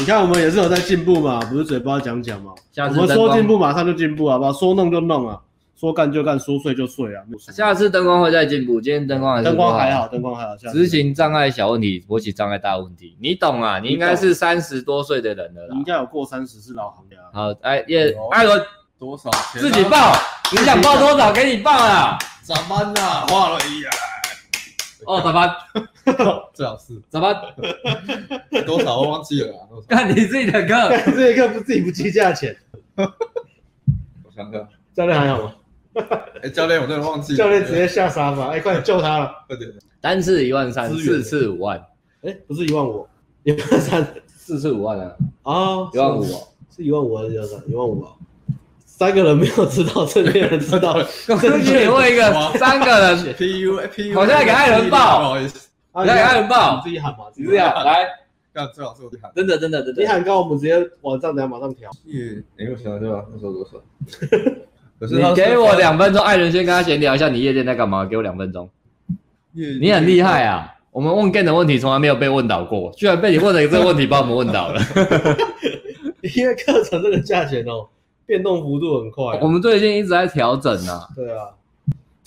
[0.00, 2.52] 你看，我们也是有在进步嘛，不是嘴巴讲讲嘛。
[2.76, 4.52] 我们说进步，马上就进步，好不好？
[4.52, 5.38] 说弄就弄啊，
[5.78, 7.22] 说干就干，说睡就睡啊。
[7.38, 10.56] 下次灯光会再进步，今天灯光还是灯光还好，灯光还好。
[10.56, 13.78] 执行障碍小问题，勃起障碍大问题，你懂啊？
[13.78, 15.68] 你应该是三十多岁的人了啦。
[15.74, 17.16] 你应该有过三十是老行家。
[17.32, 18.60] 好，哎，叶艾伦
[18.98, 19.60] 多少钱？
[19.60, 20.12] 自己报，
[20.50, 22.18] 你想报多少给你报啊？
[22.42, 23.24] 咋办呐？
[23.28, 23.90] 花了一呀。
[25.06, 25.54] 哦，咋办？
[26.52, 27.36] 最好是咋办？
[28.66, 29.62] 多少我忘记了啊？
[29.86, 32.56] 干你自己的课，自己的课不自己不计价钱。
[32.96, 33.06] 我
[34.34, 35.54] 想想，教练还好吗？
[36.42, 37.38] 哎，教练我真的忘记了。
[37.38, 39.30] 教练直接下沙发，哎，快点救他了！
[39.46, 39.70] 快点，
[40.00, 41.82] 单次一万三，四次五万。
[42.22, 43.06] 哎，不是一万五，
[43.42, 45.16] 一万三，四次五万啊？
[45.42, 46.24] 啊，一万五，
[46.74, 47.62] 是一万五还是一万三？
[47.66, 48.12] 一万五啊。
[48.84, 50.94] 三个人没有知道，这边人知道。
[51.26, 53.34] 恭喜你问一个，三个人。
[53.38, 54.18] P U P U。
[54.18, 55.20] 我现在给艾伦报。
[55.20, 55.68] 不好意思。
[55.92, 56.76] 我现在给艾伦报。
[56.76, 57.84] 你自己喊吧，你自己喊。
[57.84, 58.08] 来。
[58.52, 59.30] 干最好是我自己喊。
[59.36, 60.02] 真的真的真的。
[60.02, 61.88] 你喊高，我们直接往上，等下马上调。
[62.06, 63.24] 耶，哎，我想对吧？
[63.32, 63.80] 那时候多少？
[64.98, 68.04] 可是你给我两分钟，艾伦先跟他闲聊一下，你夜店在干嘛？
[68.04, 68.68] 给我两分钟。
[69.52, 70.74] 你很厉害啊！
[70.90, 74.80] 我们问 Gain 的问题从来没有被问倒过，居然被你问了一个这个问题，把我们问倒了。
[76.36, 77.86] 因为课程这个价钱哦。
[78.26, 81.08] 变动幅度很快，我们最近一直在调整啊。
[81.16, 81.48] 对啊，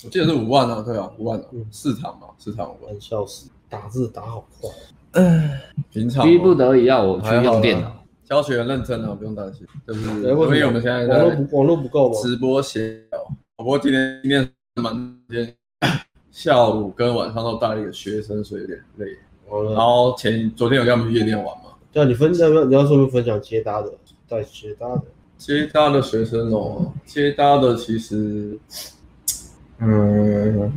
[0.04, 3.00] 我记得是五万啊，对啊，五万啊，四场嘛，四场五万。
[3.00, 4.68] 笑死，打字打好快。
[5.12, 5.48] 嗯，
[5.92, 9.66] 平常逼不得已要我去用电脑，教学很认真啊，不用担心。
[9.86, 13.18] 就是因为我们现在网络网络不够，直播协调。
[13.56, 14.94] 不过今天今天蛮
[15.28, 15.54] 今天，
[16.30, 19.06] 下午跟晚上都带一个学生，所以有点累。
[19.74, 21.64] 然后前昨天有跟他们夜店玩嘛？
[21.92, 23.92] 对啊，你分享你要说不分享接搭的，
[24.26, 25.02] 带接搭的。
[25.36, 28.58] 接搭的学生哦，接搭的其实，
[29.78, 30.72] 嗯，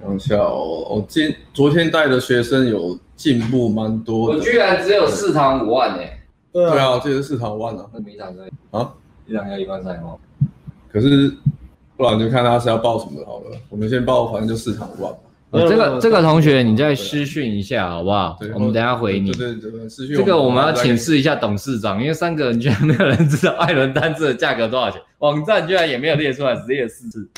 [0.00, 4.38] 想一下哦，我今昨天带的学生有进步蛮多的。
[4.38, 6.02] 我居然只有四堂五万呢？
[6.56, 7.84] 对啊，对啊，这是四堂五万啊。
[7.92, 8.90] 那每堂在啊，
[9.26, 10.18] 一场要一万三哦。
[10.90, 11.30] 可是，
[11.98, 13.56] 不然就看他是要报什么好了。
[13.68, 15.14] 我们先报，反正就四堂五万。
[15.52, 18.38] 这个这个同学，你再私讯一下好不好？
[18.54, 19.30] 我们等下回你。
[19.32, 20.16] 对对对，私讯。
[20.16, 27.28] 这个我们要请示一下董事长，因为三个人居然没有人知道艾伦单字的价格多少钱， 网站居然也没有列出来，直接四字。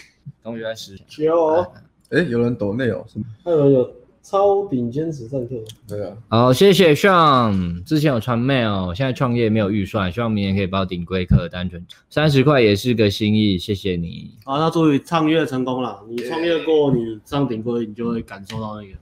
[0.42, 0.96] 同学来试。
[1.18, 1.66] 有。
[2.10, 3.24] 哎，有人抖内哦，是吗？
[3.44, 3.90] 还有有
[4.30, 5.55] 超顶尖慈善课，
[5.88, 6.14] 对啊。
[6.28, 14.30] 好，谢谢 Sean，之前有传 mail，现在创业没有预算，希望明年可以报顶规课，单纯三十块也是个心意，谢谢你。
[14.44, 18.94] 好，那祝你创业成功了，你创业过，你上顶规，你就会感受到那个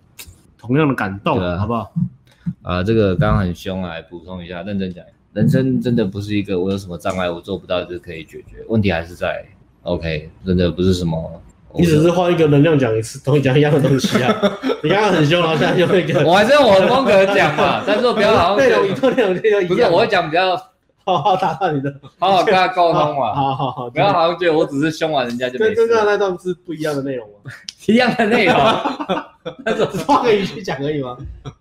[0.57, 1.93] 同样的感动，啊、好不好？
[2.63, 9.45] 啊，这个刚刚很凶啊，来补充一下，认真讲，人生真的不是一个我有什么障碍我做不到就可以解决，问题还是在
[9.83, 11.43] OK，真的不是什么。
[11.79, 14.35] 你只是换一个能量讲一次，同你讲一样的东西啊！
[14.83, 19.69] 你刚刚很凶，然后现在又一个，我还是用我的风格讲嘛， 但是我比较好内容，一套内容就一样。
[19.69, 20.57] 不是，我会讲比较
[21.05, 23.35] 好好打断你的，好好跟他沟通嘛。
[23.35, 25.75] 好好好，不要好像觉得我只是凶完人家就没事。
[25.75, 27.51] 跟刚刚那段是不一样的内容吗？
[27.87, 28.55] 一样的内容，
[29.65, 31.17] 那只是换个语气讲而已吗？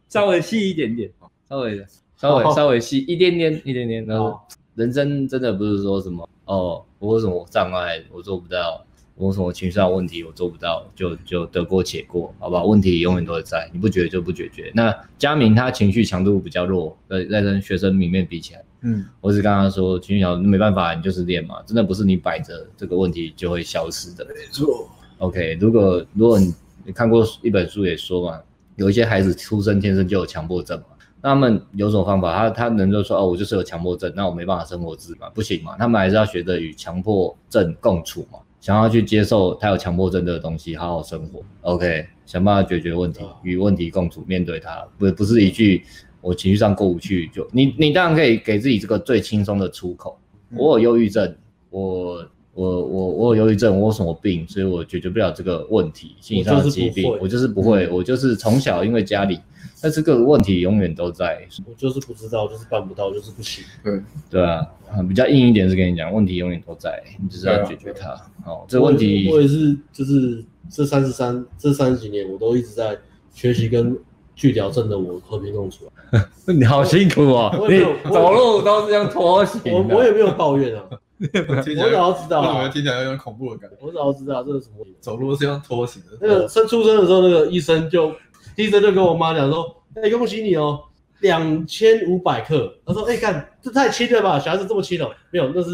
[0.09, 1.09] 稍微细一点点，
[1.49, 1.85] 稍微
[2.17, 4.05] 稍微稍微细一点点一点点。
[4.05, 4.39] 然后
[4.73, 8.83] 人生真的不是说什么哦，我有什么障碍我做不到。
[9.17, 12.61] 我什么情绪上问题我做不到，就就得过且过，好吧？
[12.63, 14.69] 问题永远都会在，你不解决就不解决。
[14.75, 24.25] 那佳明他情绪强度比较弱，在在跟学生里面比起来，嗯，我只跟他说情绪强度没办法，你就是练嘛，真的不是你摆着这个问题就会消失的。
[24.25, 24.89] 没错。
[25.19, 28.41] OK，如果如果你你看过一本书也说嘛，
[28.75, 30.87] 有一些孩子出生天生就有强迫症嘛，
[31.21, 32.35] 那他们有什么方法？
[32.37, 38.39] 他他能够说哦，我就是有强迫症，那我没办法生活自理嘛，不行嘛，他们还是要学着与强迫症共处嘛。
[38.65, 45.83] 想要去接受他有强迫症的东西，好好生活，OK，想办法解决问题，与问题共处，面对它，不不是一句
[46.19, 50.17] 我情绪上过不去就你你当然可以给自己这个最轻松的出口。
[50.57, 51.35] 我有忧郁症，
[51.69, 59.39] 我我我我有忧郁症，我有什么病，所以我解决不了这个问题，心理上的疾病，我就是不会，我就是从小因为家里。
[59.85, 63.63] 但是这个问题永远都在，我就是不知道，就是办不到，就是不行。
[63.83, 64.01] 对
[64.31, 64.65] 对啊，
[65.07, 68.09] 比较硬一点是跟你讲，问题永远都在，你只是要解决它。
[68.47, 72.97] 哦，这个问题我也是，就是这三十三这三十几年，我都一直在
[73.31, 73.95] 学习跟
[74.33, 75.85] 巨疗症的我和平共处。
[76.51, 77.79] 你好辛苦啊，你
[78.09, 79.61] 走路都是这样拖行。
[79.71, 80.83] 我我也没有抱怨啊，
[81.47, 83.75] 我早知道啊，听起来有点恐怖的感觉。
[83.81, 86.17] 我早知道这是什么，走路是这样拖行的。
[86.19, 88.11] 那个生出生的时候，那个医生就。
[88.55, 90.81] 医生就跟我妈讲说：“哎、欸，恭喜你哦，
[91.19, 95.69] 两千五百克。”他说：“哎、欸，看这太轻了吧，小孩子这么轻哦。”没有，那是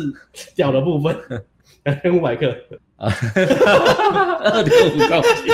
[0.56, 1.16] 屌的部分，
[1.84, 2.48] 两千五百克
[2.98, 3.12] 啊，
[4.44, 5.54] 二点五公斤，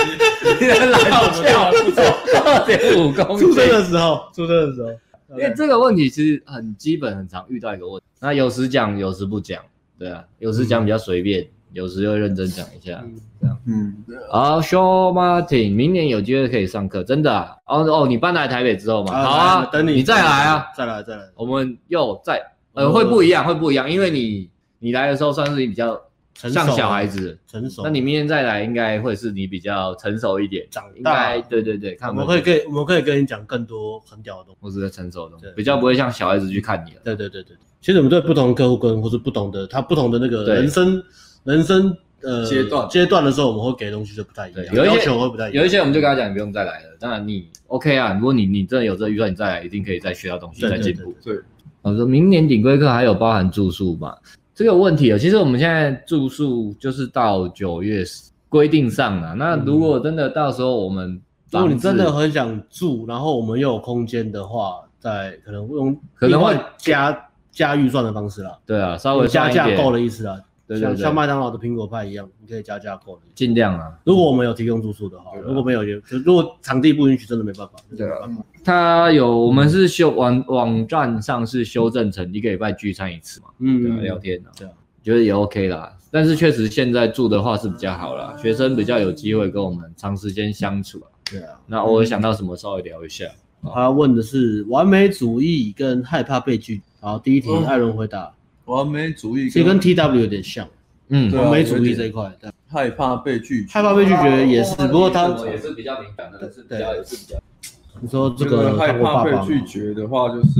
[0.60, 2.02] 你很懒好笑，不错，
[2.44, 3.48] 二点五公斤。
[3.48, 4.90] 出生的时候，出生的时候，
[5.38, 8.04] 因为这个问题其实很基本，很常遇到一个问题。
[8.20, 9.62] 那有时讲，有时不讲，
[9.98, 11.42] 对啊，有时讲比较随便。
[11.42, 13.04] 嗯有时会认真讲一下，
[13.40, 13.58] 这样。
[13.66, 17.54] 嗯，好，Show Martin，明年有机会可以上课，真的啊。
[17.66, 21.22] 哦哦，你搬来台北之后嘛，好啊，等你，你再来啊，再来再来。
[21.34, 22.42] 我们又再，
[22.72, 26.00] 呃，会不一样，会不一样，因为你你来的时候算是你比较
[26.34, 27.82] 像小孩子，成熟。
[27.84, 31.36] 那你明年再来，应该会是你比较成熟一点，长大。
[31.42, 37.00] 对对对，看我们可以跟我们可以跟你讲更多很屌的东西，或者成熟的东西，比较不会像小孩子去看你了。
[37.04, 41.02] 对对对对，其实我们对不同客户跟或是不同的他不同的那个人生。
[41.48, 45.62] 人生呃阶段阶段的时候，我们会给的东西就不太一样，有要求会不太一样。
[45.62, 46.88] 有一些我们就跟他讲，你不用再来了。
[47.00, 51.14] 当然你 OK 啊，如果你你真的有这个预算，你再来一定可以再学到东西，再进步。
[51.24, 51.38] 对，
[51.80, 54.14] 我说明年顶规课还有包含住宿吗？
[54.54, 58.04] 这个问题啊，其实我们现在住宿就是到九月
[58.50, 59.34] 规定上了。
[59.34, 61.18] 那如果真的到时候我们，
[61.50, 68.58] 如果你真的很想住，然后我们又有空间的话，再可能用可能会加加预算的方式啦。
[68.66, 70.36] 对啊，稍微加价够的意思啊。
[70.68, 73.98] 对对对，像像麦当劳的苹果派一样，你可以加价购，尽量啊。
[74.04, 77.72] 如果我们有提供住宿的话，如果没有就如果场地不允许，真的没办法。
[77.96, 78.28] 对啊，
[78.62, 84.72] 他有我们是修网网站上是修正成一个礼拜聚餐一次嘛，嗯，聊天啊，对啊，
[85.02, 85.96] 觉得也 OK 啦。
[86.10, 91.08] 但是确实现在住的话是比较好啦，学生比较有机会跟我们长时间相处啊。
[91.30, 93.24] 对啊，那偶尔想到什么稍微聊一下。
[93.74, 96.80] 他问的是完美主义跟害怕被拒。
[97.00, 98.32] 好，第一题艾伦回答。
[98.68, 100.68] 完美主义其实跟 T W 有点像，
[101.08, 107.38] 嗯，完美主义这一块，对，害怕被拒绝，害怕被拒绝也是，不过他也是比较敏感的，是比较也是比较。
[108.00, 110.50] 你说这个害怕被拒绝的话，就是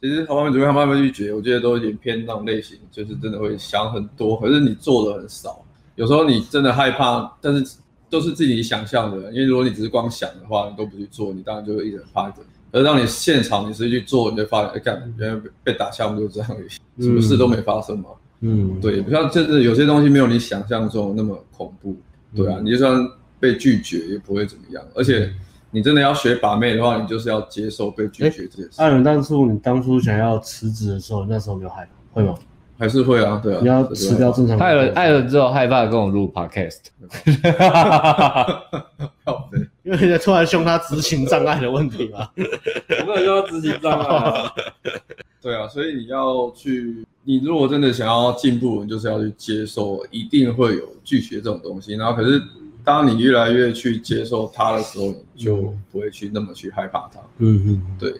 [0.00, 5.64] 其实完美主义害怕被拒绝，我觉得都有点偏那种类型，就是真的会想很多，可是你做的很少。
[5.96, 7.76] 有时候你真的害怕，但是
[8.08, 12.42] 都是自己想象的，因为如果你只是光想的话，你都不去做，你当然就会一直怕着。
[12.70, 18.10] 而让你现场你实际去做，你就发现，哎，干，原来被打枪就这样而已，什么事都没发生嘛。
[18.40, 21.96] 嗯，对，不像就是有些东西没有你想象中那么恐怖，
[22.34, 22.96] 对啊，你就算
[23.40, 24.82] 被拒绝也不会怎么样。
[24.94, 25.32] 而且
[25.70, 28.72] 你真的要学把妹的话，你就是要接受被拒绝这件事。
[28.76, 32.34] 艾伦，当初你当初想要辞职的时候，那时候有害怕会吗？
[32.78, 34.56] 还是会啊，对啊，你要辞掉正常。
[34.58, 36.78] 害了爱了之后害怕跟我录 podcast，
[39.82, 42.28] 因为突然凶他执行障碍的问题嘛。
[42.36, 44.50] 我没有说执行障碍。
[45.42, 51.94] 对啊，所以你要去，你如果真的想要进步，你就是要去接受，一定会有拒绝这种东西。
[51.94, 52.40] 然后可是
[52.84, 57.20] 当你越来越去接受它的时候，你就不会去那么去害怕它。
[57.38, 58.14] 嗯嗯，对。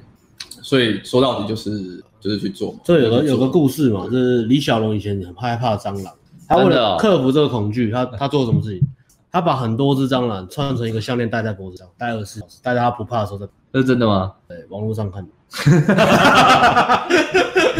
[0.68, 2.04] 所以说到底就是。
[2.20, 6.12] 就是去做嘛，这有个有个故事嘛，就是李小龙以前很害怕蟑螂，
[6.48, 8.84] 他为了克服这个恐惧，他他做了什么事情？
[9.30, 13.38] 他把很多只蟑螂串成一个项链戴在脖子上，戴二十四小时，戴在他不怕的时候。
[13.72, 14.32] 这是真的吗？
[14.48, 15.30] 对，网络上看的。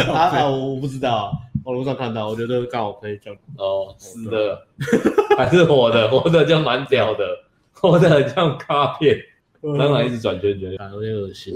[0.14, 1.32] 啊，我不知道，
[1.64, 3.34] 网络上看到，我觉得刚好可以讲。
[3.56, 4.56] 哦，是的，
[5.36, 7.24] 还是活的，活的就蛮屌的，
[7.72, 9.18] 活的很像卡片，
[9.62, 11.52] 蟑螂一直转圈圈，有点恶心。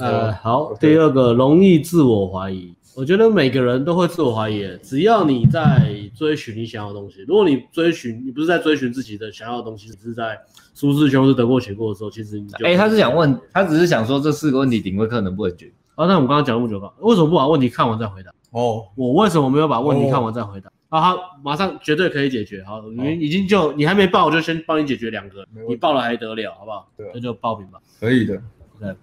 [0.00, 2.74] 呃，好，第二个容易自我怀疑。
[2.96, 7.24] 我觉得每个人都会自我怀疑，只要你在追寻你想要的东西。
[7.28, 10.38] 如果你追寻，你不是在追寻自己的想要的东西，只是在
[10.74, 12.66] 舒适圈或是得过且过的时候，其实你就……
[12.66, 15.72] 哎，他是想问，他只是想说这四个问题顶规课能不能解决？
[15.94, 18.32] 啊，那我们刚刚讲那么久了，为什么不把问题看完再回答？
[18.50, 20.70] 哦，我为什么没有把问题看完再回答？
[20.88, 22.64] 啊，好马上绝对可以解决。
[22.64, 25.46] 好，你已经就你还没报，我就先帮你解决两个。
[25.68, 26.88] 你报了还得了，好不好？
[26.96, 27.78] 对，那就报名吧。
[28.00, 28.42] 可以的。
[28.80, 28.94] 对。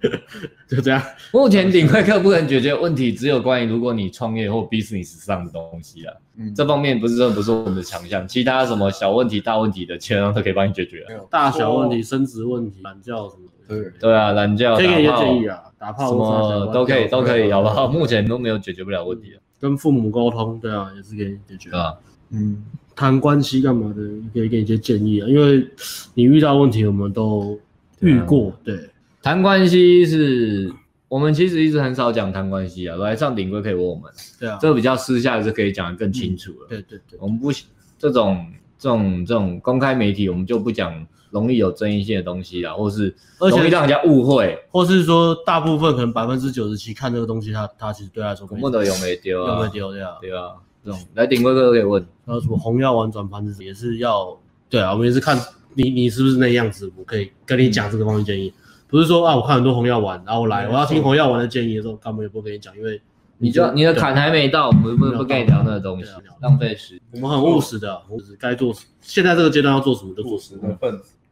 [0.68, 1.02] 就这样。
[1.32, 6.20] 目前顶规课不能解决问题，只有关于如果你创业或 business 上的东西了。
[6.38, 11.06] 嗯，这方面不是说不是我们的强项，其他什么小问题、大问题的，基本上都可以帮你解决。
[11.30, 13.52] 大小问题、升职问题、懒觉什么的。
[13.68, 17.88] 对对啊，懒觉、可以给一些建议啊，打炮什么都可以，都可以，好不好？
[17.88, 19.32] 目前都没有解决不了问题。
[19.58, 21.94] 跟父母沟通，对啊，也是可以解决啊。
[22.30, 22.62] 嗯，
[22.94, 24.02] 谈关系干嘛的，
[24.34, 25.66] 可以给一些建议啊，因为
[26.12, 27.58] 你遇到问题，我们都
[28.00, 28.78] 遇过，对。
[29.26, 30.72] 谈关系是
[31.08, 34.04] 我们其实一直很少讲谈关系啊，来上顶规可以问我们，
[34.38, 36.68] 对啊，这个比较私下是可以讲得更清楚了。
[36.68, 37.50] 对对对，我们不
[37.98, 38.46] 这种
[38.78, 50.52] 这种这种公开媒体，我们就不讲容易有争议性的东西啊，或是容易让人家误会，或是说大部分可能百分之九十七看这个东西，他他其实对他来说不得用没丢啊，有没丢对啊，对啊，
[50.84, 54.38] 这种来顶规课都可以问，还有什么红药丸转盘子也是要，
[54.70, 55.36] 对啊，我们也是看
[55.74, 58.52] 你你是不是那样子，我可以跟你讲这个方面建议。
[58.88, 63.00] 不是说啊，我看很多红药丸，然后我来，我要听红药丸的建议的时候，根本也不跟你讲，因为
[63.38, 66.10] 你就你的坎还没到，我们不不跟你聊那个东西，
[66.40, 67.00] 浪费时间。
[67.12, 70.78] 我们很务实的，就是该做，现在这个阶段要做什么就做什么。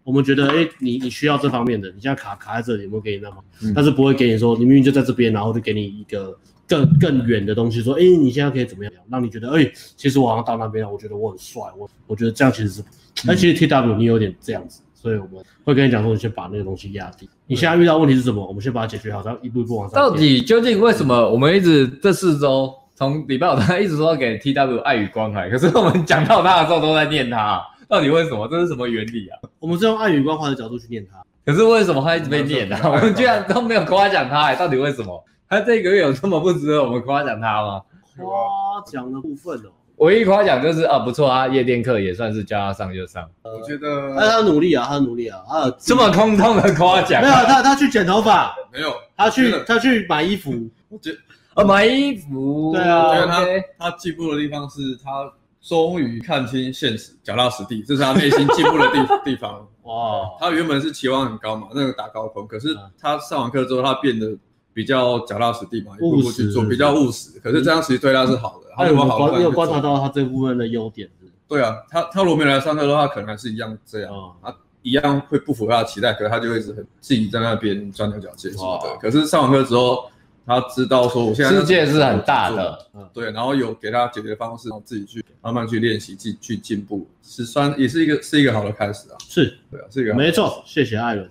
[0.02, 3.36] 我们觉得，哎，你你需要这方面的，你现在卡卡在这里，有没有给你那么？
[3.74, 6.36] 但是不会给你说，你明明就在这边，然后就给你一个
[6.68, 8.92] 更更远的东西，说，哎，你现在可以怎么样？
[9.08, 12.84] 让你觉得，哎，其实我好像到那边了，我觉得我很帅，我我觉得这样其实是，
[13.26, 14.82] 但其实 TW 你有点这样子。
[15.04, 17.28] 所以我们会跟你讲说，你先把那个东西压低。
[17.46, 18.42] 你现在遇到问题是什么？
[18.46, 19.94] 我们先把它解决好，然后一步一步往上。
[19.94, 28.48] 到底究竟为什么我们一直这四周从礼拜五他一直说给 TW 爱与关怀，可是我们讲到他的时候都在念他，到底为什么？
[28.48, 29.38] 这是什么原理啊？
[29.58, 32.78] 我们是用爱与关怀的角度去念他，可是为什么他一直被念呢？
[32.84, 35.22] 我们居然都没有夸奖他，到底为什么？
[35.50, 37.82] 他这个月有这么不值得我们夸奖他吗？
[38.16, 39.68] 夸奖的部分哦。
[39.96, 43.28] 唯一夸奖就是啊，不错啊，夜店课也算是叫他上就上。
[43.42, 47.22] 我觉得，那他努力啊，他努力啊，啊，这么空洞的夸奖。
[47.22, 50.52] 没有，他他去剪头发，没有，他去他去买衣服，
[50.88, 51.18] 我觉得
[51.54, 53.44] 啊，买衣服，对啊，我觉得他
[53.78, 59.66] 他进步的地方是他终于看清现实，脚踏实地，这是他内心进步的地地方。
[59.84, 64.34] 哇，他原本是期望很高嘛，那个打高空，可是他上完课之后，他变得
[64.74, 67.38] 比较脚踏实地嘛，一步步去做，比较务实。
[67.40, 68.64] 可是这样其实对他是好的。
[68.76, 69.38] 他有没有观？
[69.38, 71.30] 你有观察到他这部分的优点是？
[71.46, 78.96] 对啊，他他如果没来上课的话，可能还是一样这样，啊、他一样会不符合他的期待，可是他就会一直很自己在那边钻牛角尖什么的。
[78.96, 80.10] 可是上完课之后，
[80.44, 89.16] 他知道说我现在世界是很大的，嗯，对，然后有给他解决方式，然后自己去慢慢去练习，去去进步，是算也是一个是一个好的开始啊。
[89.28, 90.62] 是，对啊，是一个没错。
[90.66, 91.30] 谢谢艾伦，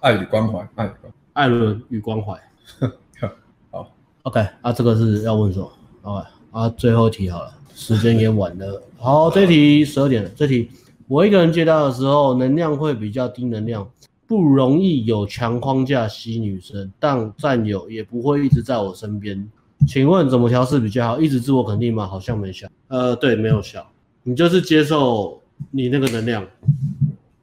[0.00, 2.40] 爱与关怀，爱与关怀，艾伦与关怀。
[3.70, 3.92] 好
[4.22, 5.72] ，OK，啊，这个是要问什么
[6.02, 6.26] ？OK。
[6.52, 8.82] 啊，最后一题好了，时间也晚了。
[8.98, 10.30] 好，这题十二点了。
[10.34, 10.68] 这题
[11.06, 13.88] 我一个人接到的时候，能量会比较低能量，
[14.26, 19.48] 不容易有强框架吸女生，但战友也不会一直在我身边。
[19.86, 21.20] 请问怎么调试比较好？
[21.20, 22.06] 一直自我肯定吗？
[22.06, 22.68] 好像没效。
[22.88, 23.88] 呃，对，没有效。
[24.24, 25.40] 你就是接受
[25.70, 26.44] 你那个能量，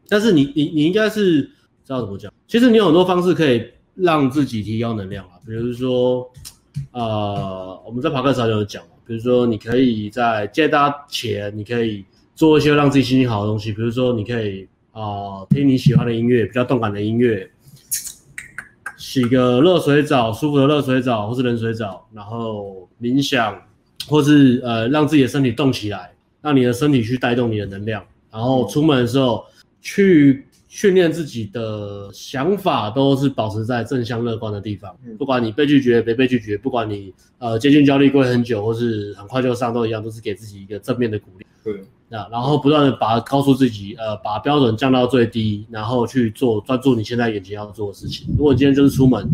[0.09, 1.49] 但是你你你应该是知
[1.87, 2.31] 道怎么讲。
[2.45, 3.65] 其实你有很多方式可以
[3.97, 6.29] 让自己提高能量啊，比如说，
[6.91, 8.83] 呃，我们在爬课时就有讲。
[9.07, 12.05] 比如说，你可以在接搭前，你可以
[12.35, 13.71] 做一些让自己心情好的东西。
[13.71, 17.49] 比如说，你可以啊、呃、听你喜欢的音乐，比较动感的音乐，
[18.97, 23.59] 洗个热水澡，舒服的热水澡或是冷水澡，然后冥想，
[24.07, 26.11] 或是呃让自己的身体动起来，
[26.41, 29.43] 让你的身体去带动你的能量，然后出门的时候
[29.81, 30.43] 去。
[30.67, 41.45] 训练自己的想法都是保持在正向乐观的地方，不管你被拒绝没被拒绝，不管你呃接近焦虑过很久或是很快就上都一样，都是给自己一个正面的鼓励。
[41.63, 48.27] 对，那然后不断的把告诉自己，呃，把标准降到最低，然后去做专注你现在眼前要做的事情。
[48.37, 49.25] 如果你今天就是出门，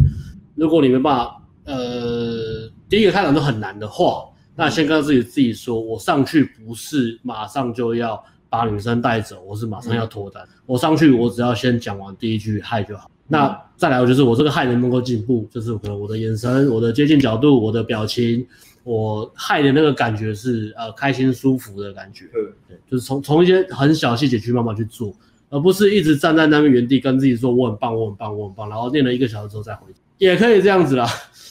[0.54, 8.24] 如果你没办法，呃，第一个开场都很难的话，那先跟自己自己说，我上去不是马上就要。
[8.54, 10.44] 把女生带走，我是马上要脱单。
[10.44, 13.10] 嗯、我上去，我只要先讲完第一句嗨就好。
[13.10, 18.46] 嗯、那再来，我就是我这个嗨能不能够进步，就是可能我的眼神、我的接近角度、我的表情，
[18.84, 22.26] 我嗨的那个感觉是呃开心舒服的感觉。
[22.26, 25.12] 嗯、对，就是从从一些很小细节去慢慢去做，
[25.50, 29.88] 而不是一直站在那边原地跟自己说我很棒、我很棒、我很棒，然后练了一个小时之后再回。
[30.20, 31.08] 也可以这样子啦，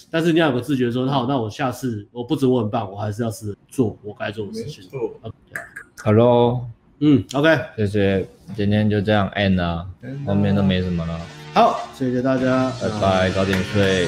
[0.08, 4.84] 但是你要有个自觉说，好，那我下次我不止我很棒，我还是要试着做我该做的事情。
[4.88, 5.00] 错。
[6.04, 6.66] Hello。
[7.04, 8.24] 嗯，OK，谢谢，
[8.56, 9.84] 今天就这样 end 了，
[10.24, 11.20] 后面都没什么了。
[11.52, 14.06] 好，谢谢大家，拜拜，早点睡。